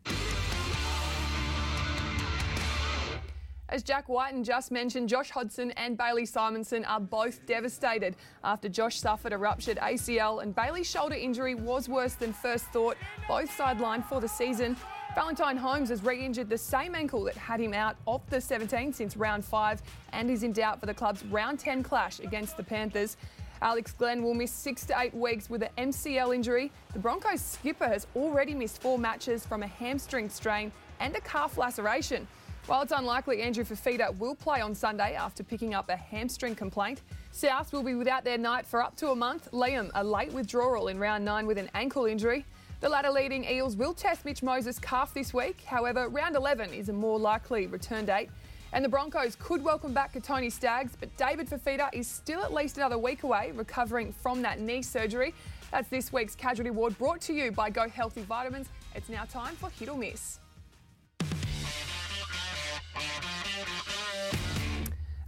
As 3.73 3.83
Jack 3.83 4.07
Wighton 4.07 4.45
just 4.45 4.71
mentioned, 4.71 5.09
Josh 5.09 5.31
Hodgson 5.31 5.71
and 5.79 5.97
Bailey 5.97 6.25
Simonsson 6.25 6.87
are 6.87 7.01
both 7.01 7.47
devastated 7.47 8.17
after 8.45 8.69
Josh 8.69 9.01
suffered 9.01 9.33
a 9.33 9.39
ruptured 9.39 9.79
ACL 9.79 10.43
and 10.43 10.55
Bailey's 10.55 10.91
shoulder 10.91 11.15
injury 11.15 11.55
was 11.55 11.89
worse 11.89 12.13
than 12.13 12.35
first 12.35 12.67
thought, 12.67 12.99
both 13.27 13.49
sidelined 13.57 14.05
for 14.05 14.21
the 14.21 14.29
season. 14.29 14.77
Valentine 15.15 15.57
Holmes 15.57 15.89
has 15.89 16.03
re 16.03 16.23
injured 16.23 16.51
the 16.51 16.59
same 16.59 16.95
ankle 16.95 17.25
that 17.25 17.35
had 17.35 17.61
him 17.61 17.73
out 17.73 17.97
of 18.07 18.21
the 18.29 18.43
17 18.43 18.93
since 18.93 19.17
round 19.17 19.43
5 19.43 19.81
and 20.13 20.31
is 20.31 20.43
in 20.43 20.53
doubt 20.53 20.79
for 20.79 20.85
the 20.85 20.93
club's 20.93 21.25
round 21.25 21.59
10 21.59 21.83
clash 21.83 22.21
against 22.21 22.59
the 22.59 22.63
Panthers. 22.63 23.17
Alex 23.63 23.93
Glenn 23.93 24.23
will 24.23 24.35
miss 24.35 24.51
six 24.51 24.85
to 24.85 25.01
eight 25.01 25.15
weeks 25.15 25.49
with 25.49 25.63
an 25.63 25.91
MCL 25.91 26.35
injury. 26.35 26.71
The 26.93 26.99
Broncos 26.99 27.41
skipper 27.41 27.89
has 27.89 28.07
already 28.15 28.53
missed 28.55 28.83
four 28.83 28.99
matches 28.99 29.47
from 29.47 29.63
a 29.63 29.67
hamstring 29.67 30.29
strain 30.29 30.73
and 31.01 31.17
a 31.17 31.21
calf 31.23 31.57
laceration. 31.57 32.29
While 32.67 32.83
it's 32.83 32.93
unlikely 32.93 33.43
Andrew 33.43 33.65
Fifita 33.65 34.17
will 34.19 34.37
play 34.37 34.61
on 34.61 34.73
Sunday 34.73 35.17
after 35.17 35.43
picking 35.43 35.75
up 35.75 35.89
a 35.89 35.97
hamstring 35.97 36.55
complaint, 36.55 37.01
South 37.33 37.73
will 37.73 37.83
be 37.83 37.97
without 37.97 38.23
their 38.23 38.39
Knight 38.39 38.67
for 38.67 38.81
up 38.81 38.95
to 38.99 39.11
a 39.11 39.17
month. 39.17 39.51
Liam, 39.51 39.91
a 39.97 40.05
late 40.05 40.33
withdrawal 40.33 40.87
in 40.87 40.97
round 41.01 41.25
nine 41.25 41.45
with 41.45 41.59
an 41.59 41.69
ankle 41.75 42.07
injury. 42.07 42.45
The 42.79 42.89
ladder 42.89 43.11
leading 43.11 43.45
Eels 43.45 43.75
will 43.75 43.93
test 43.93 44.25
Mitch 44.25 44.45
Moses' 44.45 44.79
calf 44.79 45.13
this 45.13 45.35
week. 45.35 45.63
However, 45.63 46.09
round 46.09 46.37
11 46.37 46.73
is 46.73 46.89
a 46.89 46.93
more 46.93 47.19
likely 47.19 47.67
return 47.67 48.07
date. 48.07 48.31
And 48.73 48.85
the 48.85 48.89
Broncos 48.89 49.37
could 49.41 49.65
welcome 49.65 49.93
back 49.93 50.17
Tony 50.23 50.49
Staggs, 50.49 50.93
but 50.99 51.15
David 51.17 51.51
Fifita 51.51 51.89
is 51.93 52.07
still 52.07 52.45
at 52.45 52.55
least 52.55 52.77
another 52.77 52.97
week 52.97 53.25
away 53.25 53.51
recovering 53.57 54.13
from 54.13 54.41
that 54.43 54.61
knee 54.61 54.83
surgery. 54.83 55.35
That's 55.73 55.89
this 55.89 56.13
week's 56.13 56.37
Casualty 56.37 56.71
Ward 56.71 56.97
brought 56.97 57.21
to 57.23 57.33
you 57.33 57.51
by 57.51 57.71
Go 57.71 57.89
Healthy 57.89 58.23
Vitamins. 58.23 58.69
It's 58.95 59.09
now 59.09 59.25
time 59.25 59.57
for 59.57 59.69
Hit 59.69 59.89
or 59.89 59.97
Miss. 59.97 60.39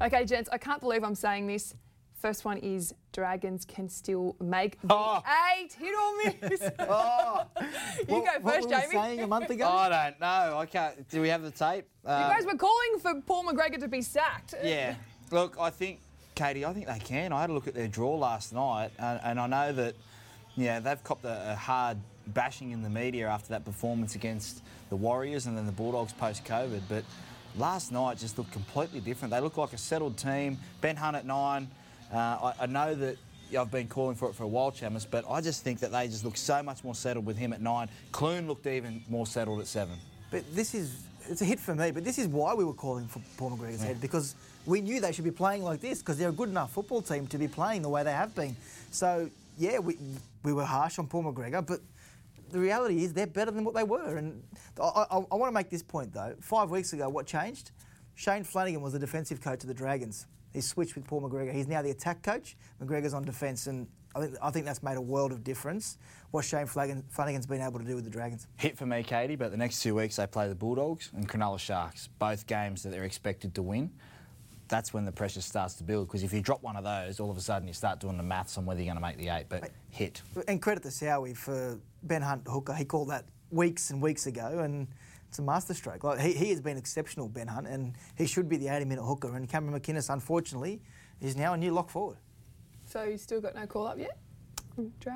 Okay, 0.05 0.25
gents, 0.27 0.51
I 0.53 0.59
can't 0.59 0.81
believe 0.81 1.03
I'm 1.03 1.15
saying 1.15 1.47
this. 1.47 1.75
First 2.21 2.45
one 2.45 2.57
is 2.59 2.95
Dragons 3.13 3.65
can 3.65 3.89
still 3.89 4.35
make 4.41 4.81
the 4.83 4.89
Oh. 4.95 5.23
eight 5.59 5.73
hit 5.75 5.95
or 5.95 6.49
miss. 6.51 6.71
Oh, 6.81 7.43
you 7.61 7.67
what, 8.07 8.25
go 8.25 8.41
what 8.41 8.55
first, 8.55 8.69
were 8.69 8.75
we 8.77 8.81
Jamie. 8.83 8.93
saying 8.93 9.21
a 9.21 9.27
month 9.27 9.51
ago? 9.51 9.69
I 9.69 9.89
don't 9.89 10.21
know. 10.21 10.59
I 10.59 10.67
can't. 10.67 11.09
Do 11.11 11.21
we 11.21 11.29
have 11.29 11.43
the 11.43 11.51
tape? 11.51 11.87
You 12.05 12.11
Um, 12.11 12.31
guys 12.31 12.45
were 12.47 12.57
calling 12.57 12.99
for 13.01 13.21
Paul 13.27 13.45
McGregor 13.45 13.79
to 13.81 13.89
be 13.89 14.03
sacked. 14.03 14.55
Yeah. 14.63 14.95
Look, 15.31 15.57
I 15.59 15.71
think, 15.71 16.01
Katie, 16.35 16.65
I 16.65 16.73
think 16.73 16.87
they 16.87 16.99
can. 16.99 17.33
I 17.33 17.41
had 17.41 17.51
a 17.51 17.53
look 17.55 17.67
at 17.67 17.75
their 17.75 17.89
draw 17.89 18.15
last 18.17 18.53
night, 18.53 18.91
and, 18.99 19.21
and 19.25 19.41
I 19.41 19.47
know 19.47 19.73
that, 19.73 19.95
yeah, 20.55 20.81
they've 20.81 21.03
copped 21.03 21.25
a, 21.25 21.53
a 21.53 21.55
hard 21.57 21.97
bashing 22.29 22.71
in 22.73 22.83
the 22.83 22.91
media 22.91 23.29
after 23.29 23.49
that 23.51 23.65
performance 23.65 24.15
against 24.15 24.63
the 24.91 24.97
Warriors 24.97 25.47
and 25.47 25.57
then 25.59 25.67
the 25.67 25.73
Bulldogs 25.73 26.13
post 26.13 26.45
COVID. 26.45 26.83
But 26.89 27.05
last 27.57 27.93
night 27.93 28.19
just 28.19 28.39
looked 28.39 28.53
completely 28.53 29.01
different. 29.01 29.33
They 29.33 29.41
look 29.41 29.57
like 29.57 29.73
a 29.73 29.79
settled 29.79 30.17
team. 30.17 30.59
Ben 30.81 30.97
Hunt 30.97 31.17
at 31.17 31.27
nine. 31.27 31.69
Uh, 32.13 32.17
I, 32.17 32.55
I 32.61 32.67
know 32.67 32.95
that. 32.95 33.17
I've 33.57 33.71
been 33.71 33.87
calling 33.87 34.17
for 34.17 34.29
it 34.29 34.35
for 34.35 34.43
a 34.43 34.49
while, 34.49 34.73
Chammas, 34.73 35.07
but 35.09 35.25
I 35.31 35.41
just 35.41 35.63
think 35.63 35.79
that 35.81 35.93
they 35.93 36.09
just 36.09 36.25
look 36.25 36.37
so 36.37 36.61
much 36.61 36.83
more 36.83 36.95
settled 36.95 37.25
with 37.25 37.37
him 37.37 37.53
at 37.53 37.61
nine. 37.61 37.89
Clune 38.11 38.49
looked 38.49 38.67
even 38.67 39.03
more 39.09 39.29
settled 39.29 39.61
at 39.61 39.69
seven. 39.69 39.97
But 40.33 40.43
this 40.57 40.75
is 40.75 41.05
it's 41.29 41.43
a 41.43 41.45
hit 41.45 41.61
for 41.61 41.75
me. 41.75 41.91
But 41.91 42.05
this 42.05 42.19
is 42.19 42.27
why 42.27 42.55
we 42.55 42.65
were 42.65 42.73
calling 42.73 43.07
for 43.07 43.21
Paul 43.37 43.57
McGregor's 43.57 43.83
head 43.83 44.01
because 44.01 44.35
we 44.67 44.81
knew 44.81 45.01
they 45.01 45.13
should 45.13 45.25
be 45.25 45.31
playing 45.31 45.63
like 45.63 45.81
this 45.81 46.01
because 46.01 46.19
they're 46.19 46.31
a 46.31 46.33
good 46.33 46.49
enough 46.49 46.73
football 46.73 47.03
team 47.03 47.27
to 47.29 47.39
be 47.39 47.47
playing 47.49 47.83
the 47.83 47.89
way 47.89 48.03
they 48.03 48.13
have 48.13 48.35
been. 48.35 48.57
So 48.91 49.31
yeah, 49.59 49.79
we 49.79 49.99
we 50.43 50.53
were 50.53 50.65
harsh 50.65 50.99
on 50.99 51.07
Paul 51.07 51.25
McGregor, 51.25 51.65
but 51.65 51.81
the 52.55 52.61
reality 52.61 53.03
is 53.03 53.13
they're 53.13 53.27
better 53.27 53.51
than 53.51 53.65
what 53.65 53.75
they 53.75 53.83
were. 53.83 54.17
And 54.17 54.41
I, 54.81 55.07
I, 55.11 55.17
I 55.17 55.35
want 55.35 55.51
to 55.51 55.53
make 55.53 55.71
this 55.71 55.83
point 55.83 56.13
though. 56.13 56.37
Five 56.41 56.71
weeks 56.71 56.93
ago, 56.93 57.09
what 57.09 57.27
changed? 57.27 57.73
Shane 58.15 58.45
Flanagan 58.45 58.81
was 58.81 58.93
the 58.93 58.99
defensive 59.01 59.41
coach 59.41 59.65
of 59.65 59.69
the 59.69 59.75
Dragons. 59.75 60.27
He 60.53 60.61
switched 60.61 60.95
with 60.95 61.05
Paul 61.05 61.23
McGregor. 61.23 61.53
He's 61.53 61.67
now 61.67 61.83
the 61.83 61.91
attack 61.91 62.23
coach. 62.23 62.57
McGregor's 62.81 63.13
on 63.13 63.25
defence, 63.25 63.67
and 63.67 63.89
I 64.15 64.21
think, 64.21 64.37
I 64.41 64.51
think 64.53 64.67
that's 64.67 64.85
made 64.85 64.97
a 64.97 65.01
world 65.01 65.33
of 65.33 65.43
difference. 65.43 65.99
What 66.31 66.45
Shane 66.45 66.67
Flanagan, 66.67 67.03
Flanagan's 67.09 67.45
been 67.45 67.61
able 67.61 67.81
to 67.81 67.85
do 67.85 67.97
with 67.97 68.05
the 68.05 68.11
Dragons. 68.11 68.47
hit 68.57 68.79
for 68.79 68.87
me, 68.87 69.03
Katie, 69.03 69.35
but 69.35 69.51
the 69.51 69.57
next 69.57 69.83
two 69.83 69.97
weeks 69.97 70.15
they 70.15 70.27
play 70.29 70.49
the 70.49 70.55
Bulldogs 70.55 71.11
and 71.13 71.29
Cronulla 71.29 71.59
Sharks, 71.59 72.09
both 72.21 72.47
games 72.47 72.85
that 72.85 72.91
they're 72.91 73.03
expected 73.03 73.57
to 73.57 73.63
win. 73.63 73.91
That's 74.69 74.95
when 74.95 75.05
the 75.05 75.13
pressure 75.13 75.41
starts 75.41 75.75
to 75.75 75.85
build 75.85 76.09
because 76.09 76.23
if 76.23 76.33
you 76.33 76.41
drop 76.41 76.63
one 76.63 76.77
of 76.77 76.85
those, 76.85 77.21
all 77.21 77.31
of 77.31 77.37
a 77.37 77.41
sudden 77.41 77.69
you 77.69 77.75
start 77.75 78.01
doing 78.01 78.17
the 78.17 78.23
maths 78.23 78.57
on 78.57 78.65
whether 78.65 78.81
you're 78.81 78.95
going 78.95 78.97
to 78.97 79.03
make 79.03 79.19
the 79.19 79.29
eight. 79.29 79.47
But 79.49 79.71
hit. 79.91 80.23
And 80.49 80.61
credit 80.61 80.83
to 80.85 80.89
Sowie 80.89 81.37
for 81.37 81.79
Ben 82.03 82.23
Hunt 82.23 82.43
hooker. 82.49 82.73
He 82.75 82.85
called 82.85 83.11
that 83.11 83.27
weeks 83.51 83.91
and 83.91 84.01
weeks 84.01 84.27
ago, 84.27 84.61
and 84.61 84.89
it's 85.29 85.39
a 85.39 85.43
masterstroke. 85.43 86.03
Like 86.03 86.21
he, 86.21 86.33
he 86.33 86.51
has 86.51 86.61
been 86.61 86.77
exceptional, 86.77 87.29
Ben 87.29 87.47
Hunt, 87.47 87.67
and 87.67 87.95
he 88.17 88.27
should 88.27 88.49
be 88.49 88.57
the 88.57 88.67
80-minute 88.67 89.05
hooker. 89.05 89.37
And 89.37 89.49
Cameron 89.49 89.79
McInnes, 89.79 90.13
unfortunately, 90.13 90.81
is 91.21 91.37
now 91.37 91.53
a 91.55 91.57
new 91.57 91.73
lock 91.73 91.91
forward. 91.91 92.19
So 92.87 93.05
you 93.05 93.19
still 93.19 93.41
got 93.41 93.55
no 93.55 93.67
call 93.67 93.87
up 93.87 93.99
yet? 93.99 94.19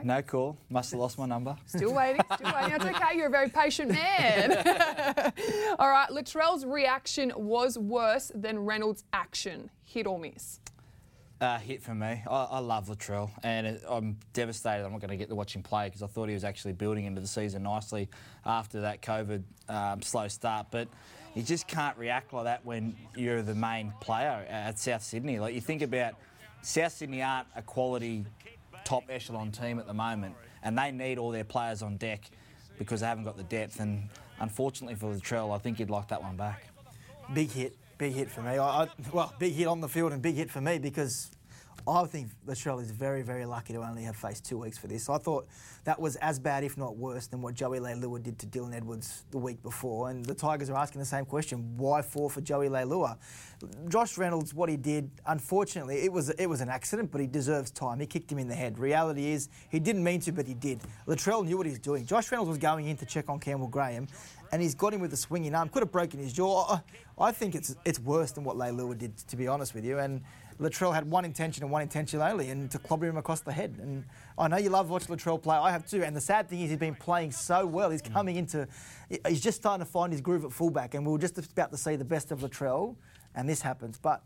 No 0.05 0.23
call. 0.23 0.59
Must 0.71 0.91
have 0.93 1.01
lost 1.01 1.19
my 1.19 1.27
number. 1.27 1.57
Still 1.67 1.95
waiting, 1.95 2.21
still 2.35 2.53
waiting. 2.55 2.75
It's 2.75 2.85
okay, 2.85 3.17
you're 3.17 3.27
a 3.27 3.31
very 3.31 3.49
patient 3.49 3.91
man. 3.91 4.53
All 5.79 5.91
right, 5.91 6.09
Latrell's 6.11 6.65
reaction 6.65 7.33
was 7.37 7.79
worse 7.79 8.31
than 8.35 8.61
Reynolds' 8.61 9.05
action. 9.13 9.71
Hit 9.85 10.07
or 10.07 10.19
miss? 10.19 10.61
Uh, 11.41 11.59
hit 11.59 11.81
for 11.83 11.95
me. 11.95 12.23
I, 12.29 12.49
I 12.51 12.59
love 12.59 12.89
Latrell, 12.89 13.31
and 13.45 13.67
it, 13.67 13.85
I'm 13.89 14.19
devastated. 14.33 14.85
I'm 14.85 14.91
not 14.91 15.01
going 15.01 15.11
to 15.11 15.17
get 15.17 15.29
to 15.29 15.37
watch 15.37 15.55
him 15.55 15.63
play 15.63 15.87
because 15.87 16.03
I 16.03 16.09
thought 16.09 16.29
he 16.29 16.35
was 16.35 16.43
actually 16.43 16.73
building 16.73 17.05
into 17.05 17.21
the 17.21 17.29
season 17.29 17.63
nicely 17.63 18.09
after 18.45 18.81
that 18.81 19.03
COVID 19.03 19.43
um, 19.69 20.03
slow 20.03 20.27
start. 20.27 20.67
But 20.73 20.89
you 21.37 21.43
just 21.43 21.69
can't 21.69 21.97
react 21.97 22.33
like 22.33 22.45
that 22.45 22.65
when 22.65 22.97
you're 23.15 23.43
the 23.43 23.55
main 23.55 23.93
player 24.01 24.45
at 24.49 24.81
South 24.81 25.03
Sydney. 25.05 25.39
Like 25.39 25.55
you 25.55 25.61
think 25.61 25.83
about 25.83 26.15
South 26.63 26.93
Sydney 26.93 27.23
aren't 27.23 27.47
a 27.55 27.63
quality 27.63 28.25
top 28.89 29.05
echelon 29.11 29.53
team 29.53 29.79
at 29.79 29.87
the 29.87 29.93
moment, 29.93 30.35
and 30.63 30.79
they 30.79 30.91
need 30.91 31.19
all 31.19 31.31
their 31.31 31.45
players 31.45 31.83
on 31.83 31.99
deck 31.99 32.31
because 32.79 33.01
they 33.01 33.07
haven't 33.07 33.25
got 33.25 33.37
the 33.37 33.43
depth. 33.45 33.81
And 33.81 34.09
unfortunately 34.41 34.95
for 34.95 35.15
Latrell, 35.15 35.55
I 35.55 35.59
think 35.59 35.77
he'd 35.77 35.91
like 35.91 36.09
that 36.09 36.23
one 36.23 36.37
back. 36.37 36.65
Big 37.35 37.51
hit, 37.51 37.77
big 37.99 38.15
hit 38.15 38.31
for 38.31 38.41
me. 38.41 38.53
I, 38.53 38.85
I, 38.85 38.89
well, 39.13 39.35
big 39.39 39.53
hit 39.53 39.67
on 39.67 39.83
the 39.83 39.89
field 39.89 40.13
and 40.13 40.23
big 40.23 40.37
hit 40.37 40.51
for 40.51 40.63
me 40.63 40.79
because 40.79 41.31
I 41.87 42.05
think 42.05 42.31
Latrell 42.47 42.83
is 42.83 42.91
very, 42.91 43.23
very 43.23 43.47
lucky 43.47 43.73
to 43.73 43.81
only 43.81 44.03
have 44.03 44.17
faced 44.17 44.45
two 44.45 44.59
weeks 44.59 44.77
for 44.77 44.89
this. 44.89 45.09
I 45.09 45.19
thought 45.19 45.47
that 45.85 45.99
was 45.99 46.17
as 46.17 46.39
bad, 46.39 46.65
if 46.65 46.77
not 46.77 46.97
worse, 46.97 47.27
than 47.27 47.41
what 47.41 47.55
Joey 47.55 47.79
Leilua 47.79 48.23
did 48.23 48.39
to 48.41 48.47
Dylan 48.47 48.75
Edwards 48.75 49.25
the 49.31 49.39
week 49.39 49.63
before. 49.63 50.11
And 50.11 50.25
the 50.25 50.35
Tigers 50.35 50.69
are 50.71 50.77
asking 50.77 50.99
the 50.99 51.07
same 51.07 51.25
question: 51.25 51.77
Why 51.77 52.03
four 52.03 52.31
for 52.31 52.41
Joey 52.41 52.69
Leilua? 52.69 53.17
Josh 53.89 54.19
Reynolds, 54.19 54.55
what 54.55 54.69
he 54.69 54.77
did, 54.77 55.11
unfortunately, 55.27 56.05
it 56.05 56.13
was 56.13 56.31
it 56.31 56.47
was 56.47 56.61
an 56.61 56.69
accident, 56.69 57.11
but 57.11 57.21
he 57.21 57.27
deserves 57.27 57.71
time. 57.71 58.01
He 58.01 58.07
kicked 58.07 58.31
him 58.31 58.39
in 58.39 58.49
the 58.49 58.55
head. 58.55 58.79
Reality 58.79 59.33
is, 59.33 59.49
he 59.71 59.81
didn't 59.81 60.05
mean 60.05 60.21
to, 60.21 60.33
but 60.33 60.47
he 60.47 60.55
did. 60.55 60.81
Latrell 61.07 61.45
knew 61.45 61.57
what 61.57 61.67
he 61.67 61.71
was 61.71 61.81
doing. 61.81 62.05
Josh 62.05 62.31
Reynolds 62.31 62.49
was 62.49 62.59
going 62.59 62.87
in 62.87 62.97
to 62.99 63.07
check 63.07 63.29
on 63.29 63.41
Campbell 63.41 63.69
Graham, 63.69 64.07
and 64.53 64.63
he's 64.63 64.75
got 64.75 64.93
him 64.93 65.01
with 65.01 65.13
a 65.13 65.17
swinging 65.17 65.55
arm. 65.55 65.69
Could 65.69 65.83
have 65.83 65.93
broken 65.93 66.21
his 66.21 66.33
jaw. 66.33 66.81
I, 67.19 67.33
think 67.33 67.55
it's 67.55 67.75
it's 67.85 67.99
worse 67.99 68.33
than 68.33 68.45
what 68.45 68.57
Leilua 68.57 68.97
did, 68.97 69.17
to 69.17 69.37
be 69.37 69.49
honest 69.49 69.75
with 69.75 69.85
you. 69.85 69.99
And 69.99 70.23
Latrell 70.61 70.93
had 70.93 71.09
one 71.09 71.25
intention 71.25 71.63
and 71.63 71.71
one 71.71 71.83
intention 71.83 72.21
only, 72.21 72.51
and 72.51 72.71
to 72.71 72.79
clobber 72.79 73.07
him 73.07 73.17
across 73.17 73.41
the 73.41 73.53
head. 73.53 73.79
And 73.81 74.05
I 74.37 74.49
know 74.49 74.57
you 74.57 74.71
love 74.71 74.91
watching 74.91 75.15
Latrell 75.15 75.41
play. 75.41 75.57
I 75.57 75.71
have 75.71 75.89
too. 75.89 76.03
And 76.03 76.17
the 76.17 76.21
sad 76.21 76.49
thing 76.49 76.61
is, 76.61 76.71
he's 76.71 76.79
been 76.79 76.95
playing 76.95 77.31
so 77.33 77.65
well. 77.67 77.91
He's 77.91 78.03
mm. 78.03 78.13
coming 78.13 78.37
into, 78.37 78.67
he's 79.27 79.41
just 79.41 79.59
starting 79.59 79.85
to 79.85 79.91
find 79.91 80.13
his 80.13 80.21
groove 80.21 80.45
at 80.45 80.53
fullback, 80.53 80.95
and 80.95 81.07
we 81.07 81.13
were 81.13 81.19
just 81.19 81.39
about 81.39 81.71
to 81.71 81.77
see 81.77 81.97
the 81.97 82.05
best 82.05 82.33
of 82.33 82.41
Latrell, 82.41 82.97
and 83.35 83.49
this 83.49 83.61
happens. 83.61 83.99
But 83.99 84.23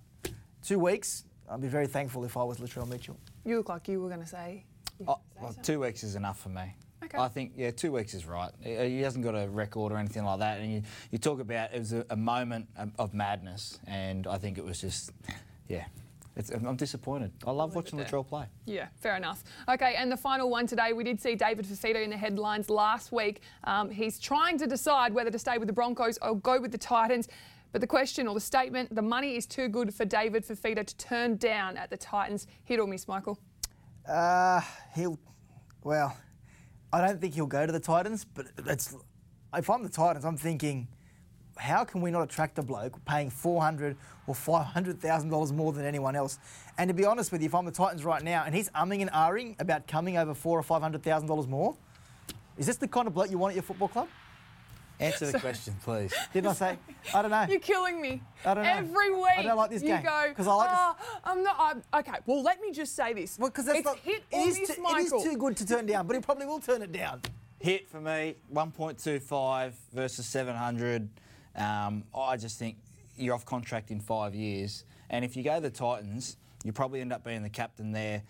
two 0.65 0.79
weeks, 0.79 1.25
I'd 1.51 1.61
be 1.61 1.69
very 1.69 1.87
thankful 1.87 2.25
if 2.25 2.37
I 2.37 2.45
was 2.45 2.59
Latrell 2.59 2.89
Mitchell. 2.89 3.19
You 3.45 3.59
look 3.59 3.69
like 3.69 3.89
you 3.89 4.01
were 4.01 4.09
going 4.09 4.23
to 4.23 4.27
say. 4.27 4.65
Oh, 5.07 5.19
well, 5.41 5.55
two 5.63 5.81
weeks 5.81 6.03
is 6.05 6.15
enough 6.15 6.41
for 6.41 6.49
me. 6.49 6.75
Okay. 7.05 7.19
I 7.19 7.29
think, 7.29 7.53
yeah, 7.57 7.73
two 7.73 7.91
weeks 7.93 8.15
is 8.15 8.27
right. 8.27 8.53
He 8.61 8.77
he 8.77 9.01
hasn't 9.01 9.25
got 9.25 9.35
a 9.35 9.49
record 9.49 9.93
or 9.93 9.99
anything 9.99 10.25
like 10.25 10.39
that. 10.39 10.61
And 10.61 10.73
you, 10.73 10.83
you 11.11 11.19
talk 11.19 11.41
about 11.41 11.75
it 11.75 11.81
was 11.81 11.93
a, 11.93 12.07
a 12.11 12.17
moment 12.17 12.69
of, 12.77 12.93
of 12.99 13.13
madness, 13.13 13.81
and 13.87 14.27
I 14.27 14.39
think 14.39 14.57
it 14.57 14.65
was 14.65 14.81
just, 14.81 15.11
yeah. 15.69 15.85
It's, 16.35 16.51
I'm 16.51 16.77
disappointed. 16.77 17.31
I 17.47 17.51
love 17.51 17.75
watching 17.75 17.99
there. 17.99 18.07
Latrell 18.07 18.27
play. 18.27 18.47
Yeah, 18.65 18.89
fair 19.01 19.17
enough. 19.17 19.45
Okay, 19.69 19.95
and 19.97 20.11
the 20.11 20.17
final 20.17 20.49
one 20.49 20.67
today, 20.67 20.93
we 20.95 21.05
did 21.05 21.21
see 21.21 21.35
David 21.35 21.67
Fifita 21.67 22.03
in 22.03 22.11
the 22.11 22.17
headlines 22.17 22.71
last 22.71 23.13
week. 23.13 23.43
Um, 23.65 23.91
he's 23.91 24.19
trying 24.19 24.57
to 24.59 24.67
decide 24.67 25.13
whether 25.13 25.31
to 25.31 25.39
stay 25.39 25.59
with 25.59 25.67
the 25.67 25.75
Broncos 25.75 26.19
or 26.23 26.37
go 26.37 26.59
with 26.59 26.73
the 26.73 26.79
Titans. 26.79 27.29
But 27.71 27.81
the 27.81 27.87
question 27.87 28.27
or 28.29 28.35
the 28.35 28.41
statement, 28.41 28.95
the 28.95 29.03
money 29.03 29.37
is 29.37 29.47
too 29.47 29.69
good 29.69 29.95
for 29.95 30.05
David 30.05 30.47
Fifita 30.47 30.87
to 30.87 30.97
turn 30.97 31.37
down 31.37 31.77
at 31.77 31.91
the 31.91 31.97
Titans. 31.97 32.47
Hit 32.65 32.81
or 32.81 32.87
miss, 32.87 33.09
Michael? 33.09 33.39
Uh, 34.09 34.61
he'll, 34.95 35.19
well, 35.85 36.17
I 36.93 37.07
don't 37.07 37.21
think 37.21 37.35
he'll 37.35 37.47
go 37.47 37.67
to 37.67 37.73
the 37.73 37.81
Titans, 37.81 38.25
but 38.25 38.47
it's, 38.67 38.95
if 39.55 39.69
I'm 39.69 39.83
the 39.83 39.89
Titans, 39.89 40.25
I'm 40.25 40.37
thinking, 40.37 40.89
how 41.57 41.85
can 41.85 42.01
we 42.01 42.11
not 42.11 42.23
attract 42.23 42.59
a 42.59 42.63
bloke 42.63 43.03
paying 43.05 43.31
four 43.31 43.61
hundred 43.63 43.97
or 44.27 44.35
five 44.35 44.67
hundred 44.67 45.01
thousand 45.01 45.31
dollars 45.31 45.53
more 45.53 45.73
than 45.73 45.85
anyone 45.85 46.17
else? 46.17 46.39
And 46.79 46.89
to 46.89 46.95
be 46.95 47.05
honest 47.05 47.33
with 47.33 47.43
you, 47.43 47.47
if 47.47 47.55
I'm 47.55 47.65
the 47.65 47.71
Titans 47.71 48.05
right 48.05 48.23
now 48.23 48.45
and 48.47 48.55
he's 48.55 48.71
umming 48.71 49.01
and 49.03 49.11
ahhing 49.11 49.61
about 49.61 49.87
coming 49.87 50.17
over 50.17 50.35
four 50.35 50.59
or 50.59 50.63
five 50.63 50.83
hundred 50.83 51.03
thousand 51.03 51.29
dollars 51.29 51.47
more, 51.47 51.77
is 52.57 52.67
this 52.67 52.77
the 52.77 52.89
kind 52.89 53.07
of 53.07 53.15
bloke 53.15 53.31
you 53.31 53.39
want 53.39 53.53
at 53.53 53.57
your 53.57 53.63
football 53.63 53.89
club? 53.89 54.09
Answer 55.01 55.33
the 55.33 55.41
question, 55.41 55.75
please. 55.83 56.15
Didn't 56.33 56.51
I 56.51 56.53
say? 56.53 56.79
I 57.13 57.23
don't 57.23 57.31
know. 57.33 57.47
You're 57.49 57.59
killing 57.59 58.01
me. 58.01 58.23
I 58.45 58.55
don't 58.55 58.63
know. 58.63 58.71
Every 58.71 59.11
week. 59.11 59.25
I 59.39 59.43
don't 59.43 59.57
like 59.57 59.71
this 59.71 59.83
you 59.83 59.89
game, 59.89 60.03
go, 60.03 60.33
'cause 60.37 60.47
I 60.47 60.55
like 60.55 60.71
to- 60.71 60.77
oh, 60.79 60.97
I'm 61.25 61.43
not. 61.43 61.57
I'm, 61.59 62.01
okay, 62.01 62.19
well, 62.27 62.43
let 62.43 62.61
me 62.61 62.71
just 62.71 62.95
say 62.95 63.13
this. 63.13 63.37
Well, 63.39 63.49
because 63.51 63.65
that's 63.65 63.79
it's 63.79 63.85
not. 63.87 63.99
hit 63.99 64.23
it 64.31 64.37
or 64.37 64.47
is 64.49 64.57
too, 64.59 64.63
it 64.87 64.99
is 64.99 65.23
too 65.25 65.37
good 65.37 65.57
to 65.57 65.67
turn 65.67 65.87
down, 65.87 66.07
but 66.07 66.15
he 66.15 66.23
probably 66.23 66.47
will 66.47 66.61
turn 66.61 66.83
it 66.83 66.93
down. 66.93 67.21
Hit 67.59 67.89
for 67.89 68.01
me, 68.01 68.37
1.25 68.55 69.73
versus 69.93 70.27
700. 70.27 71.09
Um, 71.57 72.05
I 72.17 72.37
just 72.37 72.59
think 72.59 72.77
you're 73.17 73.35
off 73.35 73.45
contract 73.45 73.91
in 73.91 74.01
five 74.01 74.35
years. 74.35 74.85
And 75.11 75.25
if 75.25 75.37
you 75.37 75.43
go 75.43 75.57
to 75.57 75.61
the 75.61 75.71
Titans, 75.71 76.37
you 76.65 76.73
probably 76.73 77.01
end 77.01 77.13
up 77.13 77.25
being 77.25 77.43
the 77.43 77.51
captain 77.51 77.93
there. 77.93 78.23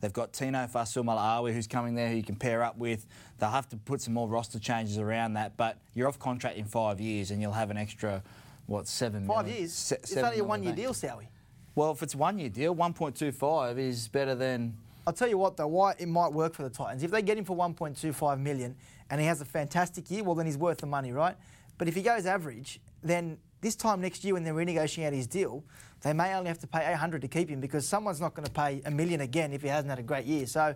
They've 0.00 0.12
got 0.12 0.32
Tino 0.32 0.58
Fa'asuamaleaui 0.66 1.52
who's 1.52 1.66
coming 1.66 1.96
there 1.96 2.08
who 2.08 2.14
you 2.14 2.22
can 2.22 2.36
pair 2.36 2.62
up 2.62 2.78
with. 2.78 3.04
They'll 3.38 3.50
have 3.50 3.68
to 3.70 3.76
put 3.76 4.00
some 4.00 4.14
more 4.14 4.28
roster 4.28 4.60
changes 4.60 4.96
around 4.96 5.32
that, 5.34 5.56
but 5.56 5.78
you're 5.94 6.06
off 6.06 6.20
contract 6.20 6.56
in 6.56 6.66
five 6.66 7.00
years 7.00 7.32
and 7.32 7.42
you'll 7.42 7.52
have 7.52 7.70
an 7.70 7.76
extra, 7.76 8.22
what, 8.66 8.86
seven 8.86 9.26
Five 9.26 9.46
million? 9.46 9.62
years. 9.62 9.72
Se- 9.72 9.96
it's 9.96 10.16
only 10.16 10.38
a 10.38 10.44
one 10.44 10.62
year 10.62 10.72
deal, 10.74 10.92
Sowie. 10.92 11.26
Well, 11.74 11.90
if 11.92 12.02
it's 12.04 12.14
one 12.14 12.38
year 12.38 12.48
deal, 12.48 12.74
1.25 12.76 13.78
is 13.78 14.06
better 14.08 14.34
than. 14.36 14.76
I'll 15.06 15.12
tell 15.12 15.28
you 15.28 15.38
what, 15.38 15.56
though, 15.56 15.66
why 15.66 15.94
it 15.98 16.06
might 16.08 16.32
work 16.32 16.54
for 16.54 16.62
the 16.62 16.70
Titans. 16.70 17.02
If 17.02 17.10
they 17.10 17.22
get 17.22 17.36
him 17.38 17.44
for 17.44 17.56
1.25 17.56 18.40
million 18.40 18.76
and 19.10 19.20
he 19.20 19.26
has 19.26 19.40
a 19.40 19.44
fantastic 19.44 20.10
year, 20.10 20.22
well, 20.22 20.34
then 20.36 20.46
he's 20.46 20.58
worth 20.58 20.78
the 20.78 20.86
money, 20.86 21.12
right? 21.12 21.34
But 21.78 21.88
if 21.88 21.94
he 21.94 22.02
goes 22.02 22.26
average, 22.26 22.80
then 23.02 23.38
this 23.60 23.76
time 23.76 24.00
next 24.00 24.24
year 24.24 24.34
when 24.34 24.44
they're 24.44 24.54
renegotiating 24.54 25.14
his 25.14 25.26
deal, 25.26 25.64
they 26.02 26.12
may 26.12 26.34
only 26.34 26.48
have 26.48 26.58
to 26.60 26.66
pay 26.66 26.92
800 26.92 27.22
to 27.22 27.28
keep 27.28 27.48
him 27.48 27.60
because 27.60 27.86
someone's 27.86 28.20
not 28.20 28.34
going 28.34 28.46
to 28.46 28.52
pay 28.52 28.82
a 28.84 28.90
million 28.90 29.20
again 29.20 29.52
if 29.52 29.62
he 29.62 29.68
hasn't 29.68 29.90
had 29.90 29.98
a 29.98 30.02
great 30.02 30.26
year. 30.26 30.46
So 30.46 30.74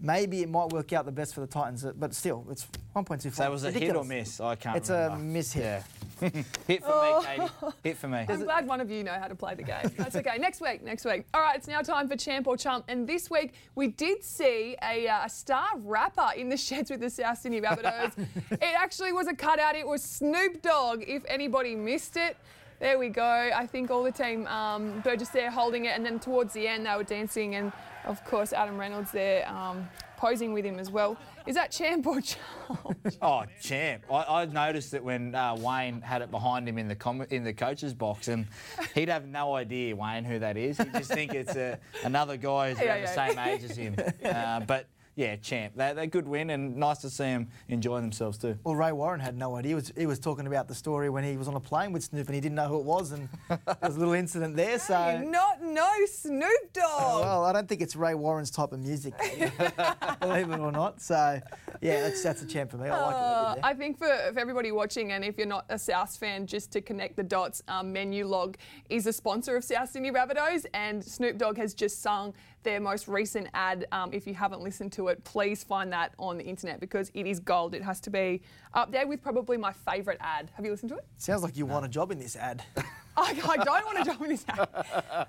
maybe 0.00 0.42
it 0.42 0.48
might 0.48 0.68
work 0.70 0.92
out 0.92 1.04
the 1.06 1.12
best 1.12 1.34
for 1.34 1.40
the 1.40 1.46
Titans, 1.46 1.84
uh, 1.84 1.92
but 1.96 2.14
still, 2.14 2.44
it's 2.50 2.66
1.25. 2.94 3.32
So 3.34 3.50
was 3.50 3.64
it 3.64 3.74
hit 3.74 3.82
or 3.96 4.02
Ridiculous. 4.02 4.08
miss? 4.08 4.40
I 4.40 4.54
can't 4.56 4.76
It's 4.76 4.90
a 4.90 5.16
miss 5.18 5.52
hit. 5.52 5.62
Yeah. 5.64 5.82
hit 6.66 6.82
for 6.82 6.90
Oh. 6.92 7.20
me, 7.20 7.26
Katie. 7.26 7.74
Hit 7.84 7.96
for 7.98 8.08
me. 8.08 8.24
I'm 8.28 8.42
glad 8.44 8.66
one 8.66 8.80
of 8.80 8.90
you 8.90 9.04
know 9.04 9.12
how 9.12 9.28
to 9.28 9.34
play 9.34 9.54
the 9.54 9.62
game. 9.62 9.90
That's 9.96 10.16
okay. 10.16 10.36
next 10.40 10.60
week, 10.60 10.82
next 10.82 11.04
week. 11.04 11.24
All 11.34 11.40
right, 11.42 11.56
it's 11.56 11.68
now 11.68 11.82
time 11.82 12.08
for 12.08 12.16
Champ 12.16 12.46
or 12.46 12.56
Chump. 12.56 12.84
And 12.88 13.06
this 13.06 13.30
week, 13.30 13.54
we 13.74 13.88
did 13.88 14.22
see 14.24 14.76
a, 14.82 15.06
uh, 15.08 15.24
a 15.26 15.28
star 15.30 15.66
rapper 15.76 16.28
in 16.36 16.48
the 16.48 16.56
sheds 16.66 16.90
with 16.90 17.00
the 17.00 17.10
South 17.10 17.38
Sydney 17.38 17.60
Rabbitohs. 17.60 18.18
it 18.50 18.74
actually 18.76 19.12
was 19.12 19.26
a 19.26 19.34
cutout. 19.34 19.76
It 19.76 19.86
was 19.86 20.02
Snoop 20.02 20.62
Dogg, 20.62 21.04
if 21.06 21.22
anybody 21.28 21.74
missed 21.74 22.16
it. 22.16 22.36
There 22.78 22.98
we 22.98 23.08
go. 23.08 23.22
I 23.54 23.66
think 23.66 23.90
all 23.90 24.02
the 24.02 24.12
team, 24.12 24.46
um, 24.48 25.00
Burgess 25.00 25.30
there 25.30 25.50
holding 25.50 25.86
it, 25.86 25.96
and 25.96 26.04
then 26.04 26.18
towards 26.20 26.52
the 26.52 26.68
end, 26.68 26.84
they 26.84 26.94
were 26.94 27.04
dancing. 27.04 27.54
And 27.54 27.72
of 28.06 28.24
course, 28.24 28.52
Adam 28.52 28.78
Reynolds 28.78 29.10
there 29.10 29.48
um, 29.48 29.88
posing 30.16 30.52
with 30.52 30.64
him 30.64 30.78
as 30.78 30.90
well. 30.90 31.16
Is 31.46 31.54
that 31.54 31.70
Champ 31.70 32.06
or 32.06 32.20
Chump? 32.20 33.12
Oh, 33.22 33.44
champ! 33.62 34.02
I, 34.10 34.42
I 34.42 34.44
noticed 34.46 34.90
that 34.92 35.02
when 35.04 35.34
uh, 35.34 35.54
Wayne 35.58 36.00
had 36.00 36.22
it 36.22 36.30
behind 36.30 36.68
him 36.68 36.78
in 36.78 36.88
the 36.88 36.96
com- 36.96 37.26
in 37.30 37.44
the 37.44 37.52
coach's 37.52 37.94
box, 37.94 38.28
and 38.28 38.46
he'd 38.94 39.08
have 39.08 39.26
no 39.26 39.54
idea 39.54 39.94
Wayne 39.94 40.24
who 40.24 40.38
that 40.40 40.56
is. 40.56 40.78
He'd 40.78 40.92
just 40.92 41.12
think 41.12 41.34
it's 41.34 41.54
a, 41.54 41.78
another 42.04 42.36
guy 42.36 42.70
who's 42.70 42.80
Yeah, 42.80 42.94
around 42.94 43.02
the 43.02 43.08
same 43.08 43.38
age 43.38 43.64
as 43.64 43.76
him. 43.76 43.96
Uh, 44.26 44.60
but 44.60 44.86
yeah, 45.16 45.34
champ. 45.36 45.72
They, 45.76 45.92
they're 45.94 46.06
good 46.06 46.28
win, 46.28 46.50
and 46.50 46.76
nice 46.76 46.98
to 46.98 47.10
see 47.10 47.24
them 47.24 47.48
enjoying 47.68 48.02
themselves 48.02 48.36
too. 48.38 48.58
Well, 48.64 48.76
Ray 48.76 48.92
Warren 48.92 49.18
had 49.18 49.36
no 49.36 49.56
idea. 49.56 49.70
He 49.70 49.74
was, 49.74 49.92
he 49.96 50.06
was 50.06 50.18
talking 50.18 50.46
about 50.46 50.68
the 50.68 50.74
story 50.74 51.08
when 51.10 51.24
he 51.24 51.36
was 51.38 51.48
on 51.48 51.54
a 51.54 51.60
plane 51.60 51.90
with 51.92 52.04
Snoop 52.04 52.26
and 52.28 52.34
he 52.34 52.40
didn't 52.40 52.54
know 52.56 52.68
who 52.68 52.78
it 52.78 52.84
was, 52.84 53.12
and 53.12 53.28
there 53.48 53.58
was 53.82 53.96
a 53.96 53.98
little 53.98 54.14
incident 54.14 54.54
there. 54.56 54.78
So, 54.78 55.22
Not 55.26 55.62
no 55.62 55.90
Snoop 56.06 56.72
Dogg. 56.74 57.20
well, 57.22 57.44
I 57.44 57.52
don't 57.52 57.66
think 57.68 57.80
it's 57.80 57.96
Ray 57.96 58.14
Warren's 58.14 58.50
type 58.50 58.72
of 58.72 58.78
music, 58.80 59.14
believe 60.20 60.50
it 60.50 60.58
or 60.60 60.70
not. 60.70 61.00
So, 61.00 61.40
yeah, 61.80 62.00
that's 62.02 62.22
that's 62.22 62.42
a 62.42 62.46
champ 62.46 62.70
for 62.70 62.76
me. 62.76 62.88
I 62.88 63.00
like 63.00 63.14
Uh, 63.14 63.16
what 63.16 63.54
they 63.56 63.60
there. 63.62 63.70
I 63.70 63.74
think 63.74 63.98
for, 63.98 64.32
for 64.34 64.38
everybody 64.38 64.70
watching, 64.70 65.12
and 65.12 65.24
if 65.24 65.38
you're 65.38 65.46
not 65.46 65.64
a 65.70 65.78
South 65.78 66.14
fan, 66.16 66.46
just 66.46 66.70
to 66.72 66.80
connect 66.80 67.16
the 67.16 67.22
dots, 67.22 67.62
um, 67.68 67.92
Menulog 67.94 68.56
is 68.90 69.06
a 69.06 69.12
sponsor 69.12 69.56
of 69.56 69.64
South 69.64 69.88
Sydney 69.90 70.10
Rabbitohs, 70.10 70.66
and 70.74 71.02
Snoop 71.02 71.38
Dogg 71.38 71.56
has 71.56 71.72
just 71.74 72.02
sung 72.02 72.34
their 72.66 72.80
most 72.80 73.08
recent 73.08 73.48
ad. 73.54 73.86
Um, 73.92 74.12
if 74.12 74.26
you 74.26 74.34
haven't 74.34 74.60
listened 74.60 74.92
to 74.94 75.08
it, 75.08 75.24
please 75.24 75.64
find 75.64 75.90
that 75.92 76.12
on 76.18 76.36
the 76.36 76.44
internet 76.44 76.80
because 76.80 77.10
it 77.14 77.26
is 77.26 77.40
gold. 77.40 77.74
It 77.74 77.82
has 77.82 78.00
to 78.00 78.10
be 78.10 78.42
up 78.74 78.90
there 78.90 79.06
with 79.06 79.22
probably 79.22 79.56
my 79.56 79.72
favourite 79.72 80.18
ad. 80.20 80.50
Have 80.54 80.64
you 80.64 80.72
listened 80.72 80.90
to 80.90 80.96
it? 80.96 81.06
Sounds 81.16 81.42
like 81.42 81.56
you 81.56 81.64
want 81.64 81.86
a 81.86 81.88
job 81.88 82.10
in 82.10 82.18
this 82.18 82.36
ad. 82.36 82.62
I, 83.16 83.40
I 83.48 83.56
don't 83.56 83.86
want 83.86 84.00
a 84.00 84.04
job 84.04 84.20
in 84.20 84.28
this 84.28 84.44
ad. 84.48 84.68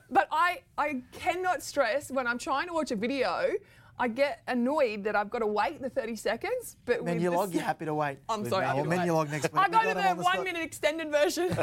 But 0.10 0.28
I, 0.32 0.62
I 0.78 1.02
cannot 1.14 1.62
stress 1.62 2.12
when 2.12 2.28
I'm 2.28 2.40
trying 2.40 2.68
to 2.68 2.74
watch 2.74 2.92
a 2.92 2.96
video, 2.96 3.52
I 4.00 4.08
get 4.08 4.44
annoyed 4.48 5.04
that 5.06 5.16
I've 5.16 5.30
got 5.32 5.40
to 5.40 5.48
wait 5.48 5.82
the 5.82 5.90
30 5.90 6.16
seconds. 6.16 6.78
But 6.86 6.98
with 6.98 7.06
Menu 7.16 7.32
the 7.32 7.36
log, 7.36 7.50
s- 7.50 7.56
you're 7.56 7.64
happy 7.64 7.86
to 7.86 7.96
wait. 7.96 8.20
I'm 8.30 8.48
sorry. 8.48 8.66
Menu- 8.68 8.68
happy 8.68 8.84
to 8.84 8.90
Menu 8.90 9.12
wait. 9.12 9.18
log 9.18 9.32
next 9.32 9.44
week. 9.54 9.62
I 9.62 9.66
We 9.68 9.72
got 9.72 9.84
got 9.84 9.90
to 9.90 9.94
the 10.00 10.10
on 10.10 10.18
the 10.18 10.24
one 10.24 10.34
spot. 10.34 10.46
minute 10.46 10.62
extended 10.62 11.12
version. 11.12 11.48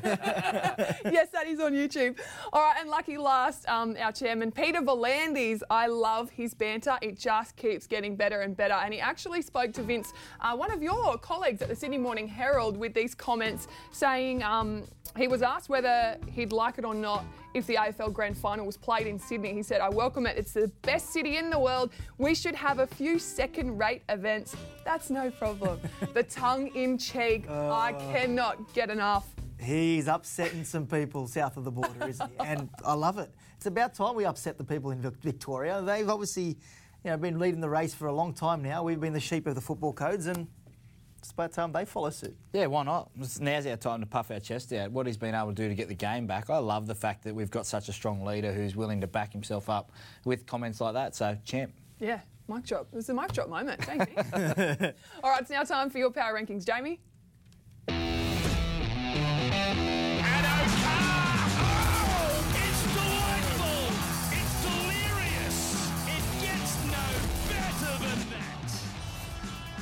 yes, 1.12 1.28
that 1.30 1.46
is 1.46 1.60
on 1.60 1.72
YouTube. 1.72 2.18
All 2.52 2.60
right, 2.60 2.76
and 2.80 2.88
lucky 2.90 3.16
last, 3.18 3.68
um, 3.68 3.96
our 4.00 4.12
chairman, 4.12 4.50
Peter 4.50 4.80
V'landys. 4.80 5.62
I 5.70 5.86
love 5.86 6.30
his 6.30 6.54
banter. 6.54 6.98
It 7.02 7.18
just 7.18 7.56
keeps 7.56 7.86
getting 7.86 8.16
better 8.16 8.40
and 8.40 8.56
better. 8.56 8.74
And 8.74 8.92
he 8.92 9.00
actually 9.00 9.42
spoke 9.42 9.72
to 9.74 9.82
Vince, 9.82 10.12
uh, 10.40 10.56
one 10.56 10.70
of 10.72 10.82
your 10.82 11.16
colleagues 11.18 11.62
at 11.62 11.68
the 11.68 11.76
Sydney 11.76 11.98
Morning 11.98 12.26
Herald, 12.26 12.76
with 12.76 12.94
these 12.94 13.14
comments 13.14 13.68
saying 13.92 14.42
um, 14.42 14.84
he 15.16 15.28
was 15.28 15.42
asked 15.42 15.68
whether 15.68 16.16
he'd 16.32 16.52
like 16.52 16.78
it 16.78 16.84
or 16.84 16.94
not 16.94 17.24
if 17.54 17.66
the 17.68 17.76
AFL 17.76 18.12
Grand 18.12 18.36
Final 18.36 18.66
was 18.66 18.76
played 18.76 19.06
in 19.06 19.18
Sydney. 19.18 19.54
He 19.54 19.62
said, 19.62 19.80
I 19.80 19.88
welcome 19.88 20.26
it. 20.26 20.36
It's 20.36 20.52
the 20.52 20.70
best 20.82 21.10
city 21.10 21.36
in 21.36 21.50
the 21.50 21.58
world. 21.58 21.92
We 22.18 22.34
should 22.34 22.56
have 22.56 22.80
a 22.80 22.86
few 22.86 23.18
second 23.18 23.78
rate 23.78 24.02
events. 24.08 24.56
That's 24.84 25.08
no 25.08 25.30
problem. 25.30 25.80
the 26.14 26.24
tongue 26.24 26.66
in 26.74 26.98
cheek. 26.98 27.48
I 27.48 27.94
oh. 27.96 28.12
cannot 28.12 28.74
get 28.74 28.90
enough. 28.90 29.28
He's 29.60 30.08
upsetting 30.08 30.64
some 30.64 30.86
people 30.86 31.28
south 31.28 31.56
of 31.56 31.64
the 31.64 31.70
border, 31.70 32.08
isn't 32.08 32.28
he? 32.28 32.36
And 32.44 32.68
I 32.84 32.94
love 32.94 33.18
it. 33.18 33.30
It's 33.56 33.66
about 33.66 33.94
time 33.94 34.16
we 34.16 34.24
upset 34.24 34.58
the 34.58 34.64
people 34.64 34.90
in 34.90 35.00
Victoria. 35.00 35.80
They've 35.80 36.08
obviously, 36.08 36.58
you 37.04 37.10
know, 37.10 37.16
been 37.16 37.38
leading 37.38 37.60
the 37.60 37.68
race 37.68 37.94
for 37.94 38.08
a 38.08 38.12
long 38.12 38.34
time 38.34 38.62
now. 38.62 38.82
We've 38.82 39.00
been 39.00 39.12
the 39.12 39.20
sheep 39.20 39.46
of 39.46 39.54
the 39.54 39.60
football 39.60 39.92
codes, 39.92 40.26
and 40.26 40.48
it's 41.24 41.32
about 41.32 41.52
time 41.52 41.72
they 41.72 41.86
follow 41.86 42.10
suit. 42.10 42.36
Yeah, 42.52 42.66
why 42.66 42.82
not? 42.82 43.10
Now's 43.40 43.66
our 43.66 43.78
time 43.78 44.00
to 44.00 44.06
puff 44.06 44.30
our 44.30 44.40
chest 44.40 44.74
out. 44.74 44.90
What 44.92 45.06
he's 45.06 45.16
been 45.16 45.34
able 45.34 45.48
to 45.48 45.54
do 45.54 45.70
to 45.70 45.74
get 45.74 45.88
the 45.88 45.94
game 45.94 46.26
back. 46.26 46.50
I 46.50 46.58
love 46.58 46.86
the 46.86 46.94
fact 46.94 47.24
that 47.24 47.34
we've 47.34 47.50
got 47.50 47.64
such 47.64 47.88
a 47.88 47.94
strong 47.94 48.26
leader 48.26 48.52
who's 48.52 48.76
willing 48.76 49.00
to 49.00 49.06
back 49.06 49.32
himself 49.32 49.70
up 49.70 49.90
with 50.26 50.44
comments 50.44 50.82
like 50.82 50.92
that. 50.92 51.16
So, 51.16 51.38
champ. 51.46 51.72
Yeah, 51.98 52.20
mic 52.46 52.64
drop. 52.64 52.88
It 52.92 52.96
was 52.96 53.08
a 53.08 53.14
mic 53.14 53.32
drop 53.32 53.48
moment. 53.48 53.82
Thank 53.82 54.10
you. 54.10 54.16
All 55.24 55.30
right, 55.30 55.40
it's 55.40 55.48
now 55.48 55.62
time 55.62 55.88
for 55.88 55.96
your 55.96 56.10
power 56.10 56.38
rankings. 56.38 56.66
Jamie? 56.66 57.00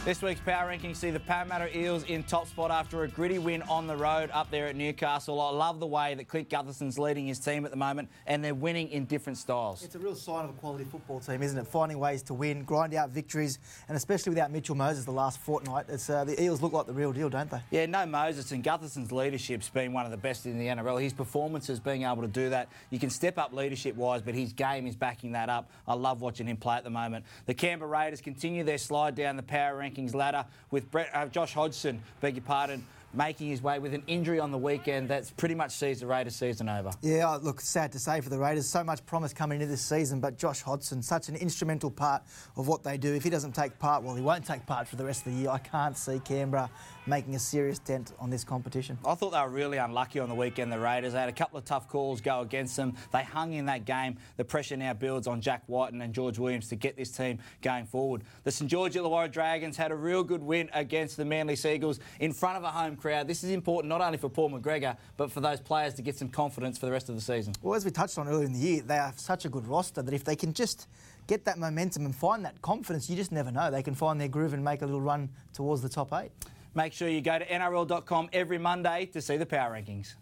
This 0.05 0.21
week's 0.21 0.41
power 0.41 0.69
rankings 0.69 0.97
see 0.97 1.13
the 1.13 1.21
Parramatta 1.21 1.79
Eels 1.79 2.03
in 2.03 2.25
top 2.25 2.49
spot 2.49 2.73
after 2.73 3.05
a 3.05 3.09
gritty 3.09 3.39
win 3.39 3.63
on 3.63 3.87
the 3.87 3.97
road 3.97 4.31
up 4.33 4.51
there 4.51 4.67
at 4.67 4.75
Newcastle. 4.75 5.41
I 5.41 5.51
love 5.51 5.79
the 5.79 5.87
way 5.87 6.15
that 6.15 6.27
Clint 6.27 6.51
Gutherson's 6.51 6.99
leading 6.99 7.29
his 7.29 7.39
team 7.39 7.65
at 7.65 7.71
the 7.71 7.77
moment, 7.77 8.09
and 8.27 8.43
they're 8.43 8.53
winning 8.53 8.89
in 8.89 9.05
different 9.05 9.39
styles. 9.39 9.85
It's 9.85 9.95
a 9.95 10.01
real 10.01 10.17
sign 10.17 10.43
of 10.43 10.51
a 10.51 10.55
quality 10.55 10.83
football 10.83 11.21
team, 11.21 11.41
isn't 11.41 11.57
it? 11.57 11.69
Finding 11.69 12.01
ways 12.01 12.25
to 12.25 12.35
win, 12.35 12.65
grind 12.65 12.95
out 12.95 13.11
victories, 13.11 13.61
and 13.87 13.97
especially 13.97 14.31
without 14.31 14.51
Mitchell 14.51 14.75
Moses 14.75 15.05
the 15.05 15.13
last 15.13 15.39
fortnight, 15.39 15.85
it's, 15.89 16.11
uh, 16.11 16.25
the 16.25 16.43
Eels 16.43 16.61
look 16.63 16.73
like 16.73 16.87
the 16.87 16.93
real 16.93 17.13
deal, 17.13 17.31
don't 17.31 17.49
they? 17.49 17.61
Yeah, 17.71 17.87
no 17.87 18.05
Moses 18.05 18.51
and 18.51 18.65
Gutherson's 18.65 19.13
leadership's 19.13 19.69
been 19.69 19.93
one 19.93 20.05
of 20.05 20.11
the 20.11 20.17
best 20.17 20.47
in 20.47 20.59
the 20.59 20.67
NRL. 20.67 21.01
His 21.01 21.13
performances 21.13 21.79
being 21.79 22.03
able 22.03 22.23
to 22.23 22.29
do 22.29 22.51
that. 22.51 22.71
You 22.91 22.99
can 22.99 23.09
step 23.09 23.39
up 23.39 23.53
leadership 23.53 23.95
wise, 23.95 24.21
but 24.21 24.35
his 24.35 24.53
game 24.53 24.89
is 24.89 24.97
backing 24.97 25.31
that 25.33 25.49
up. 25.49 25.71
I 25.87 25.95
love 25.95 26.23
watching 26.23 26.49
him 26.49 26.57
play 26.57 26.75
at 26.75 26.83
the 26.83 26.91
moment. 26.91 27.25
The 27.47 27.55
Canberra 27.55 27.89
Raiders 27.89 28.21
continue 28.21 28.65
their 28.65 28.79
slide 28.79 29.15
down 29.15 29.37
the 29.37 29.45
power 29.45 29.77
rankings 29.93 30.15
ladder 30.15 30.45
with 30.71 30.91
Brett, 30.91 31.11
uh, 31.15 31.27
Josh 31.27 31.55
Hodgson, 31.55 32.03
beg 32.21 32.37
your 32.37 32.45
pardon, 32.45 32.85
making 33.15 33.49
his 33.49 33.63
way 33.63 33.79
with 33.79 33.93
an 33.93 34.03
injury 34.07 34.41
on 34.41 34.51
the 34.51 34.59
weekend 34.59 35.09
that's 35.09 35.31
pretty 35.31 35.55
much 35.55 35.73
sees 35.73 36.01
the 36.01 36.07
Raiders 36.07 36.35
season 36.35 36.69
over. 36.69 36.91
Yeah, 37.03 37.39
look, 37.43 37.61
sad 37.61 37.93
to 37.93 37.99
say 37.99 38.21
for 38.21 38.31
the 38.31 38.39
Raiders. 38.39 38.67
So 38.67 38.83
much 38.83 39.05
promise 39.05 39.35
coming 39.35 39.61
into 39.61 39.71
this 39.71 39.83
season, 39.83 40.21
but 40.21 40.39
Josh 40.39 40.63
Hodgson, 40.63 41.03
such 41.03 41.29
an 41.29 41.37
instrumental 41.37 41.91
part 41.91 42.23
of 42.57 42.69
what 42.69 42.83
they 42.83 42.97
do. 42.97 43.13
If 43.13 43.23
he 43.23 43.31
doesn't 43.31 43.55
take 43.55 43.79
part, 43.79 44.03
well, 44.03 44.15
he 44.15 44.23
won't 44.23 44.47
take 44.47 44.65
part 44.67 44.89
for 44.89 44.97
the 44.97 45.05
rest 45.05 45.27
of 45.27 45.35
the 45.35 45.41
year. 45.41 45.51
I 45.51 45.59
can't 45.59 45.97
see 45.97 46.21
Canberra 46.21 46.71
making 47.07 47.35
a 47.35 47.39
serious 47.39 47.79
dent 47.79 48.13
on 48.19 48.31
this 48.31 48.45
competition. 48.45 48.99
I 49.05 49.15
thought 49.15 49.33
they 49.33 49.41
were 49.41 49.49
really 49.49 49.79
unlucky 49.79 50.21
on 50.21 50.29
the 50.29 50.35
weekend, 50.35 50.73
the 50.73 50.79
Raiders. 50.79 51.13
They 51.13 51.21
had 51.21 51.29
a 51.29 51.33
couple 51.33 51.59
of 51.59 51.65
tough 51.65 51.89
calls 51.89 52.21
go 52.21 52.41
against 52.41 52.77
them. 52.77 52.95
They 53.13 53.23
hung 53.23 53.53
in 53.55 53.67
that 53.67 53.85
game. 53.85 54.17
The 54.37 54.45
pressure 54.45 54.77
now 54.77 54.93
builds 54.93 55.27
on 55.27 55.41
Jack 55.41 55.65
Wighton 55.67 56.01
and 56.01 56.15
George 56.15 56.39
Williams 56.39 56.69
to 56.69 56.77
get 56.77 56.97
this 56.97 57.11
team 57.11 57.39
going 57.61 57.87
forward. 57.87 58.23
The 58.45 58.53
St 58.53 58.71
George 58.71 58.95
Illawarra 58.95 59.31
Dragons 59.31 59.77
had 59.77 59.91
a 59.91 59.97
real 59.97 60.23
good 60.23 60.43
win 60.43 60.71
against 60.73 61.17
the 61.17 61.25
Manly 61.25 61.57
Sea 61.57 61.75
Eagles 61.75 62.01
in 62.21 62.33
front 62.33 62.57
of 62.57 62.65
a 62.65 62.71
home 62.71 62.97
crowd. 62.97 63.27
This 63.27 63.43
is 63.43 63.51
important 63.51 63.89
not 63.89 64.01
only 64.01 64.19
for 64.19 64.29
Paul 64.29 64.51
McGregor, 64.51 64.97
but 65.17 65.31
for 65.31 65.41
those 65.41 65.61
players 65.61 65.95
to 65.95 66.03
get 66.03 66.17
some 66.17 66.29
confidence 66.29 66.79
for 66.79 66.87
the 66.87 66.93
rest 66.93 67.09
of 67.09 67.15
the 67.15 67.21
season. 67.21 67.55
Well, 67.63 67.75
as 67.75 67.85
we 67.85 67.91
touched 67.91 68.19
on 68.19 68.29
earlier 68.29 68.47
in 68.47 68.53
the 68.53 68.59
year, 68.59 68.83
they 68.83 68.97
have 68.97 69.19
such 69.19 69.45
a 69.45 69.49
good 69.49 69.67
roster 69.67 70.03
that 70.03 70.15
if 70.15 70.25
they 70.25 70.37
can 70.37 70.53
just 70.53 70.87
get 71.27 71.45
that 71.45 71.59
momentum 71.59 72.05
and 72.05 72.15
find 72.15 72.45
that 72.45 72.61
confidence, 72.63 73.09
you 73.09 73.17
just 73.17 73.33
never 73.33 73.51
know. 73.51 73.71
They 73.71 73.83
can 73.83 73.95
find 73.95 74.21
their 74.21 74.29
groove 74.29 74.55
and 74.55 74.65
make 74.65 74.83
a 74.83 74.87
little 74.87 75.01
run 75.01 75.29
towards 75.53 75.83
the 75.83 75.89
top 75.89 76.13
eight. 76.13 76.31
Make 76.75 76.93
sure 76.95 77.09
you 77.09 77.21
go 77.21 77.39
to 77.39 77.47
NRL.com 77.47 78.31
every 78.33 78.59
Monday 78.59 79.07
to 79.13 79.21
see 79.21 79.37
the 79.37 79.47
power 79.47 79.73
rankings. 79.73 80.15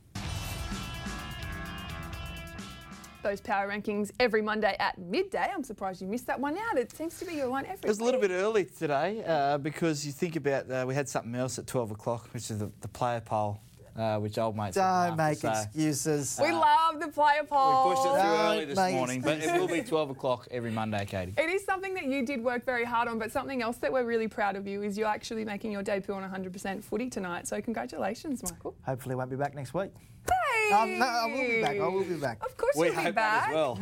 Those 3.23 3.41
power 3.41 3.69
rankings 3.69 4.11
every 4.19 4.41
Monday 4.41 4.75
at 4.81 4.99
midday. 4.99 5.51
I'm 5.55 5.63
surprised 5.63 6.01
you 6.01 6.09
missed 6.09 6.27
that 6.27 6.41
one 6.41 6.57
out. 6.57 6.79
It 6.79 6.91
seems 6.97 7.19
to 7.19 7.27
be 7.27 7.35
your 7.35 7.51
one 7.51 7.67
every 7.67 7.81
It 7.85 7.89
was 7.89 7.99
a 8.01 8.05
little 8.05 8.21
bit 8.21 8.31
early 8.31 8.65
today 8.65 9.23
uh, 9.27 9.59
because 9.59 10.07
you 10.07 10.13
think 10.13 10.37
about 10.37 10.71
uh, 10.71 10.85
we 10.89 10.95
had 10.95 11.09
something 11.09 11.35
else 11.35 11.59
at 11.59 11.67
12 11.67 11.91
o'clock, 11.91 12.29
which 12.33 12.51
is 12.51 12.59
the, 12.59 12.73
the 12.81 12.89
player 12.89 13.21
poll, 13.21 13.61
uh, 14.01 14.19
which 14.19 14.39
old 14.39 14.57
mates. 14.57 14.77
Don't 14.77 15.17
make 15.17 15.45
excuses. 15.45 16.39
We 16.43 16.51
love 16.51 17.01
the 17.01 17.09
player 17.09 17.45
poll. 17.47 17.89
We 17.91 17.95
pushed 17.95 18.07
it 18.07 18.11
too 18.11 18.17
Don't 18.17 18.55
early 18.55 18.65
this 18.65 18.77
make 18.77 18.95
morning, 18.95 19.21
but 19.21 19.39
it 19.39 19.61
will 19.61 19.69
be 19.69 19.83
12 19.83 20.11
o'clock 20.11 20.49
every 20.51 20.71
Monday, 20.71 21.05
Katie. 21.05 21.35
It 21.37 21.51
is 21.51 21.65
something 21.65 21.95
that 21.95 22.07
you 22.07 22.25
did 22.25 22.43
work 22.43 22.65
very 22.65 22.85
hard 22.85 23.09
on, 23.09 23.19
but 23.19 23.31
something 23.31 23.63
else 23.63 23.77
that 23.79 23.93
we're 23.93 24.05
really 24.05 24.29
proud 24.29 24.57
of 24.57 24.67
you 24.67 24.83
is 24.83 24.97
you're 24.97 25.07
actually 25.07 25.45
making 25.45 25.73
your 25.73 25.83
debut 25.83 26.15
on 26.15 26.23
100% 26.23 26.83
footy 26.83 27.11
tonight. 27.11 27.47
So 27.47 27.61
congratulations, 27.61 28.43
Michael. 28.43 28.75
Hopefully, 28.87 29.15
won't 29.15 29.31
be 29.31 29.37
back 29.37 29.55
next 29.55 29.75
week. 29.75 29.91
Hey! 30.71 30.77
Um, 30.95 30.99
no, 30.99 31.07
I 31.07 31.27
will 31.27 31.49
be 31.49 31.61
back. 31.61 31.81
I 31.81 31.89
will 31.89 32.05
be 32.05 32.15
back. 32.15 32.39
Of 32.45 32.57
course 32.57 32.77
We 32.77 32.87
you'll 32.87 32.97
be 33.05 33.11
back. 33.11 33.51
that 33.51 33.51
as 33.51 33.55
well. 33.55 33.79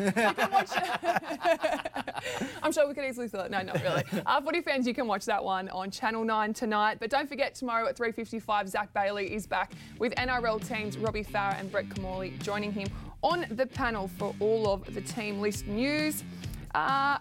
I'm 2.63 2.73
sure 2.73 2.89
we 2.89 2.95
could 2.95 3.05
easily 3.05 3.29
fill 3.29 3.41
it. 3.41 3.51
No, 3.51 3.61
not 3.63 3.83
really. 3.83 4.05
uh, 4.27 4.41
footy 4.41 4.61
fans, 4.61 4.87
you 4.87 4.95
can 4.95 5.07
watch 5.07 5.25
that 5.27 5.43
one 5.43 5.69
on 5.69 5.91
Channel 5.91 6.25
9 6.25 6.55
tonight. 6.55 6.99
But 7.01 7.11
don't 7.11 7.29
forget, 7.29 7.55
tomorrow 7.55 7.87
at 7.89 7.97
3.55, 7.97 8.69
Zach 8.69 8.93
Bailey 8.95 9.33
is 9.35 9.47
back 9.47 9.73
with 9.99 10.15
NRL 10.15 10.67
teams 10.67 10.97
Robbie 10.99 11.25
Farah 11.25 11.59
and 11.61 11.71
Brett 11.71 11.89
Kimmorley 11.91 12.39
joining 12.41 12.73
him 12.73 12.89
on 13.23 13.47
the 13.51 13.67
panel 13.67 14.09
for 14.09 14.35
all 14.41 14.69
of 14.73 14.95
the 14.95 15.01
team 15.01 15.41
list 15.41 15.67
news. 15.67 16.25
Uh, 16.75 17.19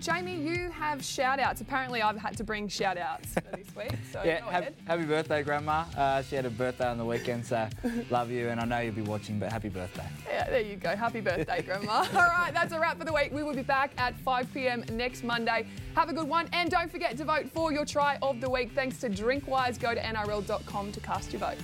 Jamie, 0.00 0.36
you 0.36 0.70
have 0.70 1.04
shout 1.04 1.38
outs. 1.38 1.60
Apparently, 1.60 2.00
I've 2.02 2.16
had 2.16 2.36
to 2.38 2.44
bring 2.44 2.68
shout 2.68 2.96
outs 2.96 3.34
for 3.34 3.42
this 3.56 3.74
week. 3.76 3.92
So 4.12 4.22
Yeah, 4.24 4.46
ahead. 4.48 4.74
happy 4.86 5.04
birthday, 5.04 5.42
Grandma. 5.42 5.84
Uh, 5.96 6.22
she 6.22 6.36
had 6.36 6.46
a 6.46 6.50
birthday 6.50 6.86
on 6.86 6.96
the 6.98 7.04
weekend, 7.04 7.44
so 7.44 7.68
love 8.10 8.30
you, 8.30 8.48
and 8.48 8.58
I 8.60 8.64
know 8.64 8.78
you'll 8.80 8.94
be 8.94 9.02
watching, 9.02 9.38
but 9.38 9.52
happy 9.52 9.68
birthday. 9.68 10.06
Yeah, 10.26 10.48
there 10.48 10.60
you 10.62 10.76
go. 10.76 10.96
Happy 10.96 11.20
birthday, 11.20 11.62
Grandma. 11.66 11.92
All 12.14 12.28
right, 12.28 12.50
that's 12.52 12.72
a 12.72 12.80
wrap 12.80 12.98
for 12.98 13.04
the 13.04 13.12
week. 13.12 13.30
We 13.32 13.42
will 13.42 13.54
be 13.54 13.62
back 13.62 13.92
at 13.98 14.18
5 14.20 14.52
p.m. 14.54 14.84
next 14.92 15.22
Monday. 15.22 15.66
Have 15.94 16.08
a 16.08 16.12
good 16.14 16.28
one. 16.28 16.48
And 16.52 16.70
don't 16.70 16.90
forget 16.90 17.16
to 17.18 17.24
vote 17.24 17.50
for 17.52 17.72
your 17.72 17.84
try 17.84 18.16
of 18.22 18.40
the 18.40 18.48
week. 18.48 18.72
Thanks 18.74 18.98
to 19.00 19.10
Drinkwise. 19.10 19.78
Go 19.78 19.94
to 19.94 20.00
nrl.com 20.00 20.92
to 20.92 21.00
cast 21.00 21.32
your 21.32 21.40
vote. 21.40 21.58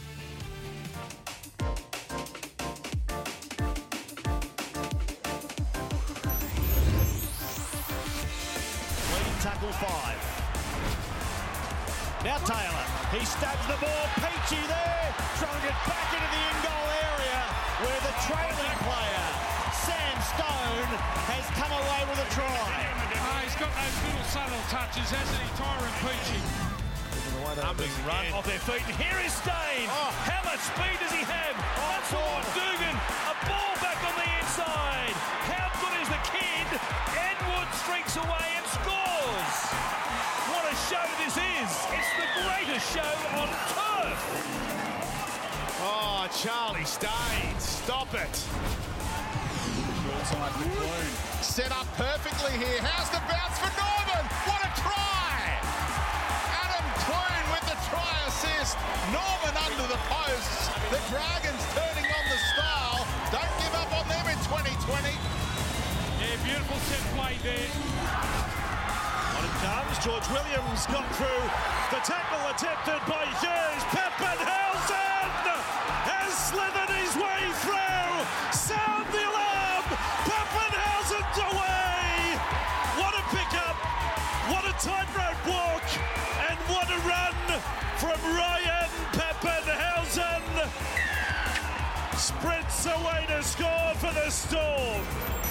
He 13.17 13.25
stabs 13.25 13.64
the 13.64 13.81
ball. 13.81 14.05
Peachey 14.21 14.61
there. 14.69 15.09
Trying 15.41 15.57
to 15.57 15.64
get 15.64 15.79
back 15.89 16.05
into 16.12 16.29
the 16.29 16.43
in 16.53 16.57
goal 16.61 16.89
area 17.01 17.41
where 17.81 18.01
the 18.05 18.12
trailing 18.29 18.77
player, 18.85 19.27
Sam 19.73 20.17
Stone, 20.37 20.91
has 21.25 21.45
come 21.57 21.73
away 21.73 22.03
with 22.12 22.21
a 22.21 22.29
try. 22.37 22.53
Oh, 22.53 23.41
he's 23.41 23.57
got 23.57 23.73
those 23.73 23.97
little 24.05 24.27
subtle 24.29 24.61
touches, 24.69 25.09
hasn't 25.09 25.41
he, 25.41 25.49
Tyrone 25.57 25.97
Peachey? 26.05 26.45
Humbling 27.57 27.89
run 28.05 28.29
off 28.37 28.45
their 28.45 28.61
feet. 28.61 28.85
And 28.85 28.97
here 29.01 29.17
is 29.25 29.33
Staines. 29.33 29.89
Oh. 29.89 30.12
How 30.29 30.45
much 30.45 30.61
speed 30.61 31.01
does 31.01 31.14
he 31.17 31.25
have? 31.25 31.57
Oh, 31.57 31.97
That's 31.97 32.12
for 32.12 32.37
Dugan. 32.53 32.97
A 33.01 33.35
ball 33.49 33.73
back 33.81 33.97
on 34.05 34.12
the 34.12 34.29
inside. 34.45 35.17
How 35.49 35.73
good 35.81 35.97
is 36.05 36.09
the 36.12 36.21
kid? 36.37 36.69
Edward 37.17 37.71
streaks 37.81 38.21
away 38.21 38.45
It's 42.07 42.15
the 42.23 42.31
greatest 42.39 42.87
show 42.95 43.15
on 43.35 43.49
turf. 43.75 44.21
Oh, 45.83 46.31
Charlie 46.39 46.87
Staines. 46.87 47.59
Stop 47.59 48.15
it. 48.15 48.35
Set 51.43 51.73
up 51.73 51.87
perfectly 51.99 52.55
here. 52.63 52.79
How's 52.79 53.11
the 53.11 53.19
bounce 53.27 53.59
for 53.59 53.73
Norman? 53.75 54.23
What 54.47 54.63
a 54.63 54.71
try! 54.79 55.59
Adam 56.63 56.87
Clune 57.03 57.47
with 57.51 57.67
the 57.67 57.79
try 57.91 58.15
assist. 58.31 58.79
Norman 59.11 59.55
under 59.67 59.87
the 59.91 59.99
posts. 60.07 60.71
The 60.95 61.03
Dragons 61.11 61.63
turning 61.75 62.07
on 62.07 62.25
the 62.31 62.39
style. 62.55 63.03
Don't 63.35 63.55
give 63.59 63.75
up 63.75 63.91
on 63.99 64.07
them 64.07 64.31
in 64.31 64.39
2020. 64.47 65.11
Yeah, 65.11 66.39
beautiful 66.47 66.79
set 66.87 67.03
play 67.19 67.35
there. 67.43 68.56
Comes. 69.67 69.99
George 69.99 70.29
Williams 70.31 70.87
got 70.87 71.07
through. 71.19 71.45
The 71.91 71.99
tackle 72.07 72.39
attempted 72.55 73.03
by 73.11 73.27
Hughes. 73.43 73.83
Papenhuyzen 73.91 75.31
has 76.07 76.31
slithered 76.39 76.93
his 76.95 77.11
way 77.19 77.43
through. 77.67 78.14
Sound 78.55 79.11
the 79.11 79.27
alarm. 79.27 79.87
Papenhuyzen's 80.23 81.39
away. 81.51 82.39
What 82.95 83.14
a 83.19 83.25
pickup. 83.35 83.75
What 84.55 84.62
a 84.71 84.75
tightrope 84.79 85.43
walk. 85.51 85.87
And 86.47 86.59
what 86.71 86.87
a 86.87 86.99
run 87.03 87.35
from 87.99 88.19
Ryan 88.39 88.91
Papenhuyzen. 89.19 90.47
Sprints 92.14 92.87
away 92.87 93.27
to 93.27 93.43
score 93.43 93.95
for 93.99 94.14
the 94.14 94.31
Storm. 94.31 95.45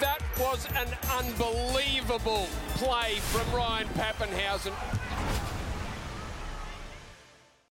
That 0.00 0.20
was 0.38 0.66
an 0.76 0.88
unbelievable 1.18 2.48
play 2.74 3.14
from 3.32 3.54
Ryan 3.56 3.88
Papenhuyzen. 3.94 4.72